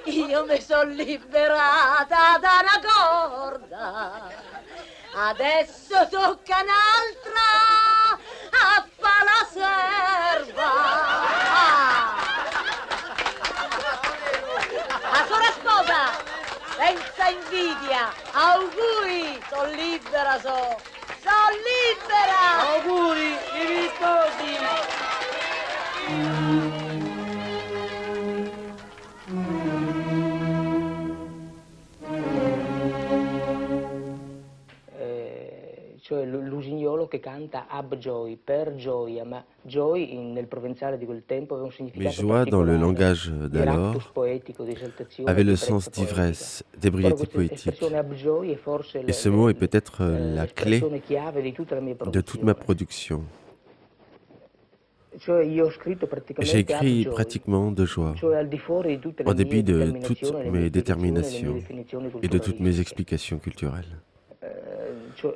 [0.04, 4.28] Io mi sono liberata da una corda.
[5.14, 7.48] Adesso tocca un'altra
[8.50, 10.72] a fa la serva.
[15.14, 16.02] La sua sposa,
[16.76, 20.98] senza invidia, auguri, sono libera, so.
[21.30, 22.42] Sono libera!
[22.74, 24.52] Auguri, vivi sposi!
[36.10, 41.54] Cioè l'usignolo che canta ab joy, per gioia, ma joy nel provenzale di quel tempo
[41.54, 44.12] aveva un Mais significato joie, dans le langage d'alors,
[45.28, 47.80] avait le sens d'ivresse, d'ébriété poétique.
[49.08, 53.24] Et ce mot est peut-être euh, la clé de toute ma production.
[56.40, 58.16] J'ai écrit pratiquement de joie,
[59.26, 61.58] en dépit de toutes mes déterminations
[62.24, 64.00] et de toutes mes explications culturelles.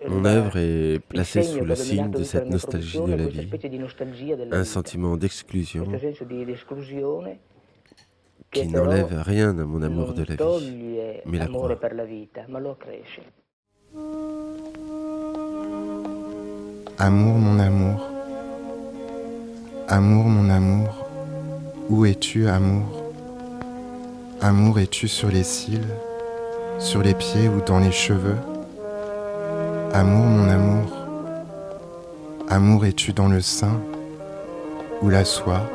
[0.07, 3.49] Mon œuvre est placée sous le signe de cette nostalgie de la vie,
[4.51, 5.87] un sentiment d'exclusion
[8.51, 13.19] qui n'enlève rien à mon amour de la vie, mais la accresce.
[16.99, 18.09] Amour, mon amour.
[19.87, 21.07] Amour, mon amour.
[21.89, 23.11] Où es-tu, amour?
[24.41, 25.81] Amour, es-tu sur les cils,
[26.79, 28.37] sur les pieds ou dans les cheveux?
[29.95, 30.97] Amour, mon amour.
[32.49, 33.79] Amour, es-tu dans le sein
[35.03, 35.69] ou la soie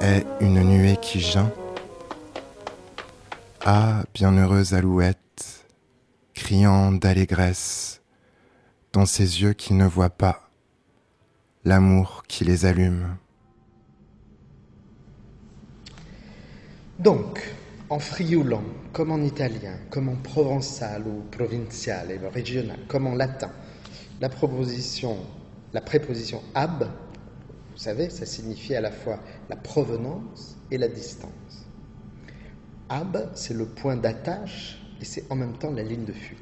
[0.00, 1.52] Est une nuée qui geint?
[3.64, 5.64] Ah, bienheureuse alouette,
[6.34, 8.02] criant d'allégresse
[8.92, 10.50] dans ces yeux qui ne voient pas
[11.64, 13.16] l'amour qui les allume.
[16.98, 17.54] Donc,
[17.90, 23.50] en frioulant, comme en italien, comme en provençal ou provincial, régional, comme en latin,
[24.20, 25.16] la proposition,
[25.72, 26.84] la préposition ab,
[27.72, 29.18] vous savez, ça signifie à la fois
[29.50, 31.66] la provenance et la distance.
[32.88, 36.38] Ab, c'est le point d'attache et c'est en même temps la ligne de fuite.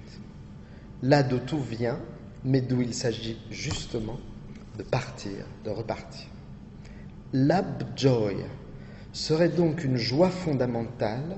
[1.03, 1.99] Là d'où tout vient,
[2.45, 4.19] mais d'où il s'agit justement
[4.77, 6.27] de partir, de repartir.
[7.33, 8.37] L'ab-joy
[9.13, 11.37] serait donc une joie fondamentale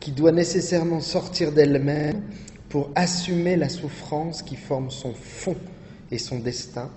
[0.00, 2.22] qui doit nécessairement sortir d'elle-même
[2.68, 5.56] pour assumer la souffrance qui forme son fond
[6.10, 6.90] et son destin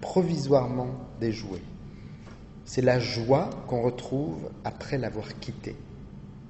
[0.00, 0.90] provisoirement
[1.20, 1.60] déjoué.
[2.64, 5.76] C'est la joie qu'on retrouve après l'avoir quitté.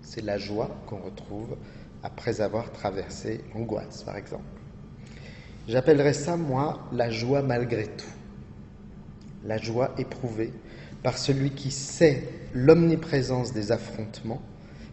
[0.02, 1.56] C'est la joie qu'on retrouve
[2.02, 4.44] après avoir traversé l'angoisse, par exemple.
[5.68, 8.06] J'appellerais ça, moi, la joie malgré tout.
[9.44, 10.52] La joie éprouvée
[11.06, 14.42] par celui qui sait l'omniprésence des affrontements,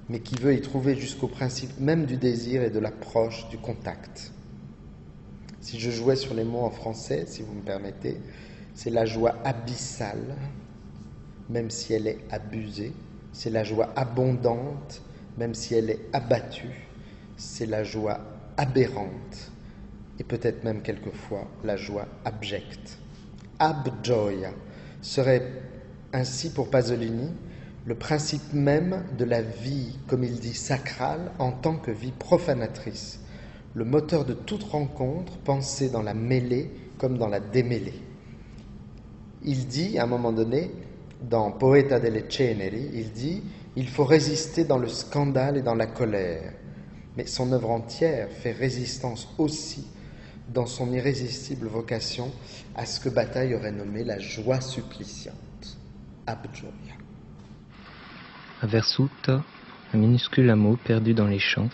[0.09, 4.31] mais qui veut y trouver jusqu'au principe même du désir et de l'approche, du contact.
[5.59, 8.19] Si je jouais sur les mots en français, si vous me permettez,
[8.75, 10.35] c'est la joie abyssale,
[11.49, 12.93] même si elle est abusée,
[13.31, 15.01] c'est la joie abondante,
[15.39, 16.87] même si elle est abattue,
[17.37, 18.19] c'est la joie
[18.57, 19.51] aberrante,
[20.19, 22.99] et peut-être même quelquefois la joie abjecte.
[23.57, 24.51] Abjoya
[25.01, 25.72] serait
[26.13, 27.29] ainsi pour Pasolini
[27.85, 33.19] le principe même de la vie, comme il dit, sacrale en tant que vie profanatrice,
[33.73, 38.01] le moteur de toute rencontre pensée dans la mêlée comme dans la démêlée.
[39.43, 40.71] Il dit à un moment donné,
[41.29, 43.43] dans Poeta delle Ceneri, il dit
[43.75, 46.53] il faut résister dans le scandale et dans la colère.
[47.17, 49.87] Mais son œuvre entière fait résistance aussi
[50.53, 52.31] dans son irrésistible vocation
[52.75, 55.35] à ce que Bataille aurait nommé la joie suppliciante,
[56.27, 56.95] abjoya.
[58.61, 59.43] À Versuta,
[59.93, 61.69] un minuscule hameau perdu dans les champs,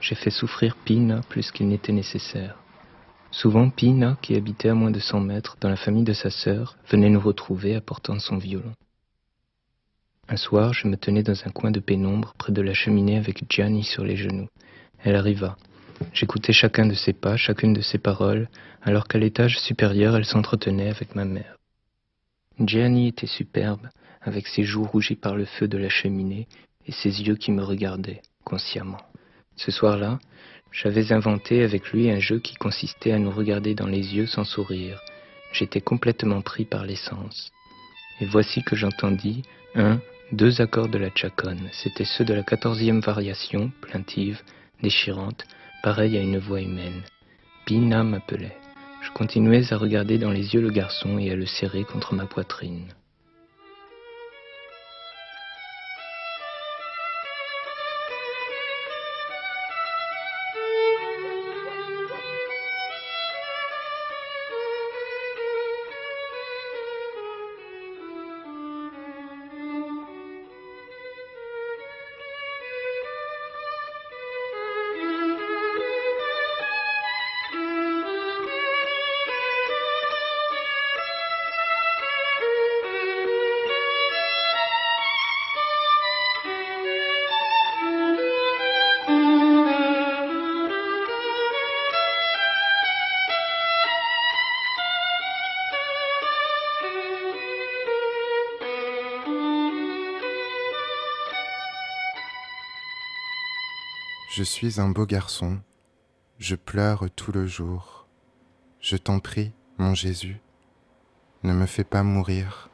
[0.00, 2.56] j'ai fait souffrir Pina plus qu'il n'était nécessaire.
[3.30, 6.76] Souvent, Pina, qui habitait à moins de cent mètres dans la famille de sa sœur,
[6.90, 8.74] venait nous retrouver apportant son violon.
[10.28, 13.44] Un soir, je me tenais dans un coin de pénombre près de la cheminée avec
[13.48, 14.48] Gianni sur les genoux.
[15.04, 15.56] Elle arriva.
[16.12, 18.48] J'écoutais chacun de ses pas, chacune de ses paroles,
[18.82, 21.56] alors qu'à l'étage supérieur, elle s'entretenait avec ma mère.
[22.60, 23.88] Gianni était superbe,
[24.20, 26.46] avec ses joues rougies par le feu de la cheminée
[26.86, 29.00] et ses yeux qui me regardaient consciemment.
[29.56, 30.18] Ce soir-là,
[30.72, 34.44] J'avais inventé avec lui un jeu qui consistait à nous regarder dans les yeux sans
[34.44, 34.98] sourire.
[35.52, 37.52] J'étais complètement pris par l'essence.
[38.20, 39.42] Et voici que j'entendis
[39.74, 40.00] un,
[40.32, 41.68] deux accords de la chaconne.
[41.72, 44.40] C'étaient ceux de la quatorzième variation, plaintive,
[44.82, 45.44] déchirante,
[45.82, 47.02] pareille à une voix humaine.
[47.66, 48.56] Pina m'appelait.
[49.14, 52.86] Continuais à regarder dans les yeux le garçon et à le serrer contre ma poitrine.
[104.42, 105.60] Je suis un beau garçon,
[106.40, 108.08] je pleure tout le jour.
[108.80, 110.40] Je t'en prie, mon Jésus,
[111.44, 112.68] ne me fais pas mourir.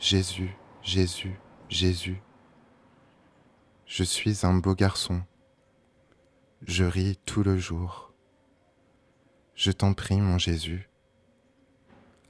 [0.00, 1.38] Jésus, Jésus,
[1.68, 2.22] Jésus.
[3.84, 5.22] Je suis un beau garçon,
[6.66, 8.14] je ris tout le jour.
[9.54, 10.88] Je t'en prie, mon Jésus.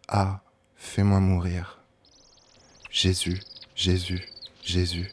[0.08, 0.42] Ah,
[0.74, 1.84] fais-moi mourir.
[2.90, 3.38] Jésus,
[3.76, 4.28] Jésus,
[4.64, 5.08] Jésus.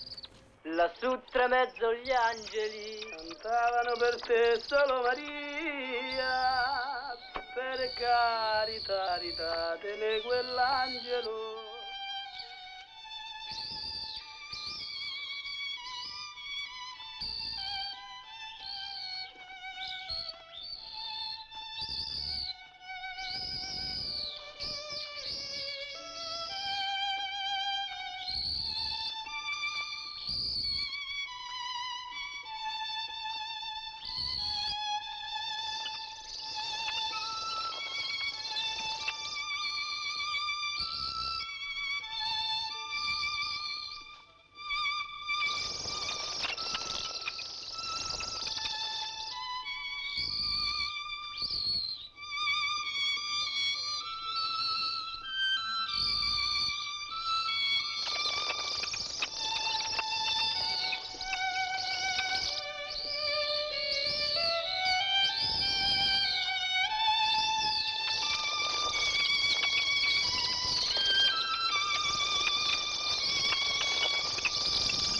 [1.06, 6.34] Lassù tra mezzo gli angeli cantavano per te solo Maria.
[7.53, 11.45] Per carità, ritatene quell'angelo.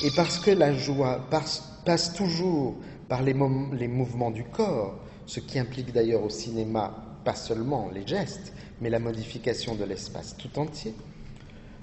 [0.06, 2.76] Et parce que la joie passe, toujours
[3.10, 3.34] par les,
[3.74, 8.92] les mouvements du corps, ce qui implique d'ailleurs au cinéma pas seulement les gestes, mais
[8.92, 10.94] la modification de l'espace tout entier,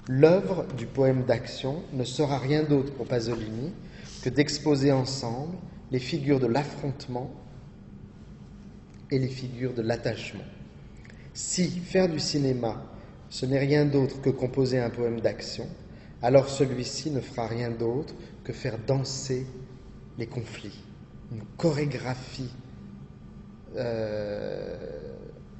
[0.07, 3.73] l'œuvre du poème d'action ne sera rien d'autre pour Pasolini
[4.21, 5.57] que d'exposer ensemble
[5.91, 7.29] les figures de l'affrontement
[9.11, 10.45] et les figures de l'attachement.
[11.33, 12.85] Si faire du cinéma,
[13.29, 15.67] ce n'est rien d'autre que composer un poème d'action,
[16.23, 19.45] alors celui-ci ne fera rien d'autre que faire danser
[20.17, 20.81] les conflits,
[21.31, 22.51] une chorégraphie,
[23.75, 24.77] euh,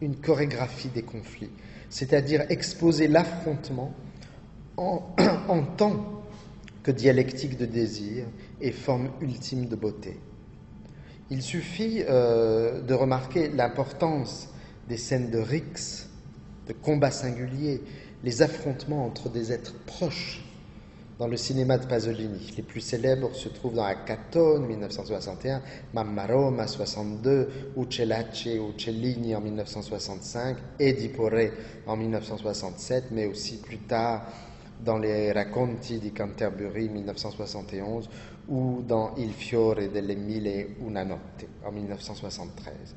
[0.02, 1.50] des conflits,
[1.90, 3.94] c'est-à-dire exposer l'affrontement
[4.78, 5.04] en,
[5.48, 6.24] en tant
[6.82, 8.26] que dialectique de désir
[8.62, 10.20] et forme ultime de beauté.
[11.30, 14.50] Il suffit euh, de remarquer l'importance
[14.88, 16.10] des scènes de rix,
[16.68, 17.82] de combats singuliers,
[18.24, 20.44] les affrontements entre des êtres proches
[21.20, 22.54] dans le cinéma de Pasolini.
[22.58, 25.62] Les plus célèbres se trouvent dans Acatone, 1961,
[25.94, 31.52] Mamma Roma, 62, Uccelacci et Uccellini en 1965, Ediporé
[31.86, 34.26] en 1967, mais aussi plus tard
[34.84, 38.10] dans les Racconti di Canterbury 1971
[38.50, 42.96] ou dans Il fiore delle mille e una notte en 1973.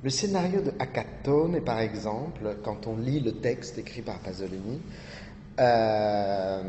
[0.00, 4.80] Le scénario de Acatone, par exemple, quand on lit le texte écrit par Pasolini,
[5.58, 6.62] euh,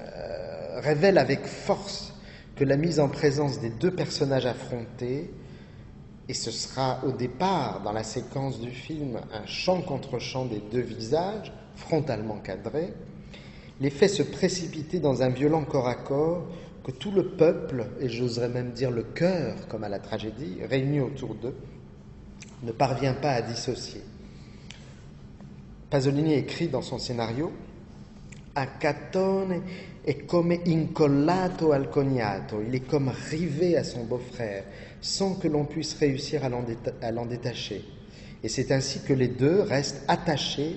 [0.00, 2.12] euh, révèle avec force
[2.56, 5.30] que la mise en présence des deux personnages affrontés,
[6.28, 10.62] et ce sera au départ dans la séquence du film un champ contre champ des
[10.72, 12.92] deux visages, frontalement cadrés,
[13.80, 16.46] les fait se précipiter dans un violent corps à corps
[16.84, 21.00] que tout le peuple, et j'oserais même dire le cœur, comme à la tragédie, réunis
[21.00, 21.56] autour d'eux,
[22.62, 24.02] ne parvient pas à dissocier.
[25.90, 27.52] Pasolini écrit dans son scénario
[28.56, 29.62] A Catone
[30.02, 34.64] è come incollato al cognato, il est comme rivé à son beau-frère,
[35.00, 37.84] sans que l'on puisse réussir à l'en déta- à l'en détacher.
[38.44, 40.76] Et c'est ainsi que les deux restent attachés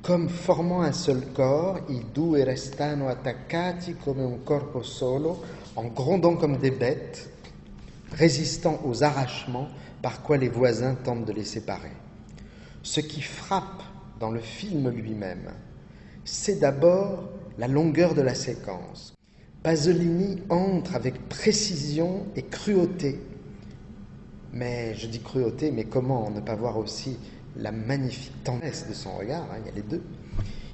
[0.00, 5.42] comme formant un seul corps, i due restano attaccati come un corpo solo,
[5.74, 7.28] en grondant comme des bêtes,
[8.12, 9.68] résistant aux arrachements
[10.02, 11.92] par quoi les voisins tentent de les séparer.
[12.82, 13.82] Ce qui frappe
[14.20, 15.52] dans le film lui-même,
[16.30, 17.24] c'est d'abord
[17.58, 19.14] la longueur de la séquence.
[19.62, 23.18] Pasolini entre avec précision et cruauté.
[24.52, 27.16] Mais je dis cruauté, mais comment ne pas voir aussi
[27.56, 30.02] la magnifique tendresse de son regard, hein, il y a les deux.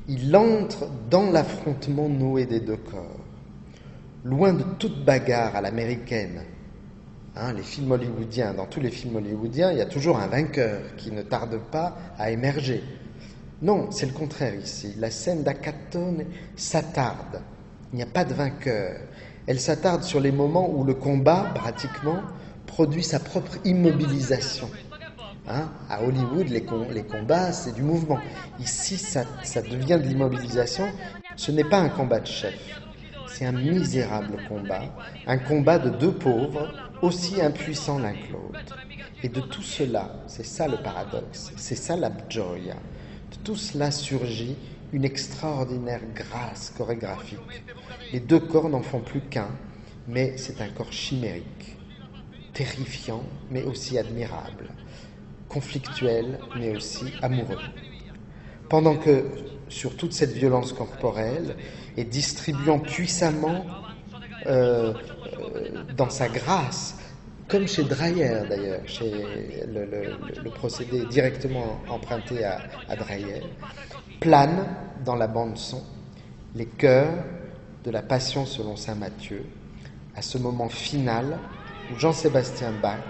[0.09, 3.21] Il entre dans l'affrontement noué des deux corps.
[4.25, 6.43] Loin de toute bagarre à l'américaine,
[7.37, 10.95] Hein, les films hollywoodiens, dans tous les films hollywoodiens, il y a toujours un vainqueur
[10.97, 12.81] qui ne tarde pas à émerger.
[13.63, 14.95] Non, c'est le contraire ici.
[14.99, 16.25] La scène d'Acatone
[16.57, 17.43] s'attarde.
[17.93, 19.01] Il n'y a pas de vainqueur.
[19.47, 22.21] Elle s'attarde sur les moments où le combat, pratiquement,
[22.67, 24.69] produit sa propre immobilisation.
[25.47, 28.19] Hein, à Hollywood, les, com- les combats, c'est du mouvement.
[28.59, 29.25] Ici, ça,
[29.63, 30.89] devient de l'immobilisation.
[31.37, 32.55] Ce n'est pas un combat de chef.
[33.27, 34.83] C'est un misérable combat,
[35.27, 36.71] un combat de deux pauvres,
[37.03, 38.79] aussi impuissants l'un que l'autre.
[39.23, 42.77] Et de tout cela, c'est ça le paradoxe, c'est ça la gioia.
[43.45, 44.57] Tout cela surgit
[44.95, 47.63] une extraordinaire grâce chorégraphique.
[48.11, 49.51] Les deux corps n'en font plus qu'un,
[50.09, 51.77] mais c'est un corps chimérique,
[52.55, 54.71] terrifiant, mais aussi admirable,
[55.51, 57.59] conflictuel, mais aussi amoureux.
[58.71, 59.27] Pendant que,
[59.69, 61.57] sur toute cette violence corporelle,
[61.99, 63.67] et distribuant puissamment
[64.47, 64.95] euh,
[65.39, 66.97] euh, dans sa grâce,
[67.49, 73.43] comme chez Dreyer d'ailleurs, chez le, procédé directement emprunté à, Dreyer,
[74.21, 74.67] plane
[75.05, 75.83] dans la bande son
[76.55, 77.25] les chœurs
[77.85, 79.45] de la Passion selon saint Matthieu,
[80.15, 81.41] à ce moment final
[81.91, 83.01] où Jean-Sébastien Bach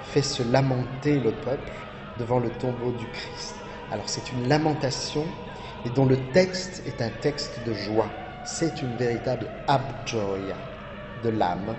[0.00, 1.72] fait se lamenter le peuple
[2.16, 3.56] devant le tombeau du Christ.
[3.90, 5.26] Alors c'est une lamentation
[5.84, 8.12] et dont le texte est un texte de joie.
[8.44, 10.56] C'est une véritable abgioia
[11.22, 11.76] de l'âme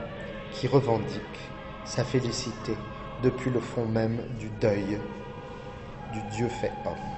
[0.51, 1.54] qui revendique
[1.85, 2.77] sa félicité
[3.21, 4.99] depuis le fond même du deuil
[6.11, 7.14] du Dieu fait homme.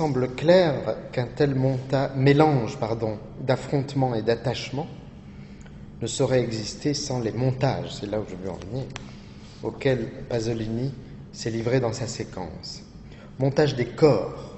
[0.00, 1.54] Semble clair qu'un tel
[2.16, 2.78] mélange
[3.46, 4.86] d'affrontement et d'attachement
[6.00, 8.84] ne saurait exister sans les montages, c'est là où je veux en venir,
[9.62, 10.94] auxquels Pasolini
[11.34, 12.82] s'est livré dans sa séquence.
[13.38, 14.56] Montage des corps,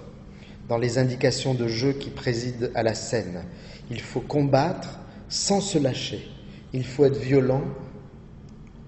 [0.68, 3.42] dans les indications de jeu qui président à la scène.
[3.90, 6.24] Il faut combattre sans se lâcher.
[6.72, 7.64] Il faut être violent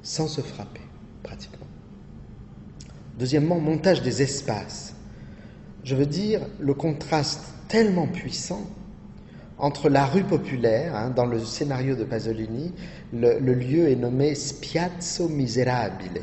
[0.04, 0.82] sans se frapper,
[1.24, 1.66] pratiquement.
[3.18, 4.93] Deuxièmement, montage des espaces.
[5.84, 8.62] Je veux dire le contraste tellement puissant
[9.58, 12.72] entre la rue populaire, hein, dans le scénario de Pasolini,
[13.12, 16.22] le, lieu est nommé Spiazzo Miserabile,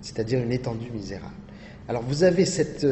[0.00, 1.34] c'est-à-dire une étendue misérable.
[1.88, 2.86] Alors vous avez cette,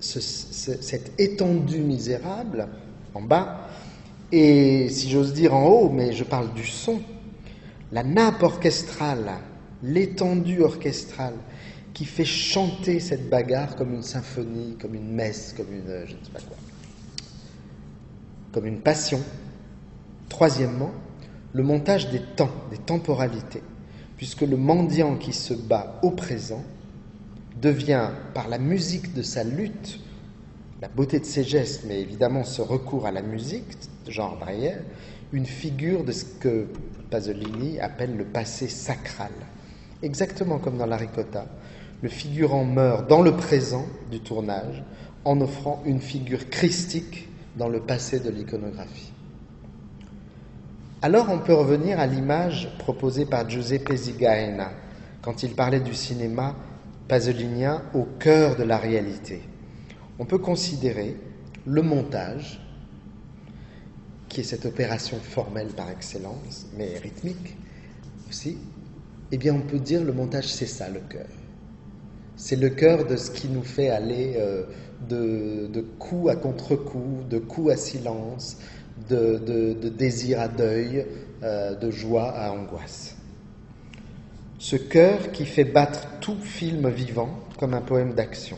[0.00, 2.68] ce- ce- cette étendue misérable
[3.14, 3.68] en bas,
[4.32, 7.00] et si j'ose dire en haut, mais je parle du son,
[7.92, 9.30] la nappe orchestrale
[9.82, 11.34] l'étendue orchestrale
[11.94, 16.14] qui fait chanter cette bagarre comme une symphonie, comme une messe, comme une euh, je
[16.14, 16.56] ne sais pas quoi,
[18.52, 19.20] comme une passion.
[20.28, 20.92] Troisièmement,
[21.52, 23.62] le montage des temps, des temporalités,
[24.16, 26.62] puisque le mendiant qui se bat au présent
[27.60, 30.00] devient, par la musique de sa lutte,
[30.80, 33.66] la beauté de ses gestes, mais évidemment ce recours à la musique,
[34.08, 34.76] genre Breyer,
[35.32, 36.66] une figure de ce que
[37.10, 39.32] Pasolini appelle le passé sacral.
[40.02, 41.46] Exactement comme dans la ricotta,
[42.02, 44.82] le figurant meurt dans le présent du tournage
[45.24, 49.12] en offrant une figure christique dans le passé de l'iconographie.
[51.02, 54.70] Alors on peut revenir à l'image proposée par Giuseppe Zigaena
[55.22, 56.54] quand il parlait du cinéma
[57.08, 59.42] pasolinien au cœur de la réalité.
[60.18, 61.16] On peut considérer
[61.66, 62.60] le montage,
[64.28, 67.56] qui est cette opération formelle par excellence, mais rythmique
[68.28, 68.58] aussi,
[69.32, 71.26] eh bien on peut dire le montage c'est ça le cœur.
[72.42, 74.62] C'est le cœur de ce qui nous fait aller euh,
[75.10, 78.56] de, coup à contre-coup, de coup à silence,
[79.10, 81.04] de, désir à deuil,
[81.42, 83.14] euh, de joie à angoisse.
[84.58, 88.56] Ce cœur qui fait battre tout film vivant comme un poème d'action.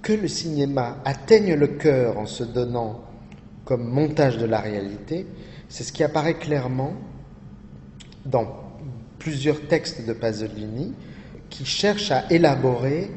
[0.00, 3.00] Que le cinéma atteigne le cœur en se donnant
[3.64, 5.26] comme montage de la réalité,
[5.68, 6.92] c'est ce qui apparaît clairement
[8.24, 8.46] dans
[9.18, 10.94] plusieurs textes de Pasolini,
[11.50, 13.10] qui cherche à élaborer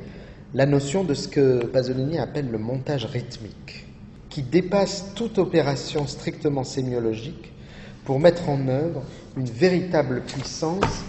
[0.54, 3.86] la notion de ce que Pasolini appelle le montage rythmique,
[4.30, 7.52] qui dépasse toute opération strictement sémiologique
[8.06, 9.04] pour mettre en œuvre
[9.38, 11.04] une véritable puissance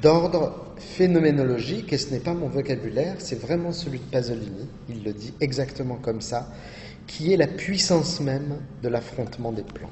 [0.00, 5.12] d'ordre phénoménologique, et ce n'est pas mon vocabulaire, c'est vraiment celui de Pasolini, il le
[5.12, 6.50] dit exactement comme ça,
[7.06, 9.90] qui est la puissance même de l'affrontement des plans.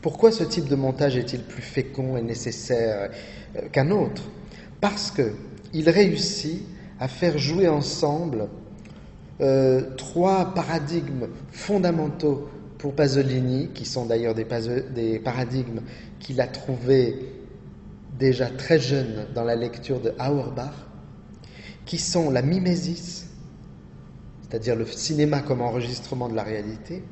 [0.00, 3.10] Pourquoi ce type de montage est-il plus fécond et nécessaire
[3.56, 4.22] euh, qu'un autre?
[4.82, 6.60] Parce qu'il réussit
[6.98, 8.48] à faire jouer ensemble
[9.40, 12.48] euh, trois paradigmes fondamentaux
[12.78, 14.44] pour Pasolini, qui sont d'ailleurs des,
[15.20, 15.82] paradigmes
[16.18, 17.32] qu'il a trouvés
[18.18, 20.74] déjà très jeune dans la lecture de Auerbach,
[21.86, 23.28] qui sont la mimésis,
[24.42, 27.04] c'est-à-dire le cinéma comme enregistrement de la réalité,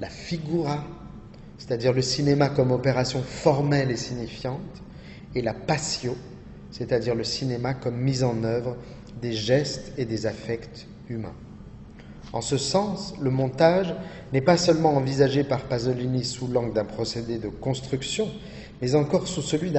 [0.00, 0.84] la figura,
[1.58, 4.82] c'est-à-dire le cinéma comme opération formelle et signifiante,
[5.36, 6.16] et la passio,
[6.76, 8.76] c'est-à-dire le cinéma comme mise en œuvre
[9.22, 11.36] des gestes et des affects humains.
[12.32, 13.94] En ce sens, le montage
[14.32, 18.28] n'est pas seulement envisagé par Pasolini sous l'angle d'un procédé de construction,
[18.82, 19.72] mais encore sous celui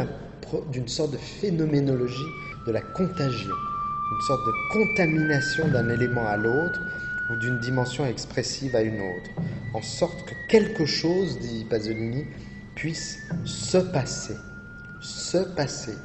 [0.72, 2.32] d'une sorte de phénoménologie
[2.66, 6.80] de la contagion, une sorte de contamination d'un élément à l'autre
[7.30, 9.32] ou d'une dimension expressive à une autre,
[9.74, 12.24] en sorte que quelque chose, dit Pasolini,
[12.76, 14.36] puisse se passer,
[15.02, 15.96] se passer,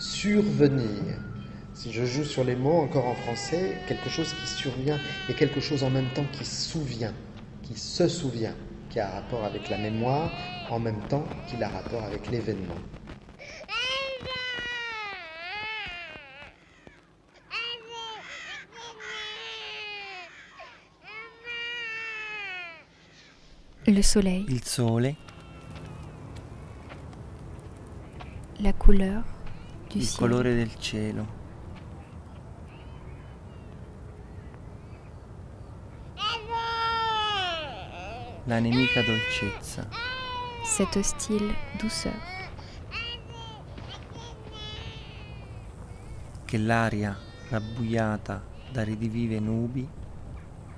[0.00, 0.88] survenir.
[1.74, 4.98] Si je joue sur les mots encore en français, quelque chose qui survient
[5.28, 7.12] et quelque chose en même temps qui se souvient,
[7.62, 8.54] qui se souvient,
[8.88, 10.30] qui a rapport avec la mémoire,
[10.70, 12.74] en même temps qu'il a rapport avec l'événement.
[23.86, 24.46] Le soleil.
[24.48, 25.14] Il sole.
[28.60, 29.24] La couleur
[29.92, 31.38] il colore del cielo.
[38.44, 39.88] La nemica dolcezza.
[40.64, 42.14] Cette hostile douceur.
[46.44, 47.16] Che l'aria
[47.48, 48.42] rabbuiata
[48.72, 49.88] da ridivive nubi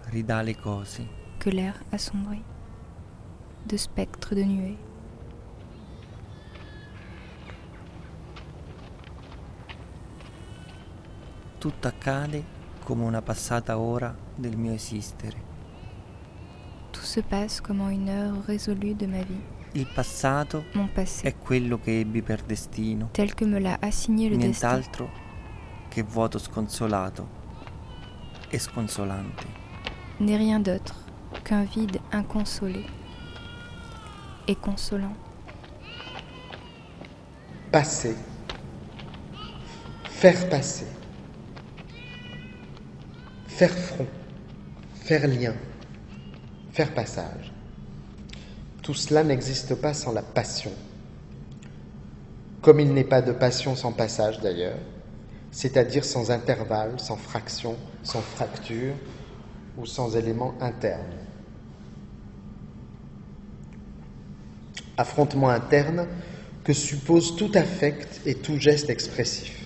[0.06, 1.09] ridà le cose.
[1.39, 2.43] Que l'air assombri
[3.64, 4.78] de spectres de nuées
[11.62, 12.44] tutto accade
[12.82, 15.51] come una passata ora del mio esistere.
[16.90, 19.40] Tout se passe come une heure résolue de ma vie.
[19.74, 21.28] Il passato Mon passé.
[21.28, 23.10] è quello che ebbi per destino.
[23.12, 25.09] Tel que me l'a assigné le Nient'altro
[25.89, 27.28] che vuoto sconsolato
[28.48, 29.47] e sconsolante.
[30.18, 30.97] N'est rien d'autre
[31.44, 32.84] qu'un vide inconsolé
[34.48, 35.14] et consolant.
[37.70, 38.16] Passer.
[40.09, 41.02] Faire passer
[43.62, 44.06] faire front,
[45.05, 45.55] faire lien,
[46.72, 47.52] faire passage.
[48.82, 50.72] Tout cela n'existe pas sans la passion.
[52.60, 54.80] Comme il n'est pas de passion sans passage d'ailleurs,
[55.52, 58.94] c'est-à-dire sans intervalle, sans fraction, sans fracture
[59.78, 61.14] ou sans élément interne.
[64.97, 66.09] Affrontement interne
[66.64, 69.61] que suppose tout affect et tout geste expressif.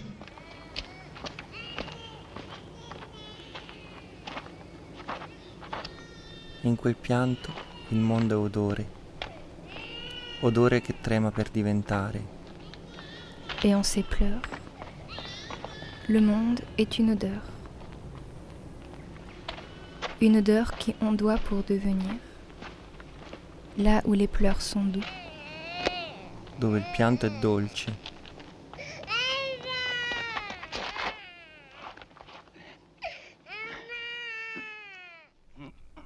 [6.66, 7.52] In quel pianto
[7.90, 8.86] il mondo è odore,
[10.40, 12.20] odore che trema per diventare.
[13.62, 14.42] Et en ces pleurs,
[16.08, 17.40] le monde est une odeur.
[20.20, 22.16] Une odeur qui ondoie pour devenir,
[23.76, 25.06] là où les pleurs sont doux.
[26.58, 28.15] dove il pianto è dolce.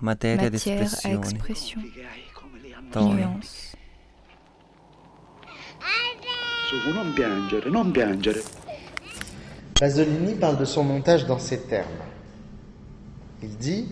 [0.01, 1.15] Materia d'espressione.
[1.15, 1.83] expression,
[2.91, 3.13] Tono.
[3.13, 3.77] nuance.
[6.69, 8.43] Su, non piangere, non piangere.
[9.73, 12.05] Pasolini parle de son montage dans ces termes.
[13.43, 13.89] Il dit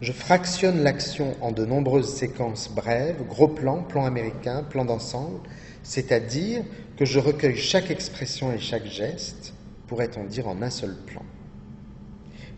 [0.00, 5.40] Je fractionne l'action en de nombreuses séquences brèves, gros plans, plans américains, plans d'ensemble,
[5.82, 6.62] c'est-à-dire
[6.96, 9.54] que je recueille chaque expression et chaque geste,
[9.88, 11.22] pourrait-on dire en un seul plan.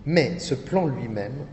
[0.05, 1.47] Mais ce plan lui-même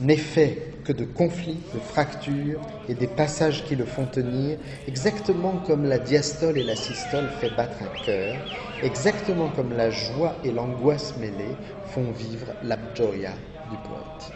[0.00, 4.58] n'est fait que de conflits, de fractures et des passages qui le font tenir,
[4.88, 8.36] exactement comme la diastole et la systole fait battre un cœur,
[8.82, 11.56] exactement comme la joie et l'angoisse mêlées
[11.86, 13.32] font vivre la gioia
[13.70, 14.32] du poète.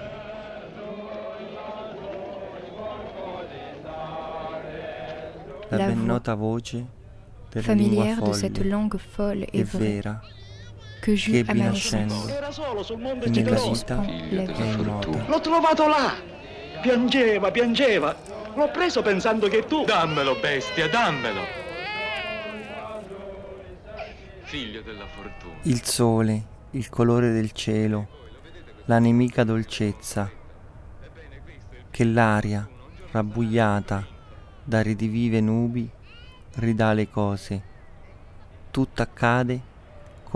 [5.73, 5.97] La, La ben
[6.37, 6.61] voix
[7.63, 10.03] Familière de cette langue folle et e vraie
[11.07, 12.97] che j'eus à ebbi ma nascendo naissance e
[13.31, 14.73] nella vita la è vie.
[14.73, 15.25] immota.
[15.29, 16.15] L'ho trovato là.
[16.83, 18.17] Piangeva, piangeva.
[18.55, 19.85] L'ho preso pensando che tu...
[19.85, 21.43] Dammelo, bestia, dammelo!
[24.43, 25.55] Figlio della fortuna.
[25.63, 28.09] Il sole, il colore del cielo,
[28.87, 30.29] la nemica dolcezza,
[31.89, 32.69] che l'aria,
[33.13, 34.05] rabbuiata
[34.65, 35.89] da ridivive nubi,
[36.55, 37.63] ridà le cose.
[38.73, 39.75] Tutto accade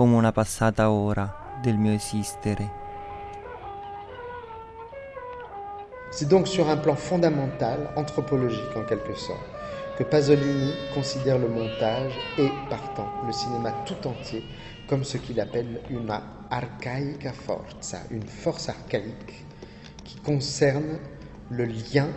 [0.09, 2.79] una passata ora del mio esistere.
[6.11, 9.45] C'est donc sur un plan fondamental, anthropologique en quelque sorte,
[9.97, 14.43] que Pasolini considère le montage et, partant, le cinéma tout entier
[14.87, 16.11] comme ce qu'il appelle une
[16.49, 19.45] archaïca forza, une force archaïque
[20.03, 20.99] qui concerne
[21.49, 22.09] le lien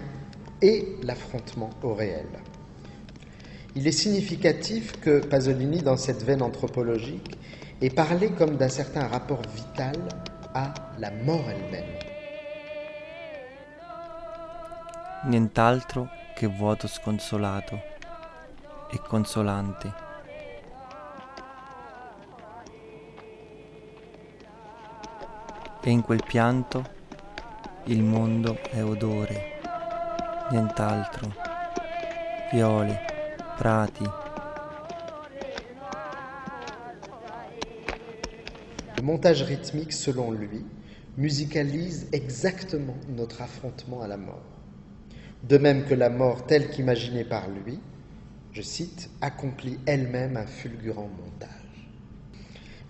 [0.61, 2.27] et l'affrontement au réel.
[3.77, 7.39] Il est significatif que Pasolini, dans cette veine anthropologique,
[7.81, 9.97] ait parlé comme d'un certain rapport vital
[10.55, 11.99] à la mort elle-même.
[15.27, 17.81] Nient'altro che vuoto sconsolato
[18.91, 19.93] e consolante.
[25.83, 26.83] E in quel pianto
[27.85, 29.61] il mondo è odore,
[30.51, 31.33] nient'altro.
[32.53, 33.05] Viole,
[33.57, 34.24] prati,
[38.97, 40.65] Le montage rythmique, selon lui,
[41.17, 44.43] musicalise exactement notre affrontement à la mort.
[45.43, 47.81] De même que la mort telle qu'imaginée par lui,
[48.53, 51.91] je cite, accomplit elle-même un fulgurant montage.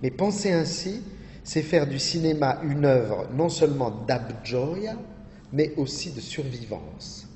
[0.03, 1.03] Mais penser ainsi,
[1.43, 4.97] c'est faire du cinéma une œuvre non seulement d'abgioia,
[5.53, 7.29] mais aussi de survivance.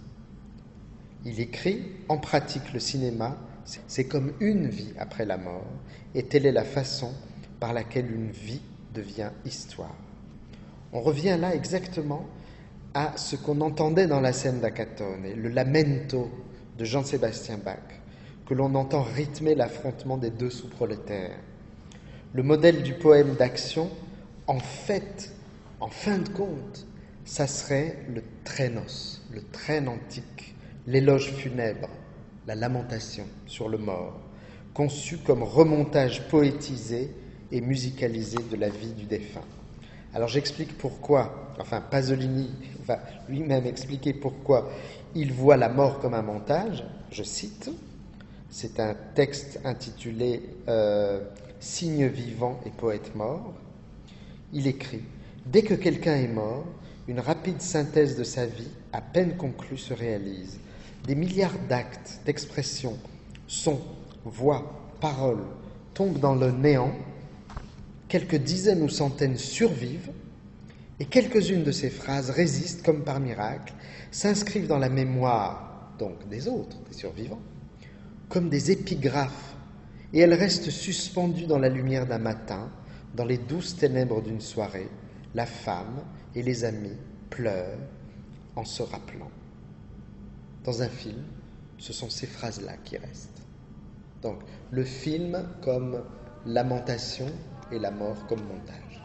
[1.24, 5.66] Il écrit, en pratique le cinéma, c'est comme une vie après la mort,
[6.14, 7.12] et telle est la façon
[7.60, 8.60] par laquelle une vie
[8.94, 9.94] devient histoire.
[10.92, 12.26] On revient là exactement
[12.94, 16.30] à ce qu'on entendait dans la scène d'Acatone, le lamento
[16.78, 17.78] de Jean-Sébastien Bach,
[18.46, 21.38] que l'on entend rythmer l'affrontement des deux sous-prolétaires.
[22.32, 23.90] Le modèle du poème d'action,
[24.46, 25.32] en fait,
[25.80, 26.86] en fin de compte,
[27.24, 30.54] ça serait le traînos, le traîne antique,
[30.86, 31.90] l'éloge funèbre,
[32.46, 34.18] la lamentation sur le mort,
[34.72, 37.10] conçu comme remontage poétisé
[37.52, 39.44] et musicalisé de la vie du défunt.
[40.14, 42.50] Alors j'explique pourquoi, enfin Pasolini
[42.86, 44.70] va lui-même expliquer pourquoi
[45.14, 46.84] il voit la mort comme un montage.
[47.10, 47.70] Je cite,
[48.50, 51.20] c'est un texte intitulé euh,
[51.60, 53.52] Signe vivant et poète mort.
[54.52, 55.02] Il écrit
[55.44, 56.64] Dès que quelqu'un est mort,
[57.08, 60.60] une rapide synthèse de sa vie, à peine conclue, se réalise.
[61.06, 62.98] Des milliards d'actes, d'expressions,
[63.46, 63.80] sons,
[64.24, 65.44] voix, paroles
[65.94, 66.92] tombent dans le néant
[68.08, 70.10] quelques dizaines ou centaines survivent,
[71.00, 73.72] et quelques-unes de ces phrases résistent comme par miracle,
[74.10, 77.42] s'inscrivent dans la mémoire, donc des autres, des survivants,
[78.28, 79.54] comme des épigraphes,
[80.12, 82.70] et elles restent suspendues dans la lumière d'un matin,
[83.14, 84.88] dans les douces ténèbres d'une soirée,
[85.34, 86.02] la femme
[86.34, 86.96] et les amis
[87.30, 87.78] pleurent
[88.56, 89.30] en se rappelant.
[90.64, 91.22] Dans un film,
[91.76, 93.42] ce sont ces phrases-là qui restent.
[94.22, 96.02] Donc le film comme
[96.44, 97.26] lamentation
[97.70, 99.00] et la mort comme montage.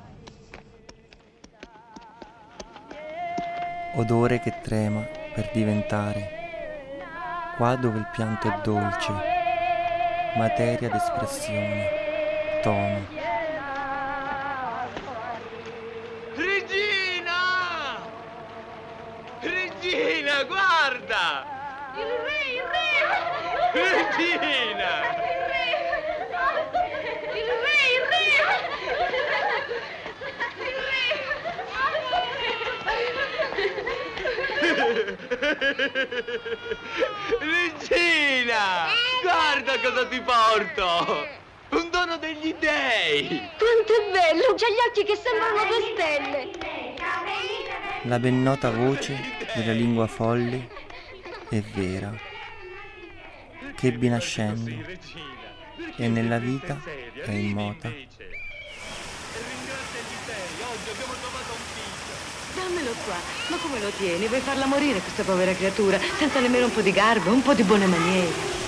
[3.96, 5.02] Odore che trema
[5.34, 6.42] per diventare,
[7.58, 9.12] qua dove il pianto è dolce,
[10.36, 11.90] materia d'espressione,
[12.64, 13.06] tono.
[16.36, 18.02] Regina!
[19.42, 21.46] Regina, guarda!
[21.96, 22.90] Il re, il re!
[23.74, 24.94] Regina!
[25.14, 25.66] Il re!
[27.34, 28.24] Il re, il re!
[37.40, 38.88] Regina!
[39.22, 41.42] Guarda cosa ti porto!
[41.70, 43.28] Un dono degli dei!
[43.58, 44.54] Quanto è bello!
[44.56, 46.52] C'ha gli occhi che sembrano due stelle!
[48.04, 49.18] La ben nota voce
[49.56, 50.70] della lingua folle
[51.50, 52.14] è vera,
[53.76, 54.70] che ebbi nascendo
[55.96, 56.80] e nella vita
[57.26, 57.92] è immota.
[62.94, 63.16] Dammelo qua.
[63.48, 64.28] Ma come lo tieni?
[64.28, 66.00] Vuoi farla morire questa povera creatura?
[66.18, 68.62] Senza nemmeno un po' di garbo, un po' di buone maniere.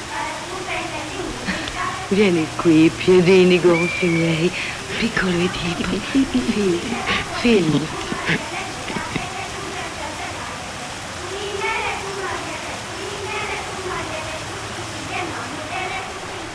[2.10, 4.52] Vieni qui, piedini gonfi miei,
[4.98, 5.98] piccolo e tipo.
[6.12, 6.80] Figlio,
[7.40, 8.04] figlio.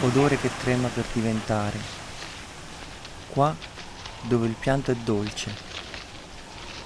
[0.03, 1.79] odore che trema per diventare.
[3.29, 3.55] Qua
[4.23, 5.70] dove il pianto è dolce,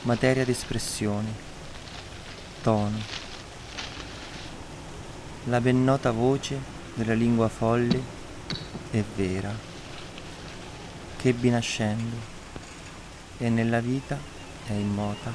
[0.05, 1.33] materia d'espressione,
[2.63, 2.99] tono.
[5.45, 6.59] La ben nota voce
[6.95, 8.03] della lingua folle
[8.91, 9.53] è vera,
[11.17, 12.17] che ebbi nascendo
[13.39, 14.19] e nella vita
[14.67, 15.33] è immota.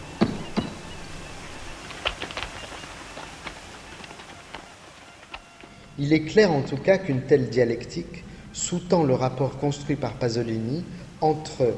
[5.95, 10.85] Il est clair en tout cas qu'une telle dialectique sous-tend le rapport construit par Pasolini
[11.19, 11.75] entre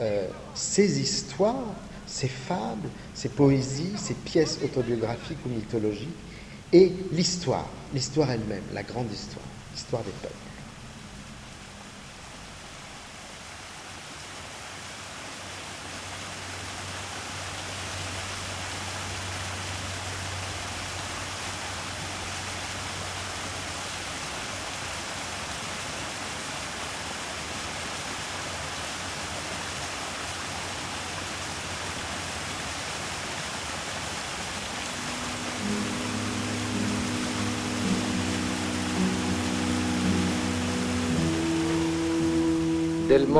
[0.00, 1.74] euh, ses histoires,
[2.14, 6.14] ses fables, ses poésies, ses pièces autobiographiques ou mythologiques,
[6.70, 10.43] et l'histoire, l'histoire elle-même, la grande histoire, l'histoire des peuples.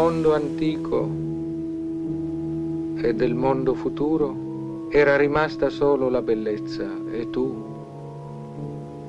[0.05, 1.08] Mondo antico
[3.02, 6.86] e del mondo futuro era rimasta solo la bellezza.
[7.10, 7.65] E tu,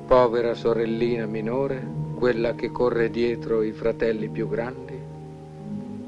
[0.07, 4.97] povera sorellina minore, quella che corre dietro i fratelli più grandi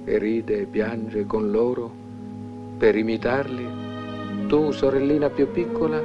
[0.05, 1.91] e ride e piange con loro
[2.77, 3.67] per imitarli,
[4.47, 6.01] tu, sorellina più piccola,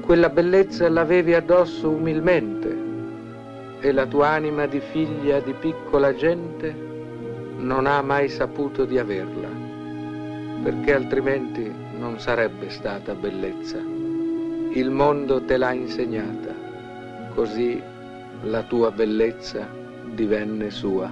[0.00, 2.74] quella bellezza l'avevi addosso umilmente
[3.80, 6.91] e la tua anima di figlia di piccola gente
[7.62, 9.48] non ha mai saputo di averla,
[10.62, 13.78] perché altrimenti non sarebbe stata bellezza.
[13.78, 16.54] Il mondo te l'ha insegnata,
[17.34, 17.80] così
[18.42, 19.68] la tua bellezza
[20.12, 21.10] divenne sua.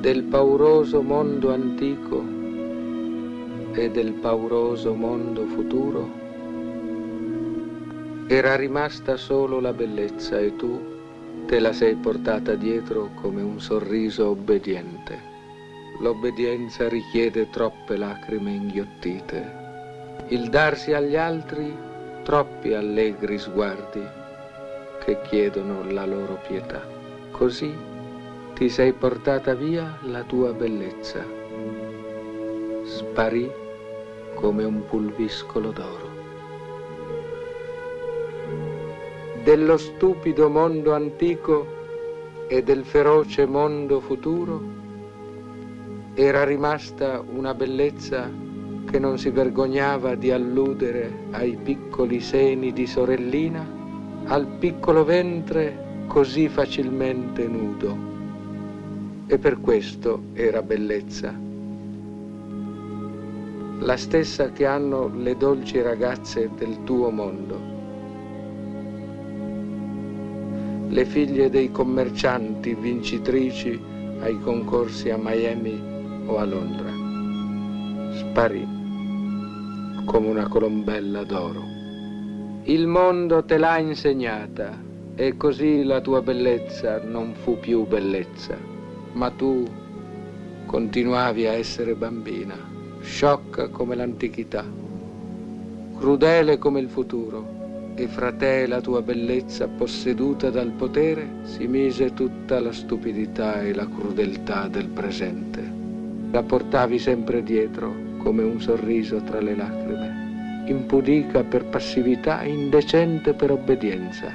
[0.00, 2.24] Del pauroso mondo antico
[3.72, 6.18] e del pauroso mondo futuro
[8.28, 10.89] era rimasta solo la bellezza e tu
[11.50, 15.18] te la sei portata dietro come un sorriso obbediente.
[15.98, 21.76] L'obbedienza richiede troppe lacrime inghiottite, il darsi agli altri
[22.22, 24.00] troppi allegri sguardi
[25.04, 26.86] che chiedono la loro pietà.
[27.32, 27.76] Così
[28.54, 31.24] ti sei portata via la tua bellezza.
[32.84, 33.50] Sparì
[34.34, 36.09] come un pulviscolo d'oro.
[39.42, 41.66] Dello stupido mondo antico
[42.46, 44.78] e del feroce mondo futuro,
[46.14, 48.30] era rimasta una bellezza
[48.90, 53.66] che non si vergognava di alludere ai piccoli seni di sorellina,
[54.26, 58.08] al piccolo ventre così facilmente nudo.
[59.26, 61.32] E per questo era bellezza.
[63.78, 67.69] La stessa che hanno le dolci ragazze del tuo mondo
[70.90, 73.80] le figlie dei commercianti vincitrici
[74.20, 75.82] ai concorsi a Miami
[76.26, 76.90] o a Londra.
[78.16, 78.66] Sparì
[80.04, 81.62] come una colombella d'oro.
[82.64, 84.88] Il mondo te l'ha insegnata
[85.20, 88.56] E così la tua bellezza non fu più bellezza,
[89.12, 89.66] ma tu
[90.64, 92.56] continuavi a essere bambina,
[93.02, 94.64] sciocca come l'antichità,
[95.98, 97.59] crudele come il futuro,
[98.00, 103.60] e fra te e la tua bellezza posseduta dal potere si mise tutta la stupidità
[103.60, 105.70] e la crudeltà del presente.
[106.30, 113.50] La portavi sempre dietro come un sorriso tra le lacrime, impudica per passività, indecente per
[113.50, 114.32] obbedienza.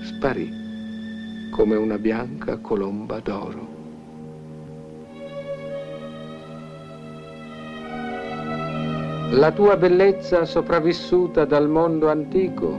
[0.00, 0.50] Sparì
[1.50, 3.75] come una bianca colomba d'oro.
[9.30, 12.78] La tua bellezza sopravvissuta dal mondo antico,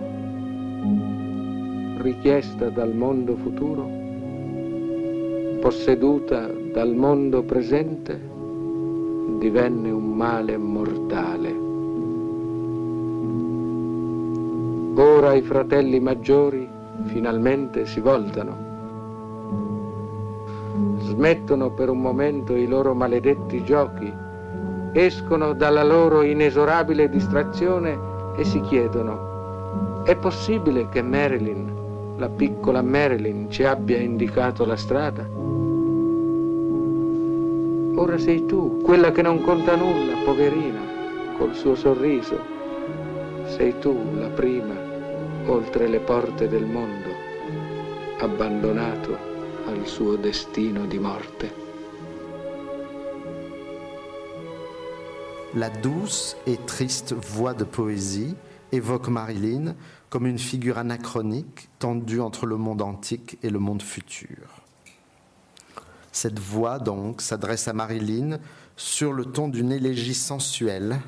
[1.98, 3.86] richiesta dal mondo futuro,
[5.60, 8.18] posseduta dal mondo presente,
[9.40, 11.56] divenne un male mortale.
[15.00, 16.68] Ora i fratelli maggiori
[17.08, 18.56] finalmente si voltano,
[21.00, 24.26] smettono per un momento i loro maledetti giochi
[25.06, 28.00] escono dalla loro inesorabile distrazione
[28.36, 35.24] e si chiedono, è possibile che Marilyn, la piccola Marilyn, ci abbia indicato la strada?
[38.00, 40.80] Ora sei tu, quella che non conta nulla, poverina,
[41.38, 42.40] col suo sorriso.
[43.46, 44.74] Sei tu la prima,
[45.46, 47.10] oltre le porte del mondo,
[48.18, 49.16] abbandonato
[49.68, 51.67] al suo destino di morte.
[55.54, 58.36] La douce et triste voix de poésie
[58.74, 59.76] évoque Marilyn
[60.10, 64.64] comme une figure anachronique tendue entre le monde antique et le monde futur.
[66.12, 68.40] Cette voix, donc, s'adresse à Marilyn
[68.76, 71.00] sur le ton d'une élégie sensuelle.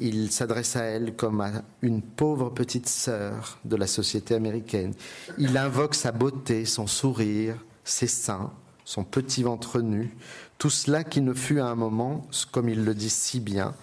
[0.00, 1.50] Il s'adresse à elle comme à
[1.82, 4.94] une pauvre petite sœur de la société américaine.
[5.36, 8.52] Il invoque sa beauté, son sourire, ses seins,
[8.84, 10.16] son petit ventre nu,
[10.58, 13.74] tout cela qui ne fut à un moment, comme il le dit si bien,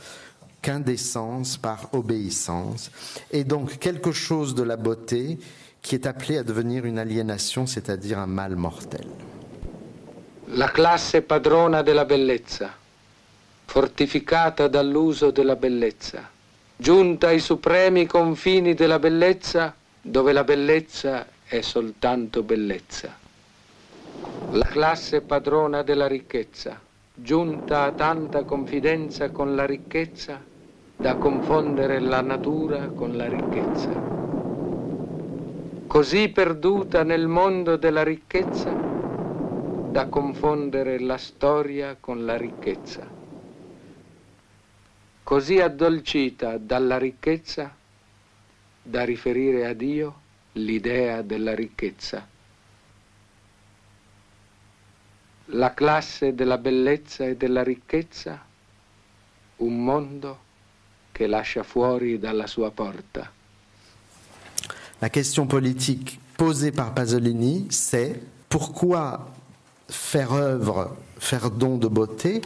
[0.61, 2.91] qu'indécence par obéissance,
[3.31, 5.39] et donc quelque chose de la beauté
[5.81, 9.07] qui est appelé à devenir une aliénation, c'est-à-dire un mal mortel.
[10.49, 12.73] La classe padrona della bellezza,
[13.65, 16.29] fortificata dall'uso della bellezza,
[16.75, 23.23] giunta ai supremi confini della bellezza, dove la bellezza è soltanto bellezza
[24.49, 26.79] la classe padrona della ricchezza,
[27.13, 30.43] giunta a tanta confidenza con la ricchezza
[30.95, 33.99] da confondere la natura con la ricchezza.
[35.87, 38.79] Così perduta nel mondo della ricchezza
[39.81, 43.11] da confondere la storia con la ricchezza.
[45.23, 47.75] Così addolcita dalla ricchezza
[48.81, 50.21] da riferire a Dio
[50.53, 52.27] l'idea della ricchezza.
[55.47, 58.43] La classe della bellezza e della ricchezza,
[59.57, 60.39] un mondo
[61.11, 63.31] che lascia fuori dalla sua porta.
[64.99, 69.31] La question politique posée par Pasolini, c'est pourquoi
[69.87, 72.41] faire œuvre, faire don de beauté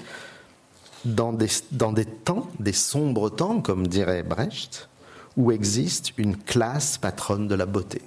[1.05, 4.89] dans des, dans des temps, des sombres temps, comme dirait Brecht,
[5.37, 8.01] où existe une classe patronne de la beauté?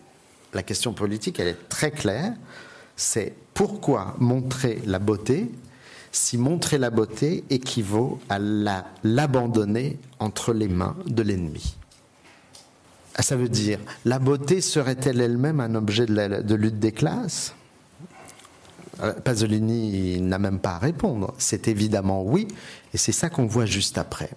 [0.52, 2.34] La question politique, elle est très claire
[2.96, 5.50] c'est pourquoi montrer la beauté
[6.10, 11.76] si montrer la beauté équivaut à l'abandonner entre les mains de l'ennemi?
[13.14, 17.54] Ah, ça veut dire, la beauté serait-elle elle-même un objet de, lutte des classes?
[19.02, 21.34] Euh, Pasolini n'a même pas à répondre.
[21.38, 22.48] C'est évidemment oui,
[22.94, 24.30] et c'est ça qu'on voit juste après.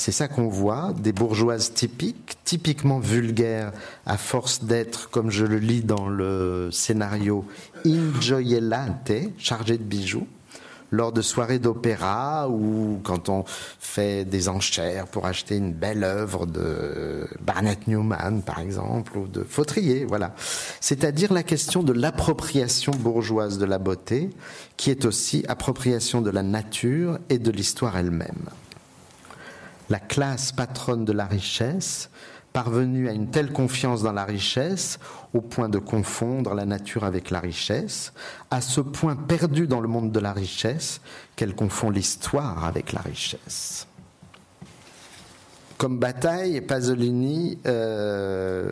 [0.00, 3.70] C'est ça qu'on voit, des bourgeoises typiques, typiquement vulgaires,
[4.06, 7.44] à force d'être, comme je le lis dans le scénario,
[7.84, 10.26] ingioiellate, chargées de bijoux,
[10.90, 16.46] lors de soirées d'opéra ou quand on fait des enchères pour acheter une belle œuvre
[16.46, 20.34] de Barnett Newman, par exemple, ou de Fautrier, voilà.
[20.80, 24.30] C'est-à-dire la question de l'appropriation bourgeoise de la beauté,
[24.78, 28.48] qui est aussi appropriation de la nature et de l'histoire elle-même
[29.90, 32.10] la classe patronne de la richesse,
[32.52, 34.98] parvenue à une telle confiance dans la richesse,
[35.34, 38.12] au point de confondre la nature avec la richesse,
[38.50, 41.00] à ce point perdue dans le monde de la richesse
[41.36, 43.86] qu'elle confond l'histoire avec la richesse.
[45.76, 48.70] Comme bataille, Pasolini euh,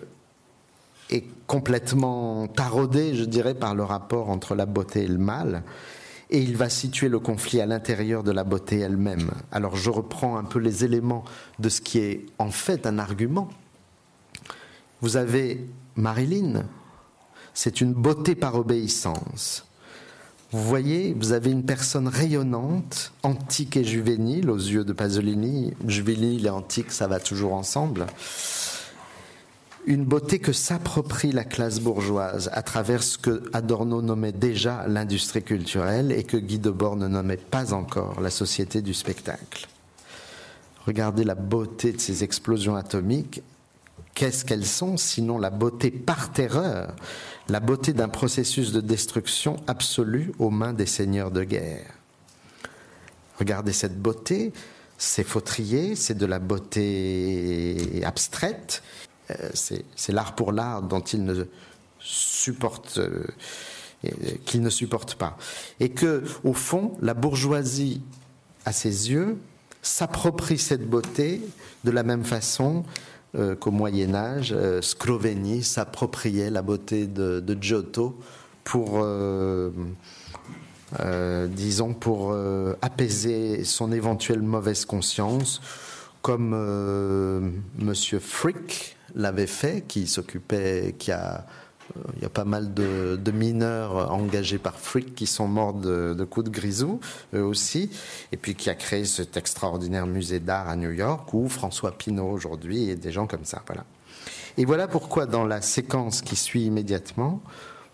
[1.10, 5.62] est complètement taraudé, je dirais, par le rapport entre la beauté et le mal
[6.30, 9.30] et il va situer le conflit à l'intérieur de la beauté elle-même.
[9.50, 11.24] Alors je reprends un peu les éléments
[11.58, 13.48] de ce qui est en fait un argument.
[15.00, 15.64] Vous avez
[15.96, 16.64] Marilyn,
[17.54, 19.64] c'est une beauté par obéissance.
[20.50, 25.74] Vous voyez, vous avez une personne rayonnante, antique et juvénile aux yeux de Pasolini.
[25.86, 28.06] Juvénile et antique, ça va toujours ensemble.
[29.88, 35.42] Une beauté que s'approprie la classe bourgeoise à travers ce que Adorno nommait déjà l'industrie
[35.42, 39.66] culturelle et que Guy Debord ne nommait pas encore la société du spectacle.
[40.84, 43.40] Regardez la beauté de ces explosions atomiques.
[44.12, 46.94] Qu'est-ce qu'elles sont sinon la beauté par terreur,
[47.48, 51.94] la beauté d'un processus de destruction absolue aux mains des seigneurs de guerre?
[53.38, 54.52] Regardez cette beauté,
[54.98, 58.82] c'est fautrier, c'est de la beauté abstraite,
[59.54, 61.44] c'est l'art pour l'art dont ne
[62.00, 63.24] supporte euh,
[64.44, 65.36] qu'il ne supporte pas.
[65.80, 68.00] Et que, au fond, la bourgeoisie,
[68.64, 69.38] à ses yeux,
[69.82, 71.42] s'approprie cette beauté
[71.84, 72.84] de la même façon
[73.34, 78.18] euh, qu'au Moyen Âge, euh, Scrovegni s'appropriait la beauté de, Giotto
[78.64, 79.70] pour, euh,
[81.48, 82.34] disons, pour
[82.82, 85.60] apaiser son éventuelle mauvaise conscience,
[86.20, 86.50] comme
[87.78, 91.44] Monsieur Frick l'avait fait, qui s'occupait, qui a
[92.16, 96.46] il y a pas mal de, mineurs engagés par Frick qui sont morts de, coups
[96.46, 97.00] de grisou,
[97.34, 97.90] eux aussi,
[98.32, 102.30] et puis qui a créé cet extraordinaire musée d'art à New York, où François Pinault
[102.30, 103.62] aujourd'hui, et des gens comme ça.
[103.66, 103.84] Voilà.
[104.56, 107.40] Et voilà pourquoi dans la séquence qui suit immédiatement,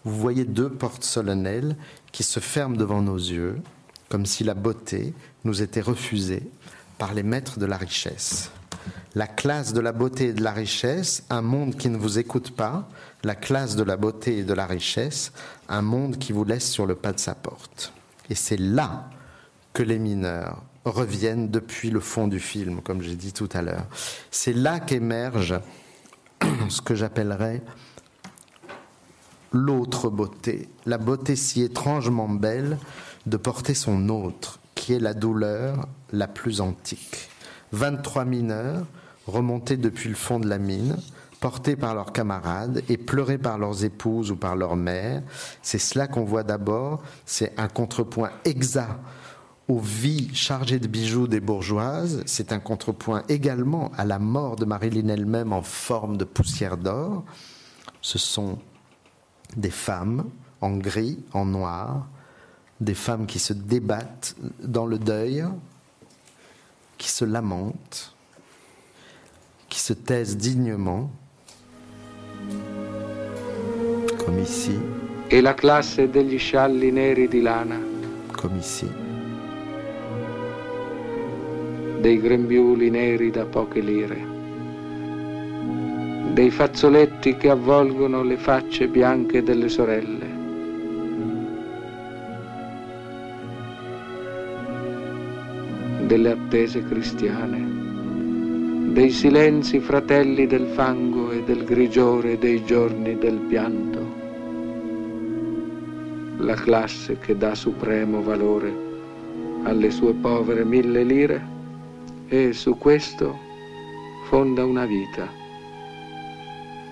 [0.05, 1.77] vous voyez deux portes solennelles
[2.13, 3.61] qui se ferment devant nos yeux,
[4.09, 6.43] comme si la beauté nous était refusée
[6.99, 8.51] par les maîtres de la richesse.
[9.15, 12.51] La classe de la beauté et de la richesse, un monde qui ne vous écoute
[12.51, 12.89] pas,
[13.23, 15.33] la classe de la beauté et de la richesse,
[15.69, 17.93] un monde qui vous laisse sur le pas de sa porte.
[18.31, 19.09] Et c'est là
[19.73, 23.87] que les mineurs reviennent depuis le fond du film, comme j'ai dit tout à l'heure.
[24.31, 25.59] C'est là qu'émerge
[26.69, 27.63] ce que j'appellerais
[29.53, 32.77] l'autre beauté, la beauté si étrangement belle
[33.27, 37.31] de porter son autre, qui est la douleur la plus antique.
[37.75, 38.87] 23 mineurs
[39.27, 40.97] remontés depuis le fond de la mine,
[41.41, 45.23] portés par leurs camarades et pleurés par leurs épouses ou par leurs mères.
[45.63, 48.99] C'est cela qu'on voit d'abord, c'est un contrepoint exact
[49.67, 54.67] aux vies chargées de bijoux des bourgeoises, c'est un contrepoint également à la mort de
[54.67, 57.25] Marilyn elle-même en forme de poussière d'or.
[58.03, 58.59] Ce sont
[59.57, 60.25] des femmes
[60.61, 62.07] en gris, en noir,
[62.81, 65.45] des femmes qui se débattent dans le deuil,
[66.99, 68.15] qui se lamentent,
[69.69, 71.11] qui se taisent dignement,
[74.25, 74.79] comme ici.
[75.29, 77.81] E la classe degli scialli neri di lana.
[78.33, 78.89] Come ici.
[82.01, 84.33] Dei grembiuli neri da poche lire.
[86.33, 90.24] Dei fazzoletti che avvolgono le facce bianche delle sorelle.
[96.07, 97.75] Delle attese cristiane
[98.93, 104.13] dei silenzi fratelli del fango e del grigiore dei giorni del pianto.
[106.39, 108.73] La classe che dà supremo valore
[109.65, 111.47] alle sue povere mille lire
[112.29, 113.37] e su questo
[114.29, 115.29] fonda una vita,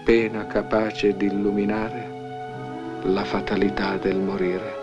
[0.05, 4.82] pena capace di illuminare la fatalità del morire.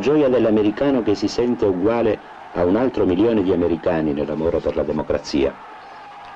[0.00, 2.18] Gioia dell'americano che si sente uguale
[2.54, 5.54] a un altro milione di americani nell'amore per la democrazia.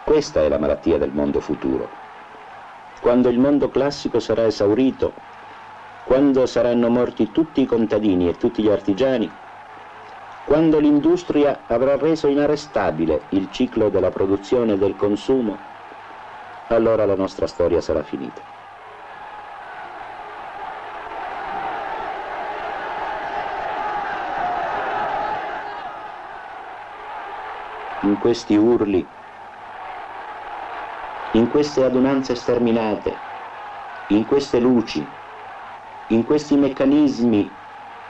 [0.05, 1.89] Questa è la malattia del mondo futuro.
[3.01, 5.13] Quando il mondo classico sarà esaurito,
[6.05, 9.31] quando saranno morti tutti i contadini e tutti gli artigiani,
[10.45, 15.57] quando l'industria avrà reso inarrestabile il ciclo della produzione e del consumo,
[16.69, 18.54] allora la nostra storia sarà finita.
[28.05, 29.09] In questi urli,
[31.33, 33.21] in queste adunanze sterminate,
[34.09, 35.11] in queste luci,
[36.09, 37.57] in questi meccanismi,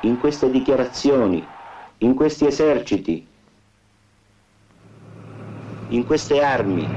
[0.00, 1.48] in queste dichiarazioni,
[1.98, 3.24] in questi eserciti,
[5.86, 6.92] in queste armi,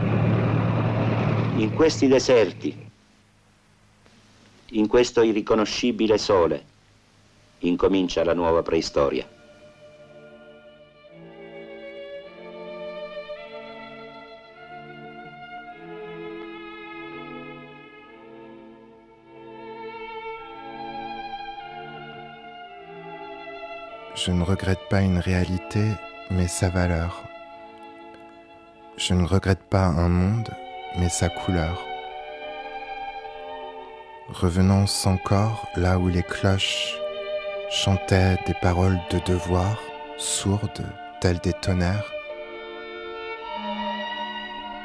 [1.53, 2.85] in questi deserti,
[4.71, 6.65] In questo irriconoscibile sole
[7.59, 9.36] incomincia la nuova preistoria.
[24.27, 25.85] Je ne regrette pas une réalité,
[26.31, 27.23] mais sa valeur.
[28.97, 30.49] Je ne regrette pas un monde,
[30.99, 31.81] mais sa couleur.
[34.27, 36.97] Revenons encore là où les cloches
[37.69, 39.81] chantaient des paroles de devoir,
[40.17, 40.85] sourdes
[41.21, 42.11] telles des tonnerres.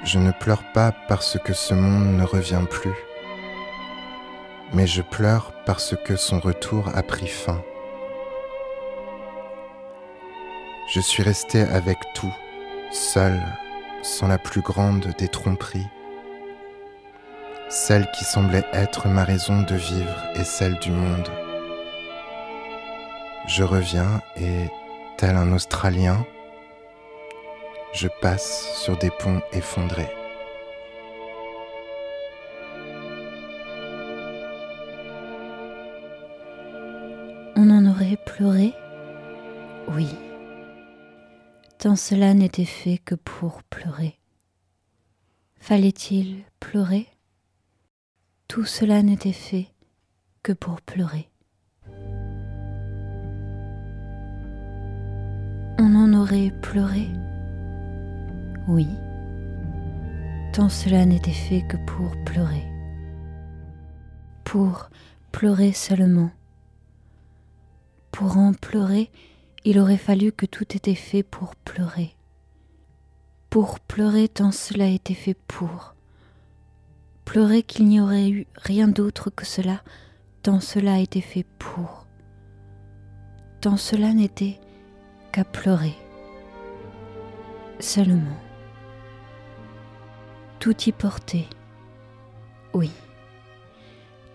[0.05, 2.95] Je ne pleure pas parce que ce monde ne revient plus,
[4.73, 7.61] mais je pleure parce que son retour a pris fin.
[10.95, 12.35] Je suis resté avec tout,
[12.91, 13.41] seul,
[14.03, 15.87] sans la plus grande des tromperies,
[17.71, 21.31] celle qui semblait être ma raison de vivre et celle du monde.
[23.47, 24.69] Je reviens et,
[25.17, 26.27] tel un Australien,
[27.95, 30.13] je passe sur des ponts effondrés.
[37.57, 38.75] On en aurait pleuré?
[39.89, 40.15] Oui
[41.83, 44.17] tant cela n'était fait que pour pleurer.
[45.57, 47.09] Fallait-il pleurer?
[48.47, 49.67] Tout cela n'était fait
[50.45, 51.29] que pour pleurer.
[55.81, 57.09] On en aurait pleuré?
[58.69, 58.87] Oui,
[60.53, 62.63] tant cela n'était fait que pour pleurer.
[64.45, 64.89] Pour
[65.33, 66.31] pleurer seulement.
[68.13, 69.11] Pour en pleurer,
[69.65, 72.17] il aurait fallu que tout était fait pour pleurer.
[73.49, 75.95] Pour pleurer tant cela était fait pour.
[77.25, 79.83] Pleurer qu'il n'y aurait eu rien d'autre que cela
[80.43, 82.07] tant cela été fait pour.
[83.61, 84.59] Tant cela n'était
[85.31, 85.95] qu'à pleurer.
[87.79, 88.37] Seulement.
[90.59, 91.47] Tout y portait.
[92.75, 92.91] Oui.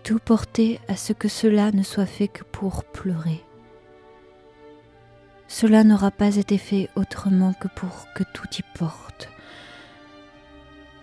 [0.02, 3.42] Tout portait à ce que cela ne soit fait que pour pleurer
[5.48, 9.30] cela n'aura pas été fait autrement que pour que tout y porte,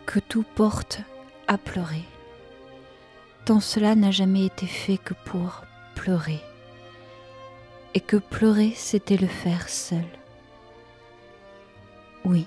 [0.06, 1.02] que tout porte
[1.48, 2.04] à pleurer.
[3.46, 5.64] Tant cela n'a jamais été fait que pour
[5.96, 6.40] pleurer,
[7.96, 10.06] et que pleurer c'était le faire seul.
[12.24, 12.46] Oui,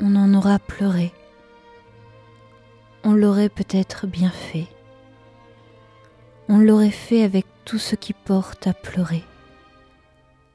[0.00, 1.12] on en aura pleuré,
[3.02, 4.66] on l'aurait peut-être bien fait,
[6.48, 9.24] on l'aurait fait avec tout ce qui porte à pleurer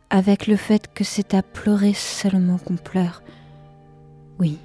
[0.09, 3.21] avec le fait que c'est à pleurer seulement qu'on pleure.
[4.39, 4.57] Oui,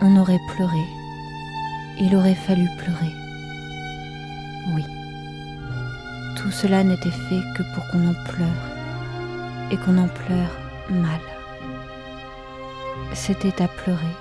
[0.00, 0.84] on aurait pleuré.
[2.00, 3.12] Il aurait fallu pleurer.
[4.74, 4.84] Oui.
[6.36, 8.72] Tout cela n'était fait que pour qu'on en pleure,
[9.70, 10.58] et qu'on en pleure
[10.90, 11.20] mal.
[13.12, 14.16] C'était à pleurer.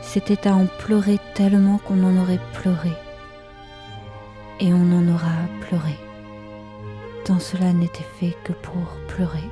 [0.00, 2.92] C'était à en pleurer tellement qu'on en aurait pleuré.
[4.60, 6.09] Et on en aura pleuré
[7.24, 9.48] tant cela n'était fait que pour pleurer.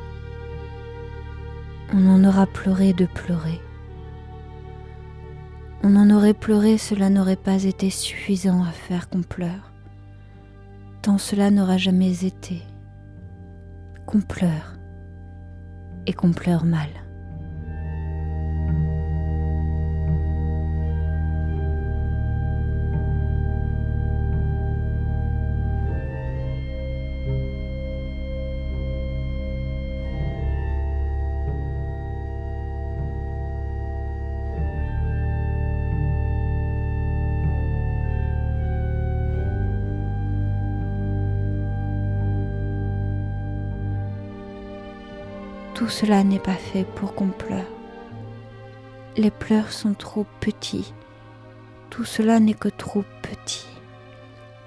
[1.93, 3.61] On en aura pleuré de pleurer.
[5.83, 9.73] On en aurait pleuré, cela n'aurait pas été suffisant à faire qu'on pleure.
[11.03, 12.63] Tant cela n'aura jamais été
[14.07, 14.75] qu'on pleure
[16.07, 16.89] et qu'on pleure mal.
[45.89, 47.65] Tout cela n'est pas fait pour qu'on pleure.
[49.17, 50.92] Les pleurs sont trop petits.
[51.89, 53.67] Tout cela n'est que trop petit.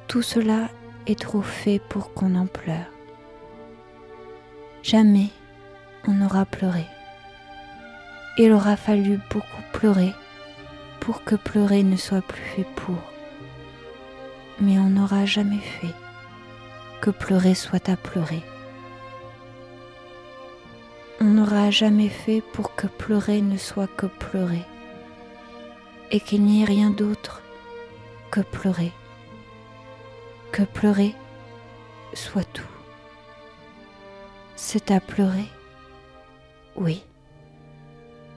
[0.08, 0.70] Tout cela
[1.06, 2.90] est trop fait pour qu'on en pleure.
[4.82, 5.28] Jamais
[6.08, 6.88] on n'aura pleuré.
[8.40, 10.16] Il aura fallu beaucoup pleurer
[11.02, 12.98] pour que pleurer ne soit plus fait pour.
[14.60, 15.94] Mais on n'aura jamais fait
[17.00, 18.42] que pleurer soit à pleurer
[21.22, 24.66] on n'aura jamais fait pour que pleurer ne soit que pleurer,
[26.10, 27.44] et qu'il n'y ait rien d'autre
[28.32, 28.92] que pleurer,
[30.52, 31.14] que pleurer
[32.16, 32.66] soit tout.
[34.56, 35.46] C'est à pleurer,
[36.76, 37.04] oui,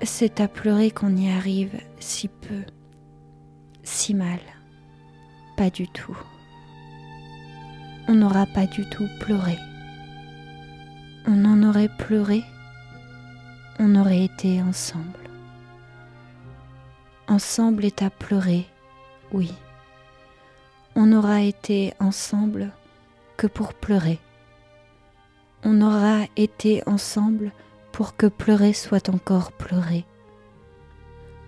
[0.03, 2.65] c'est à pleurer qu'on y arrive si peu,
[3.83, 4.41] si mal.
[5.57, 6.19] Pas du tout.
[8.09, 9.57] On n'aura pas du tout pleuré.
[11.27, 12.43] On en aurait pleuré,
[13.79, 15.19] on aurait été ensemble.
[17.27, 18.67] Ensemble est à pleurer,
[19.33, 19.53] oui.
[20.95, 22.71] On n'aura été ensemble
[23.37, 24.21] que pour pleurer.
[25.65, 27.51] On aura été ensemble
[27.91, 30.05] pour que pleurer soit encore pleurer.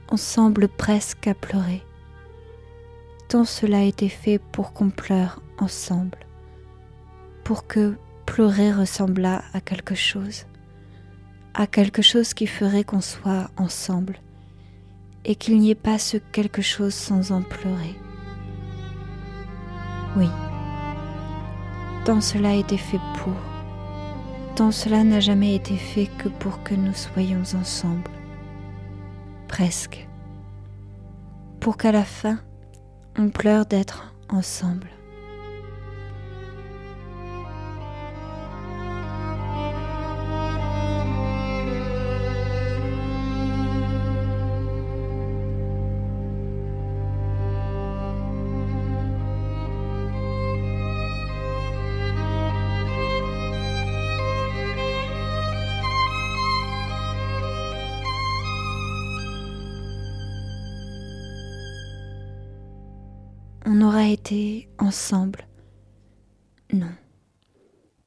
[0.08, 1.84] Ensemble presque à pleurer.
[3.28, 6.18] Tant cela a été fait pour qu'on pleure ensemble,
[7.44, 10.46] pour que pleurer ressemblât à quelque chose,
[11.58, 14.18] à quelque chose qui ferait qu'on soit ensemble,
[15.24, 17.96] et qu'il n'y ait pas ce quelque chose sans en pleurer.
[20.16, 20.28] Oui,
[22.04, 23.34] tant cela a été fait pour,
[24.54, 28.10] tant cela n'a jamais été fait que pour que nous soyons ensemble,
[29.48, 30.06] presque,
[31.58, 32.38] pour qu'à la fin,
[33.18, 34.90] on pleure d'être ensemble.
[63.76, 65.46] On aura été ensemble.
[66.72, 66.94] Non.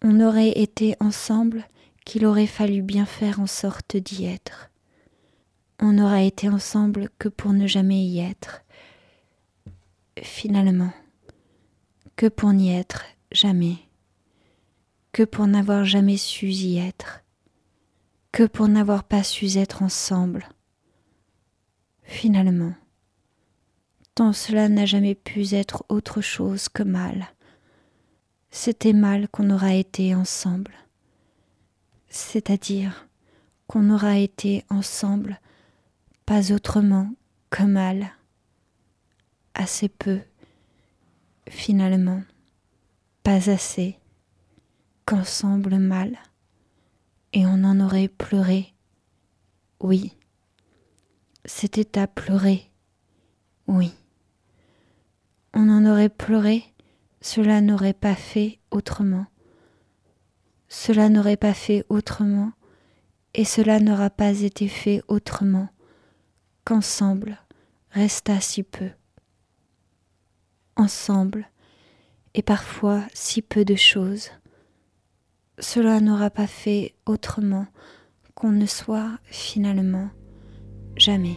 [0.02, 1.64] On aurait été ensemble
[2.06, 4.72] qu'il aurait fallu bien faire en sorte d'y être.
[5.80, 8.64] On n'aura été ensemble que pour ne jamais y être.
[10.20, 10.92] Finalement,
[12.16, 13.76] que pour n'y être jamais.
[15.12, 17.24] Que pour n'avoir jamais su y être.
[18.32, 20.50] Que pour n'avoir pas su être ensemble.
[22.02, 22.74] Finalement
[24.34, 27.30] cela n'a jamais pu être autre chose que mal.
[28.52, 30.74] C'était mal qu'on aura été ensemble,
[32.10, 33.08] c'est-à-dire
[33.68, 35.40] qu'on aura été ensemble,
[36.26, 37.12] pas autrement
[37.50, 38.12] que mal,
[39.54, 40.20] assez peu,
[41.48, 42.22] finalement,
[43.24, 44.00] pas assez,
[45.06, 46.18] qu'ensemble mal,
[47.32, 48.74] et on en aurait pleuré,
[49.80, 50.14] oui,
[51.46, 52.70] c'était à pleurer,
[53.68, 53.94] oui
[55.62, 56.64] on en aurait pleuré,
[57.20, 59.26] cela n'aurait pas fait autrement.
[60.70, 62.54] Cela n'aurait pas fait autrement,
[63.34, 65.68] et cela n'aura pas été fait autrement
[66.64, 67.38] qu'ensemble
[67.92, 68.90] resta si peu.
[70.78, 71.50] Ensemble,
[72.36, 74.30] et parfois si peu de choses.
[75.58, 77.68] Cela n'aura pas fait autrement
[78.34, 80.10] qu'on ne soit finalement
[80.96, 81.36] jamais.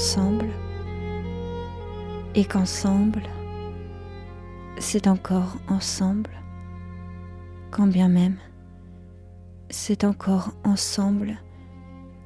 [0.00, 0.48] Ensemble
[2.34, 3.22] et qu'ensemble,
[4.78, 6.30] c'est encore ensemble,
[7.70, 8.38] quand bien même,
[9.68, 11.36] c'est encore ensemble,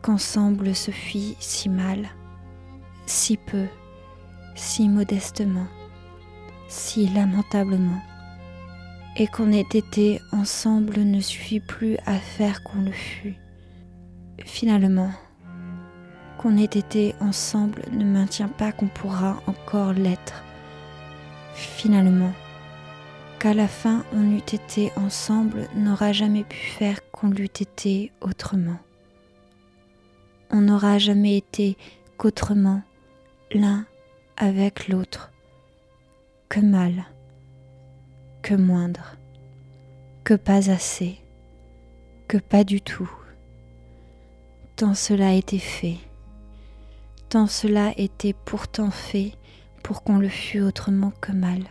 [0.02, 2.10] qu'ensemble se fit si mal,
[3.06, 3.66] si peu,
[4.54, 5.66] si modestement,
[6.68, 8.02] si lamentablement,
[9.16, 13.34] et qu'on ait été ensemble ne suffit plus à faire qu'on le fût.
[14.44, 15.10] Finalement,
[16.44, 20.44] qu'on ait été ensemble ne maintient pas qu'on pourra encore l'être.
[21.54, 22.34] Finalement,
[23.38, 28.76] qu'à la fin on eût été ensemble n'aura jamais pu faire qu'on l'eût été autrement.
[30.50, 31.78] On n'aura jamais été
[32.18, 32.82] qu'autrement
[33.50, 33.86] l'un
[34.36, 35.32] avec l'autre,
[36.50, 37.06] que mal,
[38.42, 39.16] que moindre,
[40.24, 41.16] que pas assez,
[42.28, 43.10] que pas du tout.
[44.76, 45.96] Tant cela a été fait
[47.48, 49.32] cela était pourtant fait
[49.82, 51.64] pour qu'on le fût autrement que mal,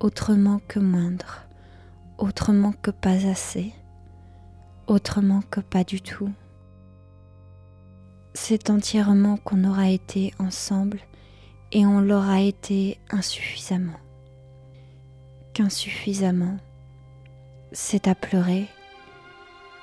[0.00, 1.44] autrement que moindre,
[2.18, 3.72] autrement que pas assez,
[4.88, 6.30] autrement que pas du tout.
[8.34, 10.98] C'est entièrement qu'on aura été ensemble
[11.70, 13.98] et on l'aura été insuffisamment.
[15.54, 16.56] Qu'insuffisamment,
[17.72, 18.66] c'est à pleurer,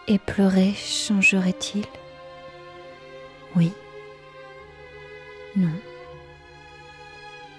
[0.08, 1.86] et pleurer changerait-il?
[3.56, 3.72] Oui.
[5.56, 5.72] Non.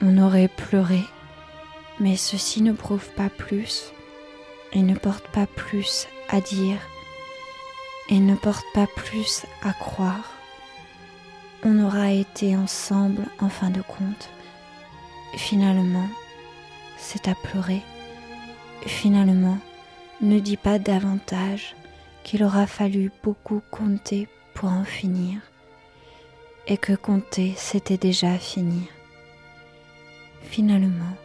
[0.03, 1.01] On aurait pleuré,
[1.99, 3.93] mais ceci ne prouve pas plus
[4.73, 6.79] et ne porte pas plus à dire
[8.09, 10.33] et ne porte pas plus à croire.
[11.65, 14.31] on aura été ensemble en fin de compte.
[15.37, 16.09] Finalement,
[16.99, 17.83] c'est à pleurer.
[18.87, 19.59] Finalement,
[20.21, 21.75] ne dis pas davantage
[22.23, 25.41] qu'il aura fallu beaucoup compter pour en finir,
[26.67, 28.89] et que compter c'était déjà finir.
[30.43, 31.17] Finalement,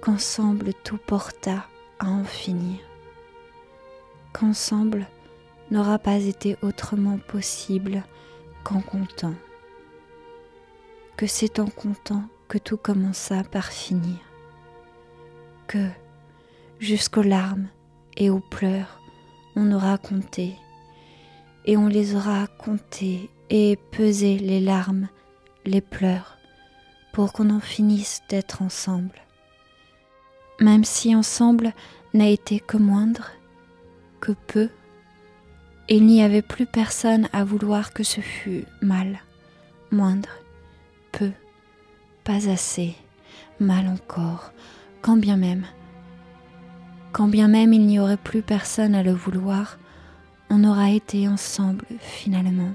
[0.00, 1.66] qu'ensemble tout porta
[1.98, 2.78] à en finir,
[4.32, 5.06] qu'ensemble
[5.70, 8.02] n'aura pas été autrement possible
[8.64, 9.34] qu'en comptant,
[11.16, 14.18] que c'est en comptant que tout commença par finir,
[15.66, 15.88] que,
[16.78, 17.68] jusqu'aux larmes
[18.16, 19.00] et aux pleurs,
[19.56, 20.56] on aura compté,
[21.64, 25.08] et on les aura comptés et pesé les larmes,
[25.66, 26.38] les pleurs,
[27.12, 29.20] pour qu'on en finisse d'être ensemble.
[30.58, 31.74] Même si ensemble
[32.14, 33.30] n'a été que moindre,
[34.20, 34.70] que peu,
[35.90, 39.20] il n'y avait plus personne à vouloir que ce fût mal,
[39.90, 40.30] moindre,
[41.12, 41.32] peu,
[42.24, 42.94] pas assez,
[43.60, 44.52] mal encore,
[45.02, 45.66] quand bien même.
[47.12, 49.78] Quand bien même il n'y aurait plus personne à le vouloir,
[50.48, 52.72] on aura été ensemble finalement,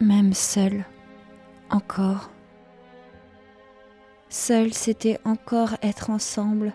[0.00, 0.84] même seul,
[1.70, 2.30] encore.
[4.28, 6.72] Seul, c'était encore être ensemble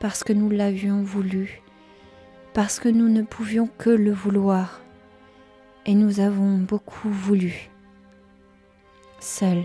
[0.00, 1.62] parce que nous l'avions voulu,
[2.52, 4.80] parce que nous ne pouvions que le vouloir,
[5.86, 7.70] et nous avons beaucoup voulu.
[9.20, 9.62] Seul.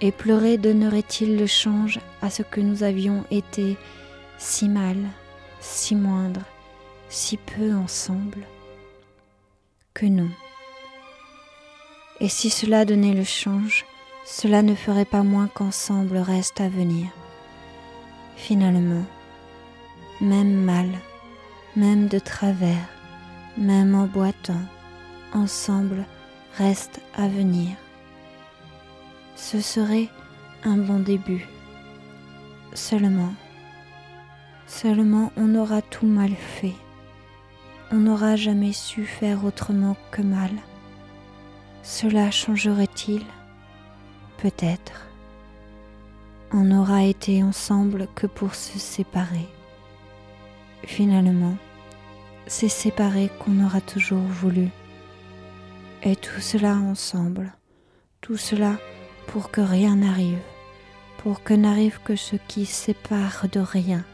[0.00, 3.76] Et pleurer donnerait-il le change à ce que nous avions été
[4.36, 4.96] si mal,
[5.60, 6.42] si moindre,
[7.08, 8.44] si peu ensemble
[9.94, 10.28] Que non.
[12.22, 13.84] Et si cela donnait le change,
[14.24, 17.08] cela ne ferait pas moins qu'ensemble reste à venir.
[18.36, 19.04] Finalement,
[20.20, 20.86] même mal,
[21.74, 22.88] même de travers,
[23.58, 24.62] même en boitant,
[25.32, 26.04] ensemble
[26.58, 27.70] reste à venir.
[29.34, 30.08] Ce serait
[30.62, 31.48] un bon début.
[32.72, 33.34] Seulement,
[34.68, 36.76] seulement on aura tout mal fait.
[37.90, 40.52] On n'aura jamais su faire autrement que mal.
[41.82, 43.24] Cela changerait-il?
[44.38, 45.08] Peut-être.
[46.52, 49.48] On n'aura été ensemble que pour se séparer.
[50.84, 51.56] Finalement,
[52.46, 54.68] c'est séparer qu'on aura toujours voulu.
[56.04, 57.52] Et tout cela ensemble,
[58.20, 58.78] tout cela
[59.26, 60.42] pour que rien n'arrive,
[61.18, 64.04] pour que n'arrive que ce qui sépare de rien.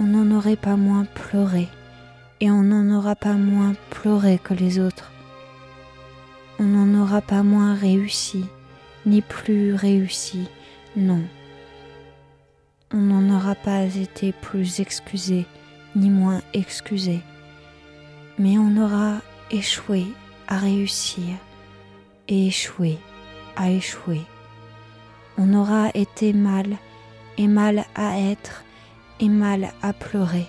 [0.00, 1.68] On n'en aurait pas moins pleuré,
[2.40, 5.12] et on n'en aura pas moins pleuré que les autres.
[6.60, 8.44] On n'en aura pas moins réussi,
[9.06, 10.48] ni plus réussi,
[10.96, 11.22] non.
[12.92, 15.46] On n'en aura pas été plus excusé,
[15.94, 17.20] ni moins excusé,
[18.40, 19.20] mais on aura
[19.52, 20.06] échoué
[20.48, 21.36] à réussir
[22.26, 22.98] et échoué
[23.54, 24.22] à échouer.
[25.36, 26.76] On aura été mal
[27.36, 28.64] et mal à être
[29.20, 30.46] et mal à pleurer.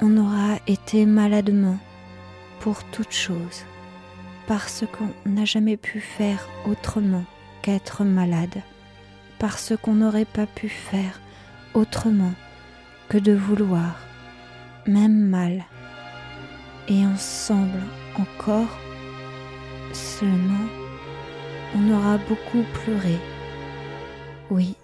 [0.00, 1.78] On aura été maladement
[2.60, 3.64] pour toute chose
[4.50, 7.22] parce qu'on n'a jamais pu faire autrement
[7.62, 8.62] qu'être malade,
[9.38, 11.20] parce qu'on n'aurait pas pu faire
[11.72, 12.32] autrement
[13.08, 13.94] que de vouloir,
[14.88, 15.62] même mal,
[16.88, 17.78] et ensemble
[18.18, 18.76] encore,
[19.92, 20.66] seulement,
[21.76, 23.18] on aura beaucoup pleuré,
[24.50, 24.74] oui.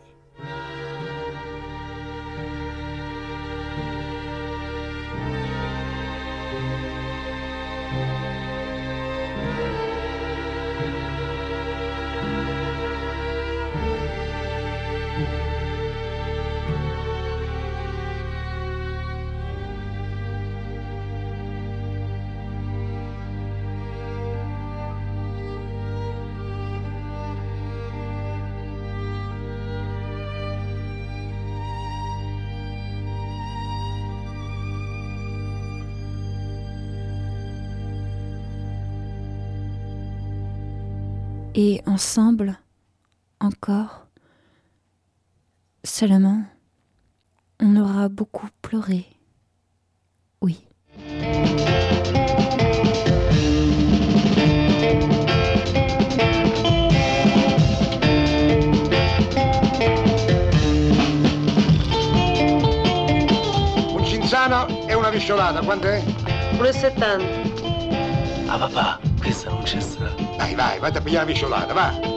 [41.59, 42.59] Et ensemble,
[43.41, 44.07] encore,
[45.83, 46.45] seulement,
[47.61, 49.07] on aura beaucoup pleuré,
[50.43, 50.69] oui.
[63.95, 66.05] Un cinzano e una visciolata, quant'è?
[66.59, 68.47] 1,70.
[68.49, 70.16] Ah papà, questa non c'è sta.
[70.37, 72.16] Vai, vai, vatti a pigliare la visciolata, va.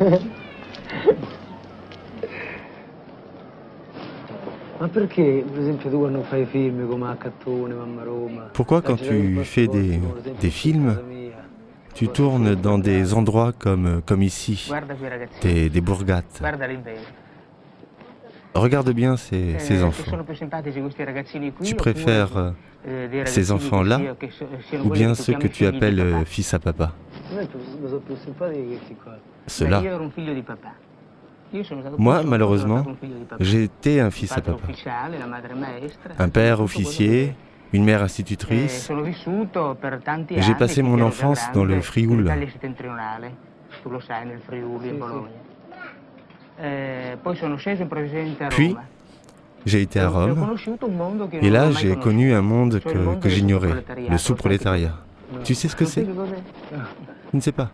[8.52, 10.00] Pourquoi quand tu fais des,
[10.40, 10.98] des films,
[11.94, 14.70] tu tournes dans des endroits comme, comme ici,
[15.42, 16.22] des, des bene.
[18.54, 20.12] Regarde bien ces, Eh, ces Che enfants.
[21.62, 22.54] Tu préfères
[22.86, 24.00] eh, ces enfants-là
[24.84, 26.92] ou bien ceux que tu appelles fils à papa?
[27.28, 27.48] A me
[27.80, 29.18] mi sono più simpatici questi qua.
[29.46, 29.80] Ceux-là.
[29.80, 30.74] Beh, io ero un figlio di papà.
[31.50, 32.82] Io sono stato Moi, malheureusement,
[33.38, 34.66] stato un fils à papa.
[36.18, 37.34] Un père officier,
[37.72, 38.92] une mère Eh, institutrice.
[40.02, 42.28] tanti J'ai passé mon enfance dans le Frioul.
[46.58, 47.16] Eh,
[48.50, 48.76] Puis,
[49.64, 50.56] j'ai été à Rome.
[51.32, 54.94] Et là, j'ai connu un monde que, que j'ignorais, le sous-prolétariat.
[55.44, 56.06] Tu sais ce que c'est?
[57.36, 57.70] Je ne sais pas.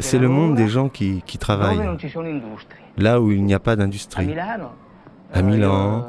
[0.00, 1.80] C'est le monde des gens qui, qui travaillent,
[2.98, 4.28] là où il n'y a pas d'industrie.
[5.32, 6.04] À Milan,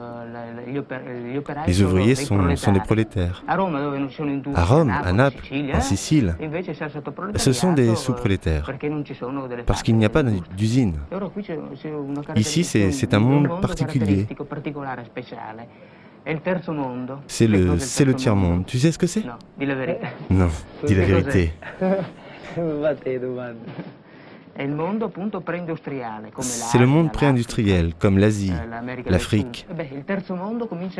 [0.67, 3.43] eh, operai les ouvriers sont, sont des prolétaires.
[3.47, 6.35] À Rome, à Naples, en Sicile,
[7.37, 8.69] ce sont des eh, sous-prolétaires.
[9.65, 10.95] Parce qu'il n'y a pas d'usine.
[12.35, 14.27] Ici, c'est un monde particulier.
[17.27, 18.65] C'est le, c'est le tiers-monde.
[18.65, 19.23] Tu sais ce que c'est?
[20.29, 20.47] Non,
[20.85, 21.53] dis la vérité.
[26.41, 29.67] C'est le monde pré-industriel, comme l'Asie, eh, l'Afrique.
[29.77, 29.83] Eh.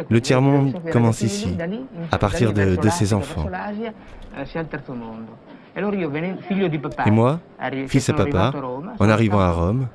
[0.10, 1.56] Le tiers-monde commence ici,
[2.12, 3.48] à partir de, de ses enfants.
[3.50, 3.94] l'Asia,
[4.38, 4.60] eh.
[5.78, 5.88] E
[7.08, 7.40] Et moi,
[7.88, 8.52] fils à papa,
[9.00, 9.88] en arrivant à Rome,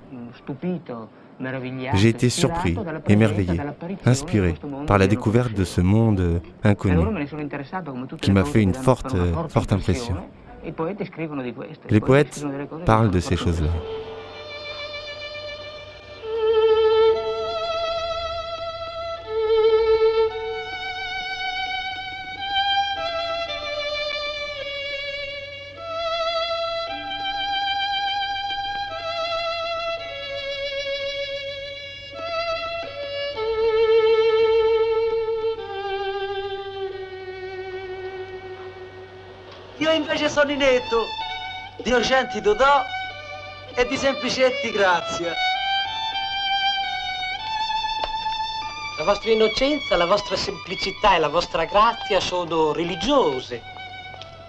[1.95, 2.77] j'ai été surpris,
[3.09, 3.61] émerveillé,
[4.05, 4.55] inspiré
[4.87, 7.05] par la découverte de ce monde inconnu
[8.21, 9.15] qui m'a fait une forte,
[9.71, 10.17] impression.
[11.89, 12.45] Les poètes
[12.85, 13.71] parlent de ces choses-là.
[40.41, 41.07] Io invece sono Inetto,
[41.83, 42.83] di Ocenti Dodò
[43.75, 45.35] e di Semplicetti Grazia.
[48.97, 53.61] La vostra innocenza, la vostra semplicità e la vostra grazia sono religiose.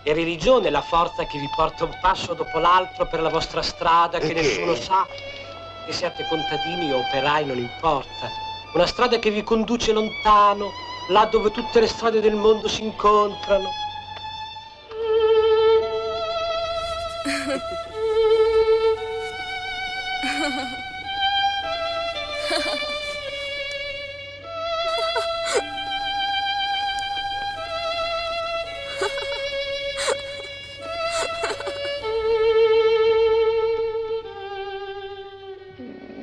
[0.03, 3.61] E religione è la forza che vi porta un passo dopo l'altro per la vostra
[3.61, 5.05] strada che E nessuno sa.
[5.85, 8.29] Che siate contadini o operai non importa.
[8.73, 10.71] Una strada che vi conduce lontano,
[11.09, 13.89] là dove tutte le strade del mondo si incontrano.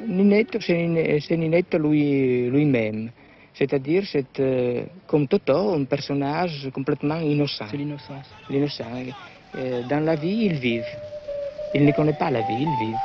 [0.06, 3.10] Ninetto, c'est Nin- c'est Ninetto lui- lui-même.
[3.54, 7.66] C'est-à-dire, c'est euh, comme Toto, un personnage complètement innocent.
[7.70, 8.26] C'est l'innocence.
[8.48, 8.84] L'innocent.
[9.54, 10.82] Dans la vie, il vit.
[11.74, 12.96] Il ne connaît pas la vie, il vit.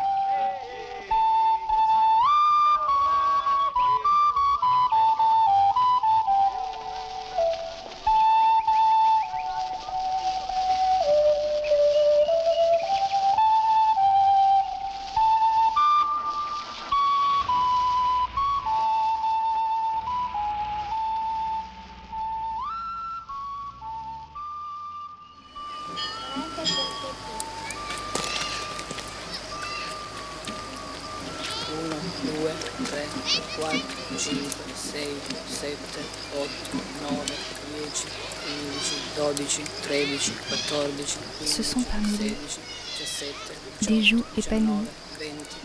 [43.81, 44.87] Des joues épanouies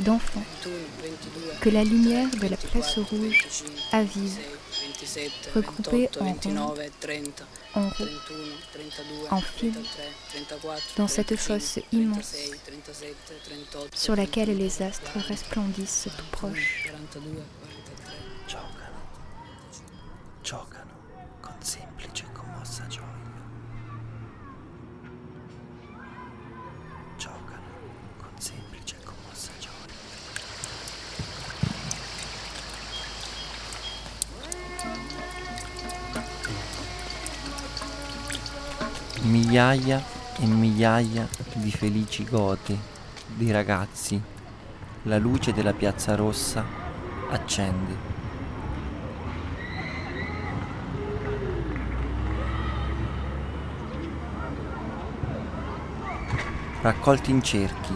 [0.00, 0.44] d'enfants
[1.60, 3.46] que la lumière de la place rouge
[3.92, 4.38] avive,
[5.54, 6.74] regroupés en rond,
[7.74, 8.04] en roue,
[9.30, 9.74] en file,
[10.96, 12.34] dans cette fosse immense
[13.94, 16.92] sur laquelle les astres resplendissent tout proches.
[39.22, 40.02] Migliaia
[40.38, 42.78] e migliaia di felici gote,
[43.26, 44.20] di ragazzi,
[45.02, 46.64] la luce della piazza rossa
[47.30, 48.16] accende.
[56.80, 57.94] Raccolti in cerchi,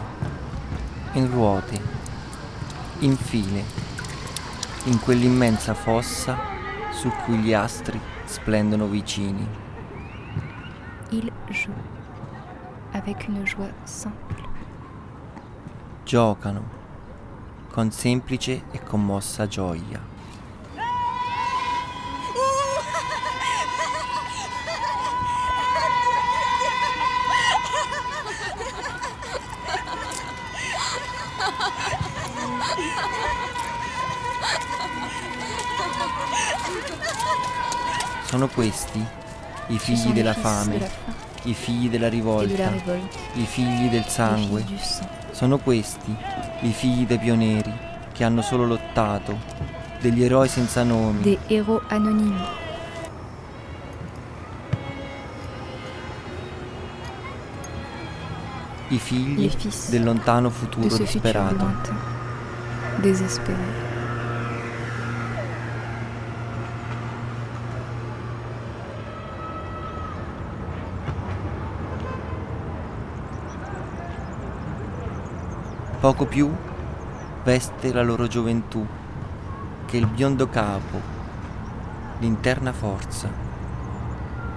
[1.12, 1.80] in ruote,
[3.00, 3.64] in file,
[4.84, 6.36] in quell'immensa fossa
[6.90, 9.71] su cui gli astri splendono vicini.
[11.14, 11.70] Il joue
[12.94, 14.48] avec une joie simple.
[16.06, 16.62] Giocano
[17.70, 20.00] con semplice e commossa gioia.
[38.24, 39.21] Sono questi
[39.72, 40.90] i figli della fame,
[41.44, 42.70] i figli della rivolta,
[43.34, 44.64] i figli del sangue.
[45.30, 46.14] Sono questi
[46.60, 47.72] i figli dei pionieri
[48.12, 49.38] che hanno solo lottato,
[50.00, 51.22] degli eroi senza nomi.
[51.22, 52.60] Des héros anonymes.
[58.88, 59.50] I figli
[59.88, 62.10] del lontano futuro disperato.
[63.00, 63.91] désespéré.
[76.02, 76.50] Poco più
[77.44, 78.84] veste la loro gioventù,
[79.86, 81.00] che il biondo capo,
[82.18, 83.30] l'interna forza,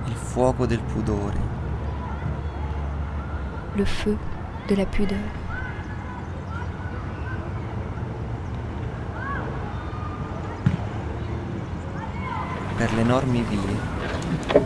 [0.06, 1.40] il fuoco del pudore,
[3.76, 4.18] Le feu
[4.66, 5.20] de la pudeur.
[12.76, 14.64] per le enormi vie,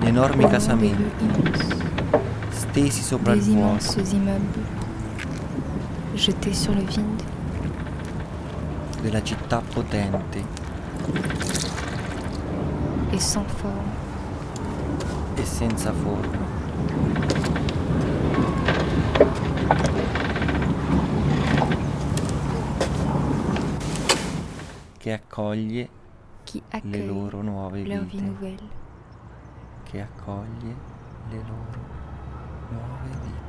[0.00, 1.30] gli enormi casamenti,
[2.48, 4.81] stesi sopra il vuoto,
[6.22, 7.22] jetés sur le vide.
[9.02, 10.44] della città potente
[13.12, 13.90] et sans forme.
[15.34, 16.38] e senza forma.
[24.98, 25.88] Che accoglie
[26.48, 28.58] qui le loro nuove vite.
[29.90, 30.76] Che accoglie
[31.30, 31.80] le loro
[32.68, 33.42] nuove vite.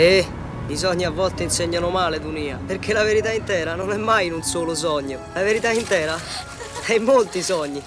[0.00, 0.26] Eh,
[0.68, 4.34] i sogni a volte insegnano male, Dunia, perché la verità intera non è mai in
[4.34, 5.18] un solo sogno.
[5.32, 6.18] La verità intera
[6.86, 7.82] è in molti sogni.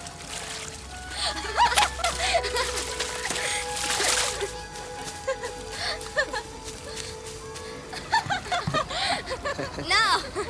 [9.88, 10.48] No!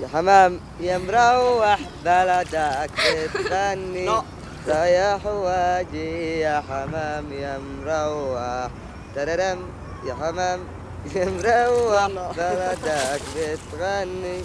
[0.00, 2.90] يا حمام يا مروح بلدك
[3.34, 4.22] بتغني
[4.69, 8.69] رايح واجي يا حمام يا مروح
[9.15, 9.59] تررم
[10.07, 10.59] يا حمام
[11.15, 12.07] يا مروح
[12.37, 14.37] بلدك بتغني.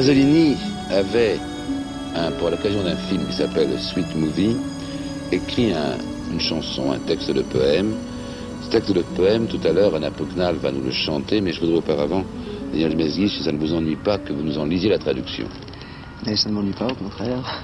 [0.00, 0.56] Pasolini
[0.88, 1.38] avait,
[2.38, 4.56] pour l'occasion d'un film qui s'appelle Sweet Movie,
[5.30, 5.98] écrit un-
[6.30, 7.94] une chanson, un texte de poème.
[8.62, 11.60] Ce texte de poème, tout à l'heure, Anna Pugnal va nous le chanter, mais je
[11.60, 12.24] voudrais auparavant,
[12.72, 15.46] Daniel Mesguich, si ça ne vous ennuie pas, que vous nous en lisiez la traduction.
[16.24, 17.62] Et ça ne m'ennuie pas, au contraire.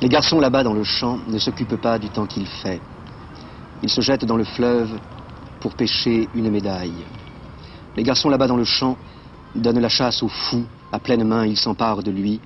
[0.00, 2.82] Les garçons là-bas dans le champ ne s'occupent pas du temps qu'il fait.
[3.82, 5.00] Ils se jettent dans le fleuve
[5.58, 7.04] pour pêcher une médaille.
[7.96, 8.96] Les garçons là-bas dans le champ
[9.54, 10.64] donnent la chasse au fou.
[10.92, 12.40] À pleine main, ils s'emparent de lui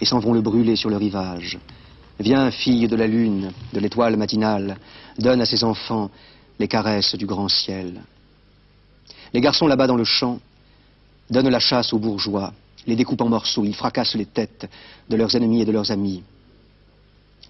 [0.00, 1.58] et s'en vont le brûler sur le rivage.
[2.20, 4.78] Viens, fille de la lune, de l'étoile matinale,
[5.18, 6.10] donne à ses enfants
[6.58, 8.02] les caresses du grand ciel.
[9.32, 10.38] Les garçons là-bas dans le champ
[11.30, 12.52] donnent la chasse aux bourgeois,
[12.86, 14.68] les découpent en morceaux, ils fracassent les têtes
[15.08, 16.22] de leurs ennemis et de leurs amis.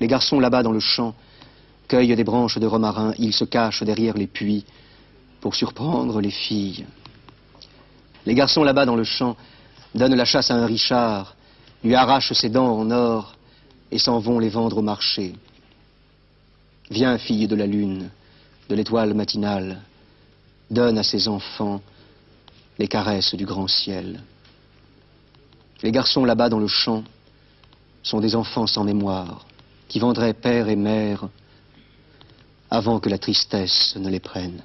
[0.00, 1.14] Les garçons là-bas dans le champ
[1.88, 4.64] cueillent des branches de romarin, ils se cachent derrière les puits
[5.40, 6.86] pour surprendre les filles.
[8.26, 9.36] Les garçons là-bas dans le champ
[9.94, 11.34] donnent la chasse à un richard,
[11.83, 13.34] lui arrachent ses dents en or
[13.91, 15.34] et s'en vont les vendre au marché.
[16.91, 18.10] Viens, fille de la lune,
[18.68, 19.81] de l'étoile matinale,
[20.70, 21.81] donne à ses enfants
[22.78, 24.20] les caresses du grand ciel.
[25.83, 27.02] Les garçons là-bas dans le champ
[28.02, 29.47] sont des enfants sans mémoire,
[29.89, 31.28] qui vendraient père et mère
[32.70, 34.62] avant que la tristesse ne les prenne.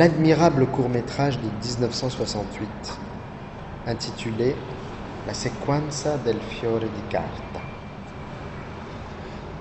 [0.00, 2.68] L'admirable court-métrage de 1968,
[3.86, 4.56] intitulé
[5.26, 7.60] La sequenza del fiore di carta,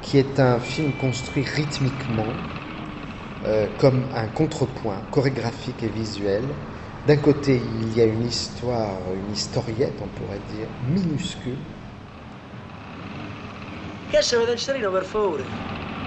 [0.02, 2.32] qui est un film construit rythmiquement
[3.48, 6.44] euh, comme un contrepoint chorégraphique et visuel.
[7.06, 11.58] D'un côté, il y a une histoire, une historiette, on pourrait dire, minuscule.
[14.10, 15.44] Vede il cerino per favore?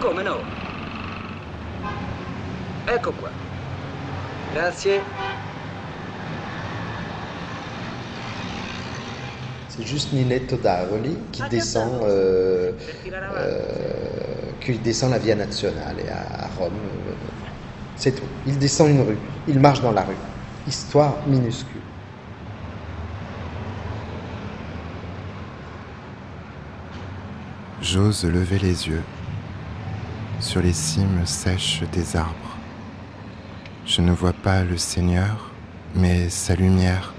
[0.00, 0.38] Come no?
[2.86, 3.41] Ecco qua.
[4.54, 5.00] Grazie.
[9.68, 12.72] C'est juste Ninetto d'Aroli qui descend, euh,
[13.34, 13.60] euh,
[14.60, 16.72] qui descend la Via Nazionale à, à Rome.
[17.96, 18.28] C'est tout.
[18.46, 19.18] Il descend une rue.
[19.48, 20.16] Il marche dans la rue.
[20.66, 21.80] Histoire minuscule.
[27.80, 29.02] J'ose lever les yeux
[30.38, 32.61] sur les cimes sèches des arbres.
[33.94, 35.50] Je ne vois pas le Seigneur,
[35.94, 37.12] mais sa lumière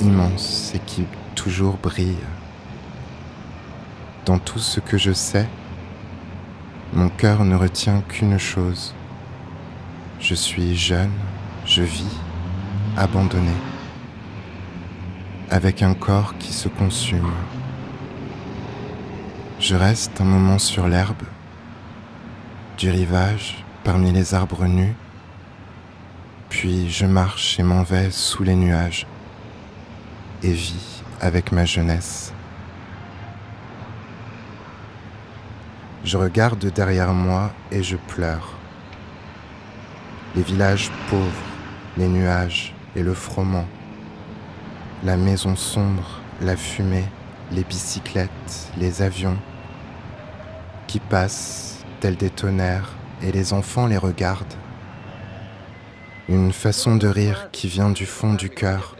[0.00, 1.04] immense et qui
[1.36, 2.26] toujours brille.
[4.26, 5.46] Dans tout ce que je sais,
[6.92, 8.92] mon cœur ne retient qu'une chose.
[10.18, 11.12] Je suis jeune,
[11.64, 12.18] je vis,
[12.96, 13.54] abandonné,
[15.48, 17.30] avec un corps qui se consume.
[19.60, 21.22] Je reste un moment sur l'herbe,
[22.78, 24.96] du rivage, parmi les arbres nus,
[26.56, 29.08] puis je marche et m'en vais sous les nuages
[30.44, 32.32] et vis avec ma jeunesse.
[36.04, 38.52] Je regarde derrière moi et je pleure.
[40.36, 41.44] Les villages pauvres,
[41.96, 43.66] les nuages et le froment,
[45.02, 47.08] la maison sombre, la fumée,
[47.50, 49.38] les bicyclettes, les avions
[50.86, 52.92] qui passent tels des tonnerres
[53.22, 54.54] et les enfants les regardent.
[56.28, 58.96] Une façon de rire qui vient du fond du cœur.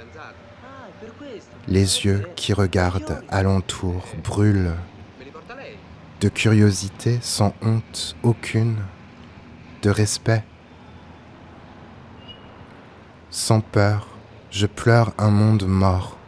[1.66, 4.74] Les yeux qui regardent alentour brûlent
[6.20, 8.76] de curiosité sans honte aucune,
[9.82, 10.44] de respect.
[13.30, 14.08] Sans peur,
[14.50, 16.18] je pleure un monde mort.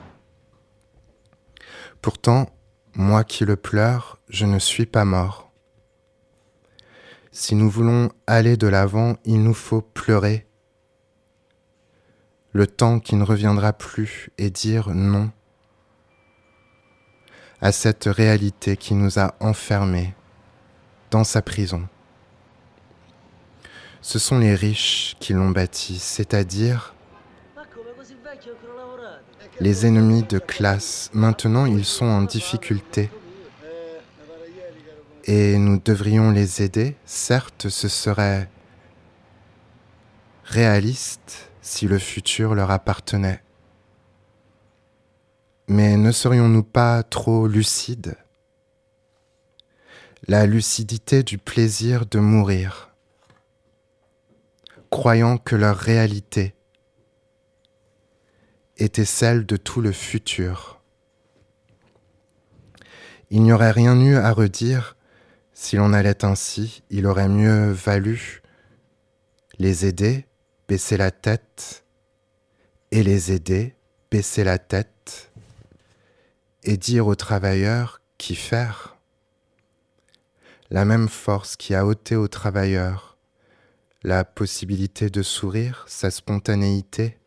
[2.00, 2.48] Pourtant,
[2.94, 5.50] moi qui le pleure, je ne suis pas mort.
[7.32, 10.45] Si nous voulons aller de l'avant, il nous faut pleurer.
[12.56, 15.30] Le temps qui ne reviendra plus et dire non
[17.60, 20.14] à cette réalité qui nous a enfermés
[21.10, 21.86] dans sa prison.
[24.00, 26.94] Ce sont les riches qui l'ont bâti, c'est-à-dire
[29.60, 31.10] les ennemis de classe.
[31.12, 33.10] Maintenant, ils sont en difficulté.
[35.24, 36.96] Et nous devrions les aider.
[37.04, 38.48] Certes, ce serait
[40.44, 43.42] réaliste si le futur leur appartenait.
[45.66, 48.16] Mais ne serions-nous pas trop lucides?
[50.28, 52.94] La lucidité du plaisir de mourir,
[54.90, 56.54] croyant que leur réalité
[58.76, 60.80] était celle de tout le futur.
[63.30, 64.96] Il n'y aurait rien eu à redire
[65.52, 68.40] si l'on allait ainsi, il aurait mieux valu
[69.58, 70.26] les aider,
[70.68, 71.84] baisser la tête,
[72.90, 73.74] et les aider,
[74.10, 75.32] baisser la tête,
[76.62, 78.96] et dire aux travailleurs qui faire.
[80.70, 83.16] La même force qui a ôté aux travailleurs
[84.02, 87.18] la possibilité de sourire, sa spontanéité,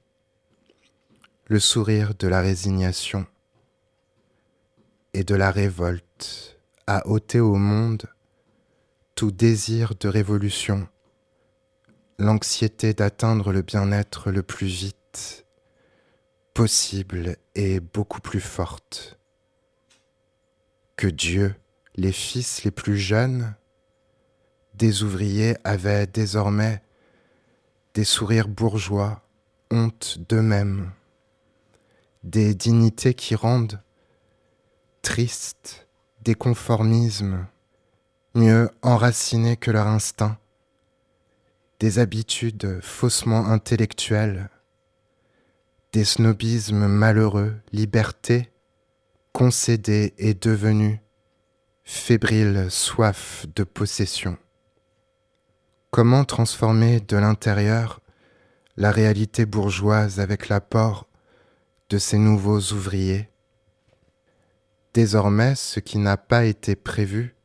[1.47, 3.25] le sourire de la résignation
[5.13, 8.05] et de la révolte a ôté au monde
[9.15, 10.87] tout désir de révolution,
[12.19, 15.45] l'anxiété d'atteindre le bien-être le plus vite
[16.53, 19.17] possible et beaucoup plus forte.
[20.97, 21.55] Que Dieu,
[21.95, 23.55] les fils les plus jeunes,
[24.73, 26.83] des ouvriers avaient désormais
[27.93, 29.21] des sourires bourgeois,
[29.71, 30.91] honte d'eux-mêmes,
[32.23, 33.81] des dignités qui rendent
[35.01, 35.87] tristes,
[36.21, 37.47] des conformismes,
[38.35, 40.37] mieux enracinés que leur instinct,
[41.79, 44.49] des habitudes faussement intellectuelles,
[45.93, 48.51] des snobismes malheureux, liberté,
[49.31, 51.01] concédé et devenu
[51.85, 54.37] fébrile soif de possession.
[55.89, 58.01] Comment transformer de l'intérieur
[58.75, 61.07] la réalité bourgeoise avec l'apport
[61.89, 63.29] de ces nouveaux ouvriers?
[64.93, 67.35] Désormais, ce qui n'a pas été prévu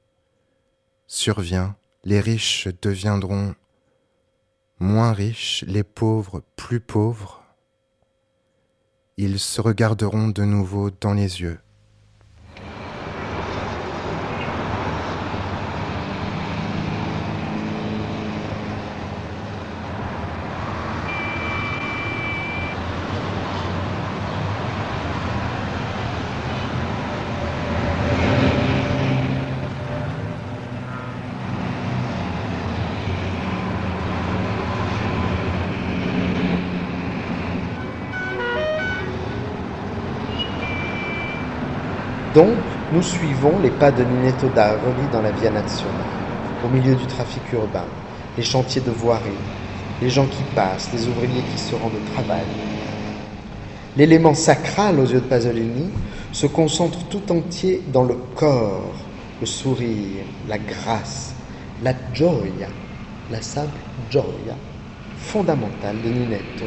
[1.06, 3.54] survient, les riches deviendront
[4.78, 7.42] moins riches, les pauvres plus pauvres,
[9.16, 11.58] ils se regarderont de nouveau dans les yeux.
[42.34, 42.56] Donc,
[42.92, 46.06] nous suivons les pas de Ninetto d'Aroli dans la Via Nazionale,
[46.64, 47.84] au milieu du trafic urbain,
[48.36, 49.30] les chantiers de voirie,
[50.00, 52.46] les gens qui passent, les ouvriers qui se rendent au travail.
[53.96, 55.90] L'élément sacral aux yeux de Pasolini
[56.32, 58.94] se concentre tout entier dans le corps,
[59.40, 61.34] le sourire, la grâce,
[61.82, 62.68] la gioia,
[63.30, 63.78] la simple
[64.10, 64.56] gioia
[65.16, 66.64] fondamentale de Ninetto.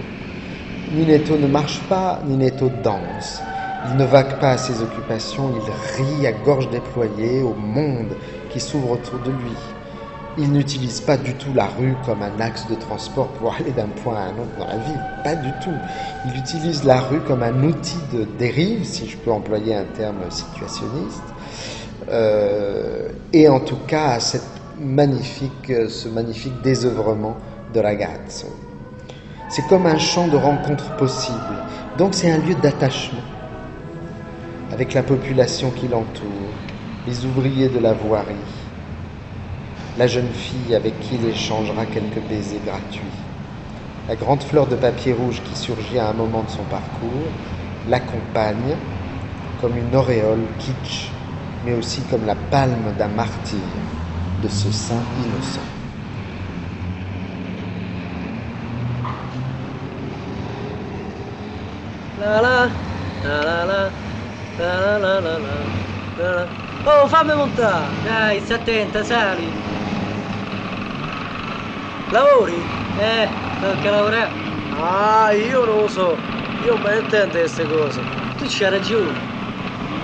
[0.93, 3.41] Ninetto ne marche pas, Ninetto danse.
[3.85, 8.15] Il ne vague pas à ses occupations, il rit à gorge déployée au monde
[8.49, 9.55] qui s'ouvre autour de lui.
[10.39, 13.87] Il n'utilise pas du tout la rue comme un axe de transport pour aller d'un
[13.87, 15.73] point à un autre dans la ville, pas du tout.
[16.25, 20.29] Il utilise la rue comme un outil de dérive, si je peux employer un terme
[20.29, 21.23] situationniste,
[22.09, 24.43] euh, et en tout cas à cette
[24.79, 27.37] magnifique, ce magnifique désœuvrement
[27.73, 28.47] de ragazzo.
[29.49, 31.63] C'est comme un champ de rencontre possible,
[31.97, 33.21] donc c'est un lieu d'attachement
[34.77, 36.53] avec la population qui l'entoure,
[37.07, 38.35] les ouvriers de la voirie,
[39.97, 43.01] la jeune fille avec qui il échangera quelques baisers gratuits,
[44.07, 47.09] la grande fleur de papier rouge qui surgit à un moment de son parcours,
[47.89, 48.77] l'accompagne
[49.59, 51.09] comme une auréole kitsch,
[51.65, 53.57] mais aussi comme la palme d'un martyr
[54.43, 55.65] de ce saint innocent.
[62.19, 62.69] La la,
[63.23, 64.06] la la la,
[64.57, 65.37] la la la la
[66.17, 66.47] la la.
[66.83, 67.85] Oh, fammi montare!
[68.03, 69.51] Dai, stai attenta, sali!
[72.09, 72.55] Lavori?
[72.97, 73.29] Eh,
[73.59, 74.29] tocca lavorare.
[74.79, 76.17] Ah, io non lo so.
[76.63, 78.01] Io ben intendo queste cose.
[78.37, 79.19] Tu c'hai ragione.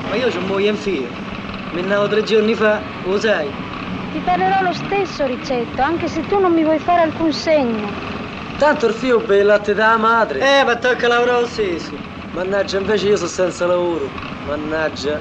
[0.10, 1.08] Ma io c'ho moglie in filo.
[1.72, 3.50] Mi navo tre giorni fa, lo sai.
[4.12, 7.88] Ti parlerò lo stesso, Ricetto, anche se tu non mi vuoi fare alcun segno.
[8.58, 10.40] Tanto il figlio per il latte della madre.
[10.40, 11.92] Eh, ma tocca lavorare lo stesso.
[12.34, 14.33] Mannaggia, invece io sono senza lavoro.
[14.46, 15.20] Mannaggia.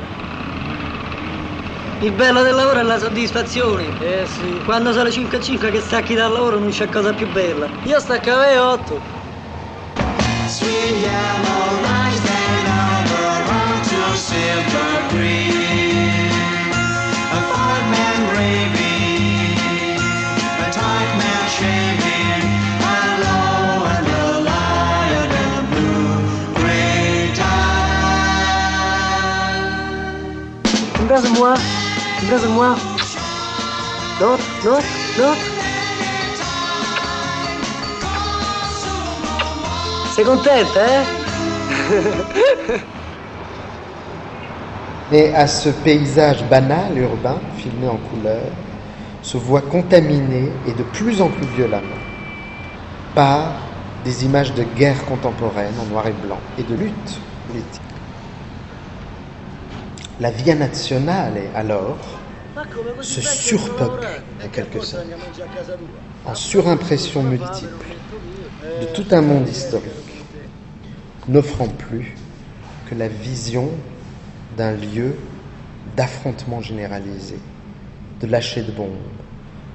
[2.01, 3.85] Il bello del lavoro è la soddisfazione.
[4.01, 4.61] Eh sì.
[4.65, 7.69] Quando sono le 5 a 5 che stacchi dal lavoro non c'è cosa più bella.
[7.85, 9.01] Io stacco alle 8.
[10.49, 15.52] Sweet yellow lights that over onto silver green.
[31.13, 31.55] Embrasse-moi.
[32.23, 32.75] Embrasse-moi.
[34.19, 34.79] Non, non,
[35.19, 35.35] non.
[40.15, 41.05] Sei contenta, eh?
[45.11, 48.41] Mais à ce paysage banal urbain, filmé en couleur,
[49.21, 52.03] se voit contaminé et de plus en plus violemment
[53.15, 53.53] par
[54.03, 57.92] des images de guerre contemporaine en noir et blanc et de lutte politique.
[60.23, 61.99] La Via Nazionale, alors,
[63.01, 64.07] se surpeuple
[64.41, 65.05] en quelque sorte,
[66.25, 67.89] en surimpression multiple
[68.81, 70.23] de tout un monde historique,
[71.27, 72.15] n'offrant plus
[72.89, 73.69] que la vision
[74.57, 75.17] d'un lieu
[75.97, 77.41] d'affrontement généralisé,
[78.21, 78.95] de lâcher de bombes,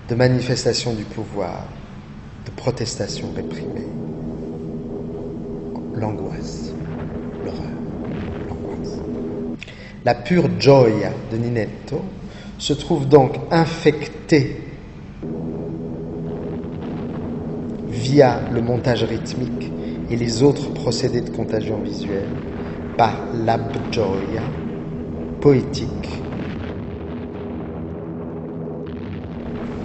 [0.08, 1.66] de manifestation du pouvoir,
[2.46, 3.84] de protestation réprimée.
[5.94, 6.72] L'angoisse,
[7.44, 7.77] l'horreur.
[10.06, 12.04] La pure gioia de Ninetto
[12.58, 14.64] se trouve donc infectée
[17.90, 19.72] via le montage rythmique
[20.10, 22.32] et les autres procédés de contagion visuelle
[22.96, 24.44] par l'abgioia
[25.40, 26.24] poétique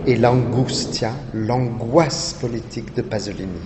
[0.07, 3.61] et l'angustia, l'angoisse politique de Pasolini.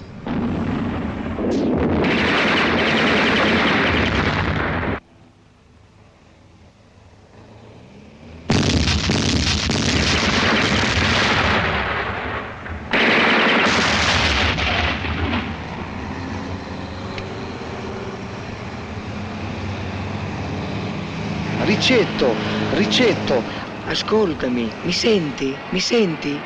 [22.99, 23.43] Ricetto,
[23.89, 25.55] ascoltami, mi senti?
[25.69, 26.41] Mi senti?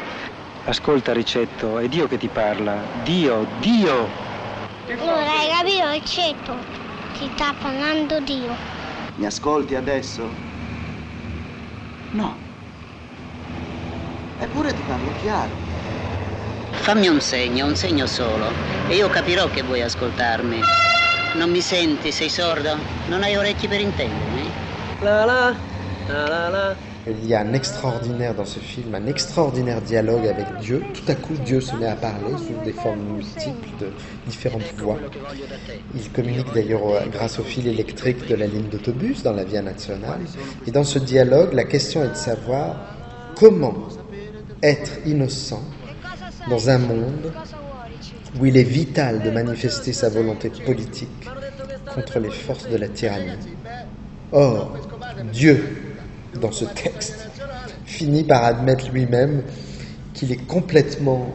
[0.65, 2.75] Ascolta, Ricetto, è Dio che ti parla.
[3.05, 4.09] Dio, Dio!
[4.89, 6.57] Allora, hai capito, Ricetto?
[7.17, 8.53] Ti sta parlando Dio.
[9.15, 10.29] Mi ascolti adesso?
[12.11, 12.37] No.
[14.41, 15.53] Eppure ti parlo chiaro.
[16.73, 18.51] Fammi un segno, un segno solo,
[18.89, 20.61] e io capirò che vuoi ascoltarmi.
[21.35, 22.11] Non mi senti?
[22.11, 22.77] Sei sordo?
[23.07, 24.51] Non hai orecchi per intendermi?
[25.03, 25.70] La la,
[27.07, 30.83] Il y a un extraordinaire dans ce film, un extraordinaire dialogue avec Dieu.
[30.93, 33.91] Tout à coup, Dieu se met à parler sous des formes multiples de
[34.27, 34.99] différentes voix.
[35.95, 40.21] Il communique d'ailleurs grâce au fil électrique de la ligne d'autobus dans la Via Nazionale.
[40.67, 42.77] Et dans ce dialogue, la question est de savoir
[43.37, 43.89] comment
[44.63, 45.63] être innocent
[46.49, 47.33] dans un monde
[48.39, 51.29] où il est vital de manifester sa volonté politique
[51.95, 53.33] contre les forces de la tyrannie.
[54.33, 54.77] Or,
[55.33, 55.80] Dieu,
[56.35, 57.31] dans ce texte,
[57.85, 59.43] finit par admettre lui-même
[60.15, 61.27] qu'il est complètement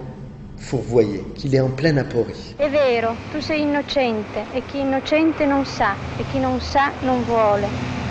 [0.57, 2.55] fourvoyé, qu'il est en pleine aporie.
[2.57, 7.23] È vero, tu sei innocente e chi innocente non sa e chi non sa non
[7.23, 7.67] vuole.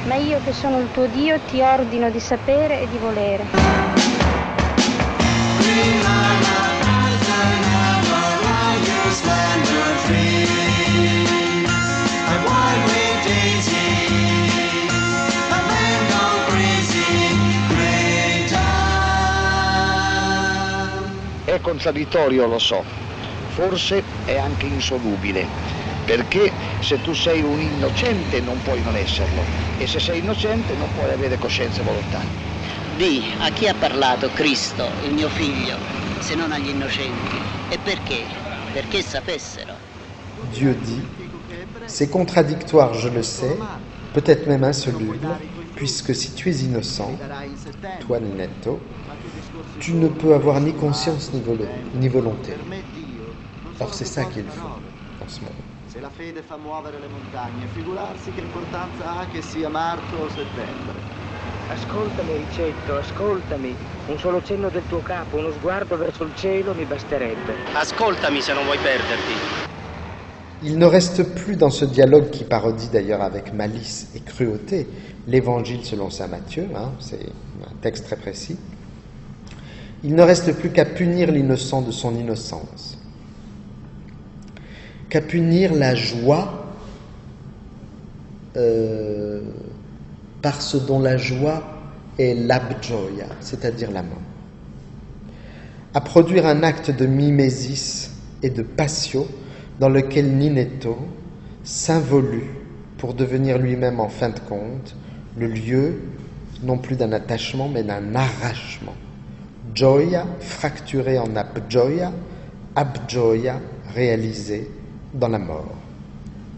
[0.06, 3.44] Ma io che sono il tuo Dio ti ordino di sapere e di volere.
[21.54, 22.82] È contraddittorio, lo so,
[23.50, 25.46] forse è anche insolubile,
[26.04, 29.44] perché se tu sei un innocente non puoi non esserlo
[29.78, 32.24] e se sei innocente non puoi avere coscienza e volontà.
[32.96, 35.78] Di a chi ha parlato Cristo, il mio figlio,
[36.18, 37.38] se non agli innocenti?
[37.68, 38.24] E perché?
[38.72, 39.74] Perché sapessero.
[40.50, 41.06] Dieu dit,
[41.86, 43.56] c'est contradictoire, je le sais,
[44.12, 45.28] peut-être même insoluble,
[45.76, 47.16] puisque si tu es innocent,
[48.00, 48.80] toi Ninetto,
[49.78, 52.56] tu ne peux avoir ni conscience ni, volo- ni volonté.
[53.80, 54.80] Or c'est ça qu'il faut
[55.20, 55.40] dans ce.
[55.86, 60.28] Se la fede fa muovere le montagne, figurarsi che importanza ha che sia marzo o
[60.28, 60.94] settembre.
[61.68, 63.76] Ascoltami, Ricetto, ascoltami.
[64.08, 67.54] Un solo cenno del tuo capo, uno sguardo verso il cielo mi basterebbe.
[67.74, 69.32] Ascoltami se non vuoi perderti.
[70.62, 74.88] Il ne reste plus dans ce dialogue qui parodie d'ailleurs avec malice et cruauté
[75.26, 77.26] l'évangile selon saint Matthieu, hein, c'est
[77.62, 78.58] un texte très précis.
[80.04, 82.98] Il ne reste plus qu'à punir l'innocent de son innocence,
[85.08, 86.74] qu'à punir la joie
[88.56, 89.40] euh,
[90.42, 91.62] par ce dont la joie
[92.18, 94.20] est l'abjoya, c'est-à-dire la mort,
[95.94, 98.10] à produire un acte de mimésis
[98.42, 99.26] et de patio
[99.80, 100.98] dans lequel Ninetto
[101.64, 102.50] s'involue
[102.98, 104.94] pour devenir lui-même en fin de compte
[105.38, 106.02] le lieu
[106.62, 108.94] non plus d'un attachement mais d'un arrachement.
[109.74, 112.12] Gioia fracturé en abgioia,
[112.76, 113.60] abgioia
[113.92, 114.70] réalisé
[115.12, 115.74] dans la mort.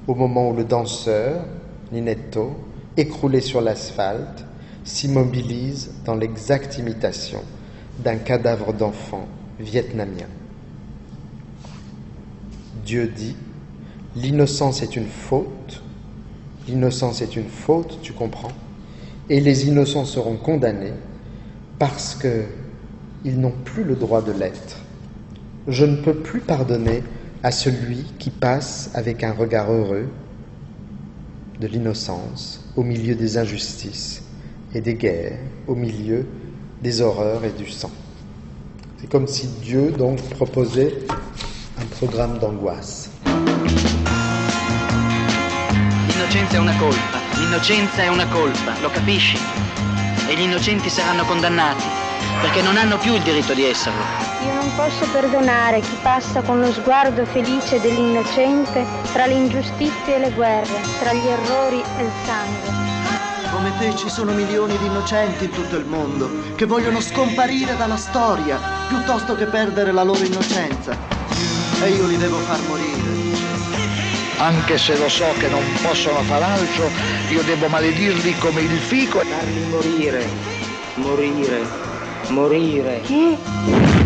[0.07, 1.45] Au moment où le danseur,
[1.93, 2.55] Ninetto,
[2.97, 4.45] écroulé sur l'asphalte,
[4.85, 7.41] s'immobilise dans l'exacte imitation
[7.99, 9.27] d'un cadavre d'enfant
[9.59, 10.27] vietnamien.
[12.85, 13.37] Dieu dit,
[14.15, 15.83] l'innocence est une faute,
[16.69, 18.53] l'innocence est une faute, tu comprends,
[19.31, 20.93] et les innocents seront condamnés
[21.79, 22.45] parce que
[23.25, 24.77] ils n'ont plus le droit de l'être.
[25.69, 27.03] Je ne peux plus pardonner
[27.43, 30.09] à celui qui passe avec un regard heureux
[31.61, 34.23] de l'innocence au milieu des injustices
[34.75, 36.27] et des guerres, au milieu
[36.83, 37.91] des horreurs et du sang.
[38.99, 40.95] C'est comme si Dieu donc proposait
[41.81, 43.11] un programme d'angoisse.
[46.07, 49.37] L'innocenza è una colpa, l'innocenza è una colpa, lo capisci?
[50.29, 52.06] E gli innocenti saranno condannati,
[52.41, 54.03] perché non hanno più il diritto di esserlo.
[54.45, 60.19] Io non posso perdonare chi passa con lo sguardo felice dell'innocente tra le ingiustizie e
[60.19, 62.85] le guerre, tra gli errori e il sangue.
[63.51, 67.97] Come te ci sono milioni di innocenti in tutto il mondo che vogliono scomparire dalla
[67.97, 70.97] storia piuttosto che perdere la loro innocenza.
[71.83, 73.15] E io li devo far morire.
[74.39, 76.91] Anche se lo so che non possono far altro,
[77.31, 79.21] io devo maledirli come il fico.
[79.21, 80.29] Farli morire,
[80.97, 81.86] morire,
[82.31, 83.01] morire.
[83.03, 84.06] Che?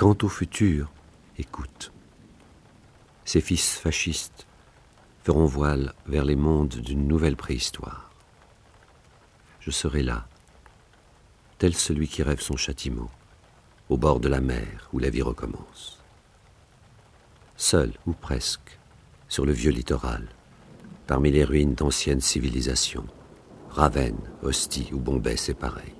[0.00, 0.90] Quant au futur,
[1.36, 1.92] écoute.
[3.26, 4.46] Ces fils fascistes
[5.24, 8.10] feront voile vers les mondes d'une nouvelle préhistoire.
[9.60, 10.26] Je serai là,
[11.58, 13.10] tel celui qui rêve son châtiment,
[13.90, 16.02] au bord de la mer où la vie recommence.
[17.58, 18.78] Seul, ou presque,
[19.28, 20.26] sur le vieux littoral,
[21.08, 23.06] parmi les ruines d'anciennes civilisations,
[23.68, 25.92] Ravenne, Ostie ou Bombay, c'est pareil.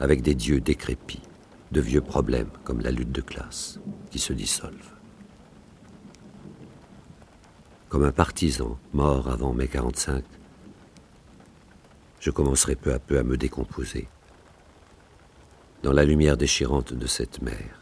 [0.00, 1.25] Avec des dieux décrépits,
[1.72, 3.80] de vieux problèmes comme la lutte de classe,
[4.10, 4.94] qui se dissolvent.
[7.88, 10.24] Comme un partisan mort avant mai 45,
[12.20, 14.08] je commencerai peu à peu à me décomposer.
[15.82, 17.80] Dans la lumière déchirante de cette mer,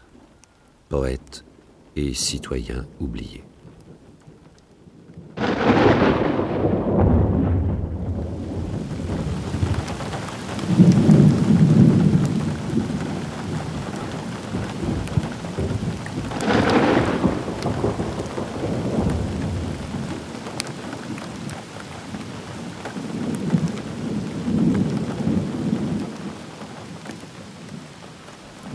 [0.89, 1.45] poète
[1.97, 3.45] et citoyen oublié.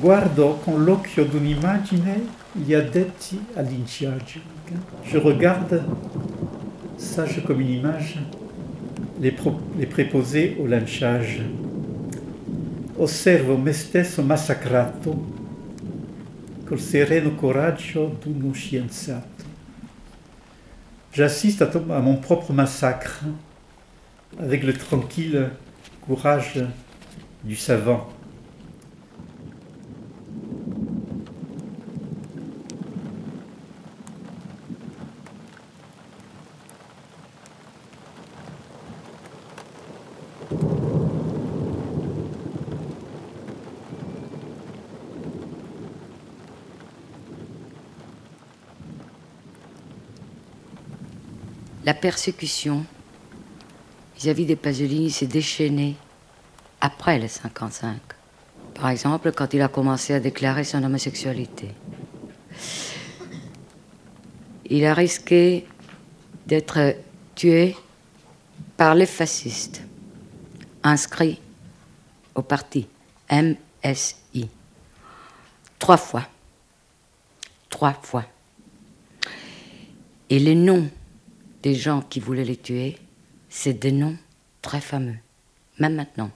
[0.09, 1.23] Con l'occhio
[2.53, 3.39] gli addetti.
[5.03, 5.83] Je regarde,
[6.97, 8.17] sage comme une image,
[9.21, 9.31] les,
[9.85, 11.41] préposés au lanciage.
[12.97, 15.15] Osservo me stesso massacrato
[16.65, 19.45] col sereno coraggio d'uno scienziato.
[21.13, 23.25] J'assiste à mon propre massacre
[24.39, 25.51] avec le tranquille
[26.01, 26.65] courage
[27.43, 28.09] du savant.
[51.89, 52.85] La persécution
[54.15, 55.95] vis-à-vis des Pasolini s'est déchaînée
[56.81, 57.97] après le 55.
[58.75, 61.71] Par exemple, quand il a commencé à déclarer son homosexualité.
[64.67, 65.65] Il a risqué
[66.45, 66.95] d'être
[67.33, 67.75] tué
[68.77, 69.81] par les fascistes
[70.83, 71.41] inscrits
[72.35, 72.87] au parti
[73.31, 74.47] MSI.
[75.79, 76.27] Trois fois.
[77.67, 78.25] Trois fois.
[80.29, 80.87] Et les noms
[81.61, 82.97] des gens qui voulaient les tuer,
[83.49, 84.17] c'est des noms
[84.61, 85.17] très fameux,
[85.79, 86.31] même maintenant,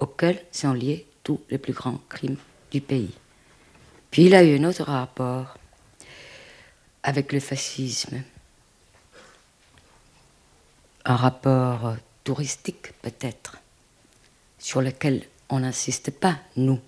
[0.00, 2.36] auxquels sont liés tous les plus grands crimes
[2.70, 3.14] du pays.
[4.10, 5.58] Puis il a eu un autre rapport
[7.02, 8.22] avec le fascisme,
[11.04, 13.58] un rapport touristique peut-être,
[14.58, 16.80] sur lequel on n'insiste pas, nous.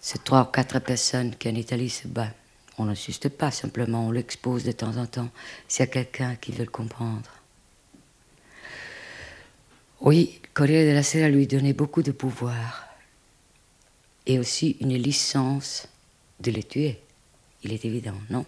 [0.00, 2.37] Ces trois ou quatre personnes qui en Italie se battent.
[2.78, 5.30] On n'insiste pas, simplement on l'expose de temps en temps
[5.66, 7.30] s'il y a quelqu'un qui veut le comprendre.
[10.00, 12.86] Oui, Corriere della Sera lui donnait beaucoup de pouvoir
[14.26, 15.88] et aussi une licence
[16.38, 17.00] de les tuer.
[17.64, 18.46] Il est évident, non?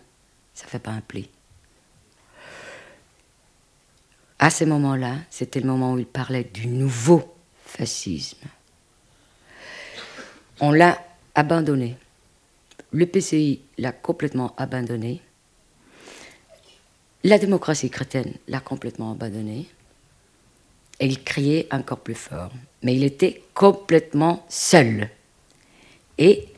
[0.54, 1.28] Ça ne fait pas un pli.
[4.38, 7.34] À ce moment-là, c'était le moment où il parlait du nouveau
[7.64, 8.46] fascisme.
[10.60, 11.02] On l'a
[11.34, 11.96] abandonné.
[12.92, 15.20] Le PCI l'a complètement abandonné.
[17.22, 19.68] La démocratie chrétienne l'a complètement abandonné.
[20.98, 22.50] Et il criait encore plus fort.
[22.82, 25.08] Mais il était complètement seul.
[26.18, 26.48] Et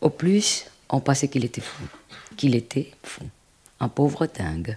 [0.00, 1.82] au plus, on pensait qu'il était fou.
[2.36, 3.24] Qu'il était fou.
[3.80, 4.76] Un pauvre dingue.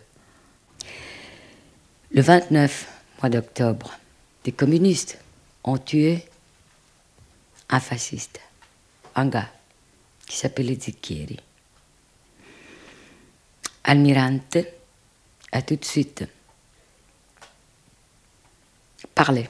[2.11, 2.87] Le 29
[3.21, 3.99] mois d'octobre,
[4.45, 5.19] des communistes
[5.65, 6.23] ont tué
[7.69, 8.39] un fasciste,
[9.13, 9.51] un gars
[10.27, 11.39] qui s'appelait Zicchieri.
[13.85, 14.57] Almirante
[15.51, 16.25] a tout de suite
[19.15, 19.49] parlé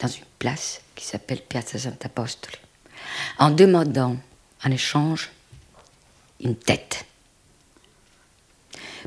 [0.00, 2.58] dans une place qui s'appelle Piazza Sant'Apostoli
[3.38, 4.16] en demandant
[4.64, 5.30] en échange
[6.40, 7.06] une tête.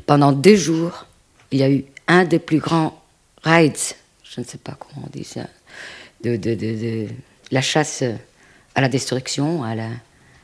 [0.06, 1.06] Pendant deux jours,
[1.50, 3.00] il y a eu un des plus grands
[3.42, 3.94] raids,
[4.24, 5.46] je ne sais pas comment on dit ça,
[6.22, 7.08] de, de, de
[7.50, 8.02] la chasse
[8.74, 9.88] à la destruction, à la,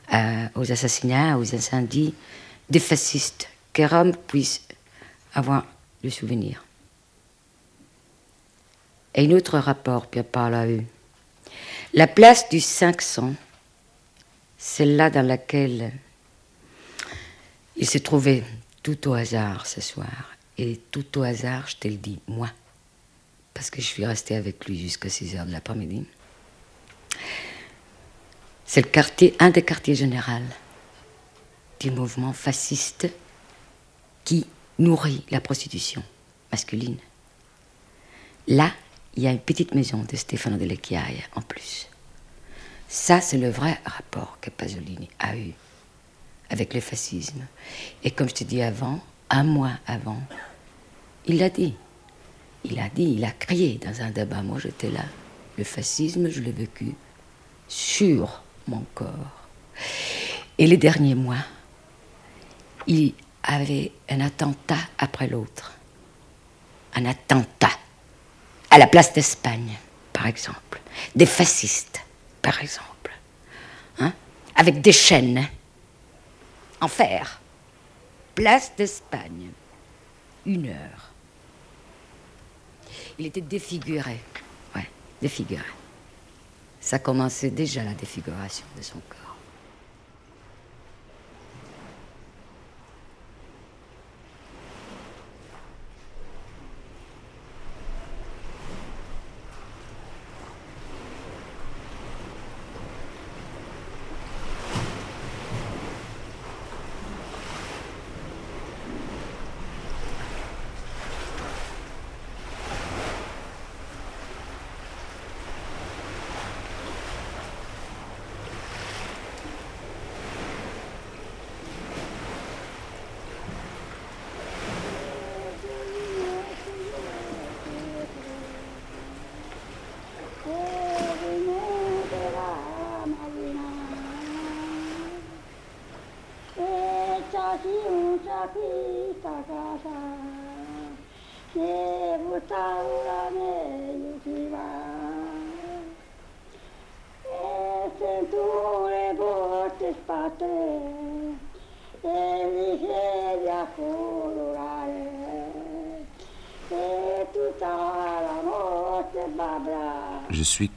[0.09, 2.13] à- aux assassinats, aux incendies
[2.69, 4.61] des fascistes, que Rome puisse
[5.33, 5.65] avoir
[6.03, 6.63] le souvenir.
[9.15, 10.85] Et un autre rapport, Pierre Paul a eu.
[11.93, 13.33] La place du 500,
[14.57, 15.91] celle-là dans laquelle
[17.75, 18.43] il s'est trouvé
[18.83, 20.35] tout au hasard ce soir.
[20.57, 22.49] Et tout au hasard, je te le dis, moi.
[23.53, 26.05] Parce que je suis restée avec lui jusqu'à 6 heures de l'après-midi.
[28.71, 30.45] C'est le quartier, un des quartiers généraux
[31.79, 33.07] du mouvement fasciste
[34.23, 34.45] qui
[34.77, 36.03] nourrit la prostitution
[36.51, 36.97] masculine.
[38.47, 38.71] Là,
[39.15, 41.87] il y a une petite maison de Stefano delle Chiaie en plus.
[42.87, 45.53] Ça, c'est le vrai rapport que Pasolini a eu
[46.51, 47.47] avec le fascisme.
[48.03, 50.21] Et comme je te dis avant, un mois avant,
[51.25, 51.73] il l'a dit.
[52.65, 54.43] il a dit, il a crié dans un débat.
[54.43, 55.05] Moi, j'étais là.
[55.57, 56.93] Le fascisme, je l'ai vécu
[57.67, 59.47] sur mon corps.
[60.57, 61.43] Et les derniers mois,
[62.87, 65.73] il avait un attentat après l'autre.
[66.95, 67.71] Un attentat
[68.69, 69.77] à la place d'Espagne,
[70.13, 70.79] par exemple.
[71.15, 72.01] Des fascistes,
[72.41, 73.11] par exemple.
[73.99, 74.13] Hein?
[74.55, 75.47] Avec des chaînes
[76.81, 77.39] en fer.
[78.35, 79.49] Place d'Espagne.
[80.45, 81.09] Une heure.
[83.17, 84.19] Il était défiguré.
[84.75, 84.89] Ouais,
[85.21, 85.63] défiguré.
[86.79, 89.18] Ça commençait déjà la défiguration de son corps.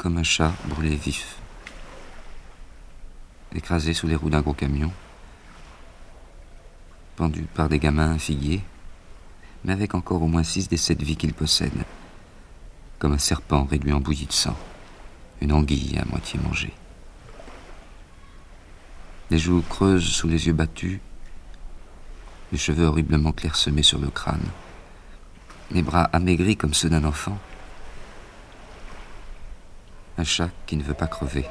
[0.02, 1.36] Comme un chat brûlé vif,
[3.54, 4.90] écrasé sous les roues d'un gros camion,
[7.14, 8.64] pendu par des gamins figuiers,
[9.62, 11.84] mais avec encore au moins six des sept vies qu'il possède,
[12.98, 14.56] comme un serpent réduit en bouillie de sang,
[15.40, 16.74] une anguille à moitié mangée.
[19.30, 20.98] Les joues creuses sous les yeux battus,
[22.50, 24.48] les cheveux horriblement clairsemés sur le crâne,
[25.70, 27.38] les bras amaigris comme ceux d'un enfant,
[30.18, 31.46] un chat qui ne veut pas crever.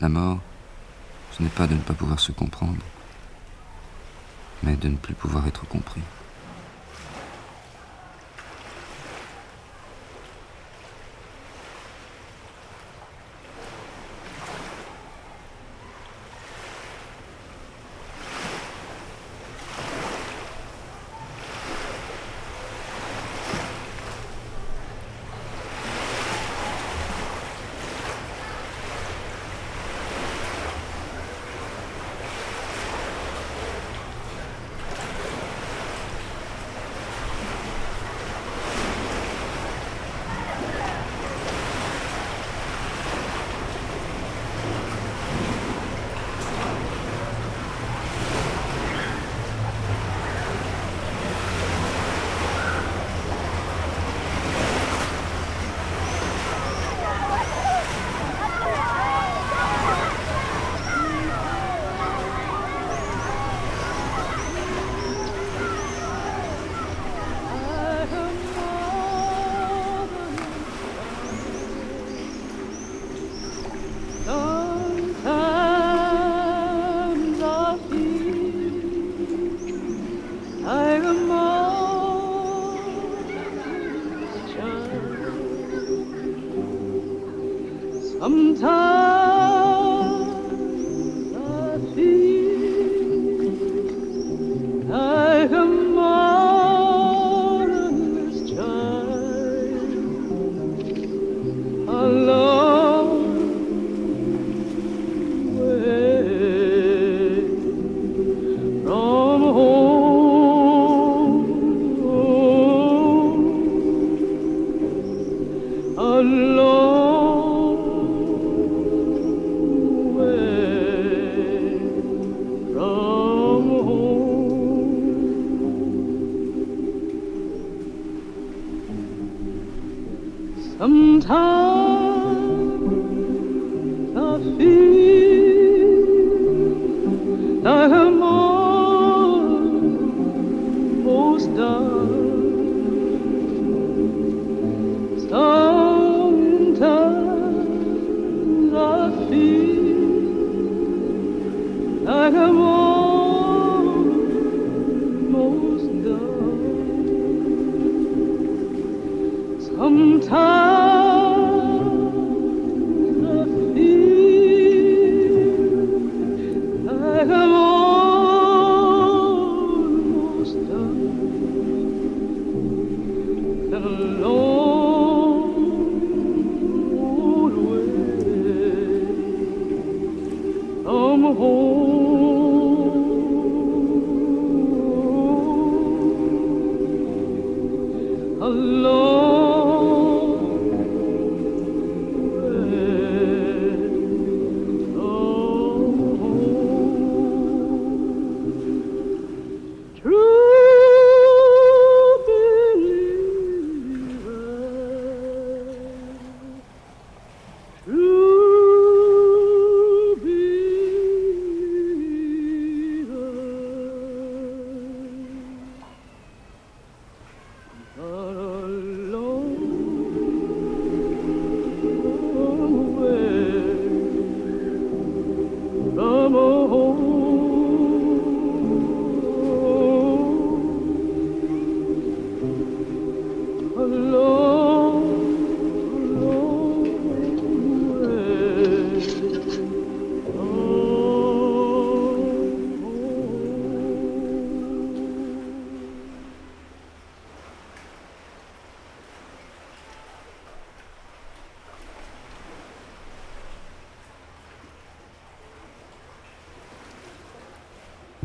[0.00, 0.38] La mort,
[1.32, 2.82] ce n'est pas de ne pas pouvoir se comprendre,
[4.62, 6.02] mais de ne plus pouvoir être compris.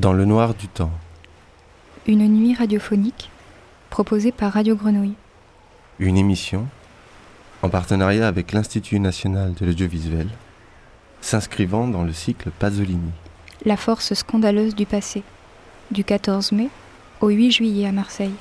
[0.03, 0.91] Dans le noir du temps.
[2.07, 3.31] Une nuit radiophonique
[3.89, 5.13] proposée par Radio Grenouille.
[5.97, 6.67] Une émission
[7.61, 10.27] en partenariat avec l'Institut national de l'audiovisuel,
[11.21, 13.13] s'inscrivant dans le cycle Pasolini.
[13.63, 15.23] La force scandaleuse du passé,
[15.89, 16.67] du 14 mai
[17.21, 18.35] au 8 juillet à Marseille.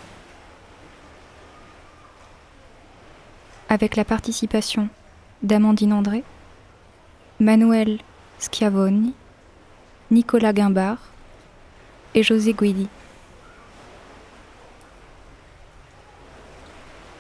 [3.68, 4.89] Avec la participation
[5.44, 6.24] d'Amandine André,
[7.39, 8.00] Manuel
[8.41, 9.15] Schiavoni,
[10.10, 10.99] Nicolas Guimbard
[12.15, 12.89] et José Guidi.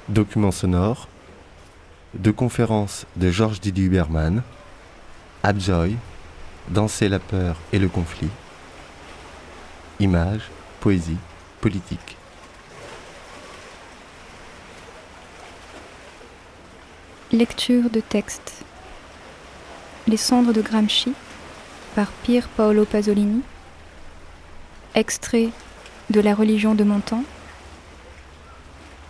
[0.08, 1.08] Documents sonores,
[2.14, 4.42] deux conférences de Georges Didier Huberman,
[5.42, 5.96] Abjoy,
[6.68, 8.28] Danser la peur et le conflit,
[9.98, 10.48] Images,
[10.80, 11.16] poésie,
[11.60, 12.16] politique.
[17.32, 18.64] Lecture de texte.
[20.06, 21.14] Les cendres de Gramsci
[21.94, 23.42] par Pier Paolo Pasolini.
[24.94, 25.48] Extrait
[26.10, 27.24] de La religion de mon temps.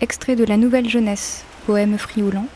[0.00, 2.46] Extrait de La nouvelle jeunesse, poème frioulant.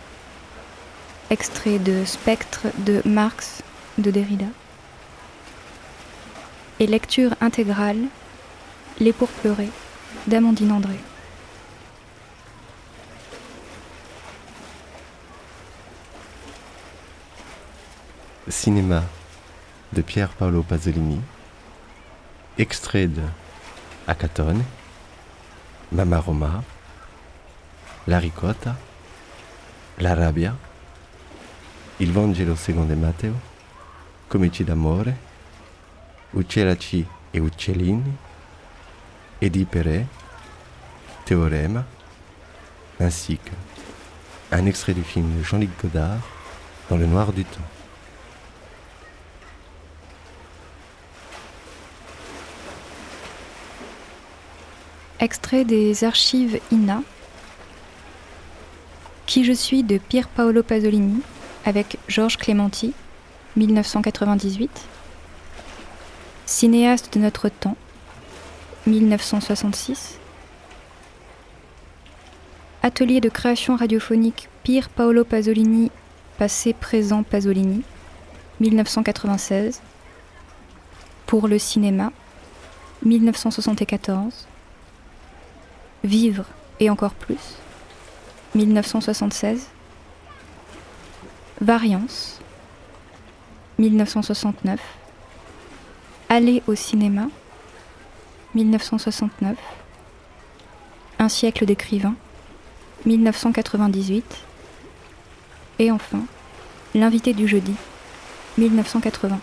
[1.31, 3.63] Extrait de Spectre de Marx
[3.99, 4.47] de Derrida.
[6.79, 7.99] Et lecture intégrale
[9.01, 9.71] Les pourpleurés
[10.29, 11.01] d'Amandine André.
[18.47, 19.03] Cinéma
[19.93, 21.19] de Pier Paolo Pasolini.
[22.59, 23.20] Extrait de
[24.07, 24.65] Acatone,
[25.93, 26.65] Mamma Roma,
[28.07, 28.75] La Ricotta,
[29.99, 30.33] La
[31.99, 33.35] Il Vangelo secondo Matteo,
[34.28, 35.15] Comici d'amore,
[36.33, 38.17] Uccellaci e Uccellini,
[39.39, 40.07] Edi Perret,
[41.26, 41.85] Théorème,
[42.99, 43.52] ainsi que
[44.51, 46.20] un extrait du film de Jean-Luc Godard,
[46.89, 47.76] Dans le noir du temps.
[55.19, 57.03] Extrait des archives INA.
[59.25, 61.23] Qui je suis de Pier Paolo Pasolini
[61.65, 62.93] avec Georges Clémenti,
[63.57, 64.70] 1998.
[66.45, 67.78] Cinéaste de notre temps,
[68.86, 70.19] 1966.
[72.83, 75.91] Atelier de création radiophonique Pier Paolo Pasolini,
[76.36, 77.85] passé présent Pasolini,
[78.61, 79.81] 1996.
[81.25, 82.12] Pour le cinéma,
[83.03, 84.47] 1974.
[86.07, 86.44] Vivre
[86.78, 87.57] et encore plus,
[88.55, 89.67] 1976.
[91.60, 92.41] Variance,
[93.78, 94.81] 1969.
[96.28, 97.26] Aller au cinéma,
[98.55, 99.57] 1969.
[101.18, 102.15] Un siècle d'écrivain,
[103.05, 104.25] 1998.
[105.81, 106.23] Et enfin,
[106.94, 107.75] L'invité du jeudi,
[108.59, 109.39] 1980.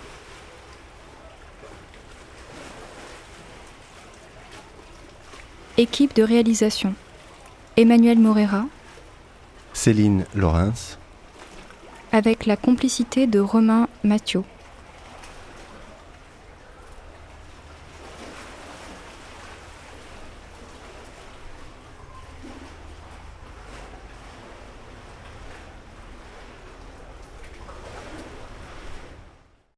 [5.77, 6.93] Équipe de réalisation.
[7.77, 8.65] Emmanuel Morera,
[9.73, 10.99] Céline Laurens,
[12.11, 14.43] avec la complicité de Romain Mathieu.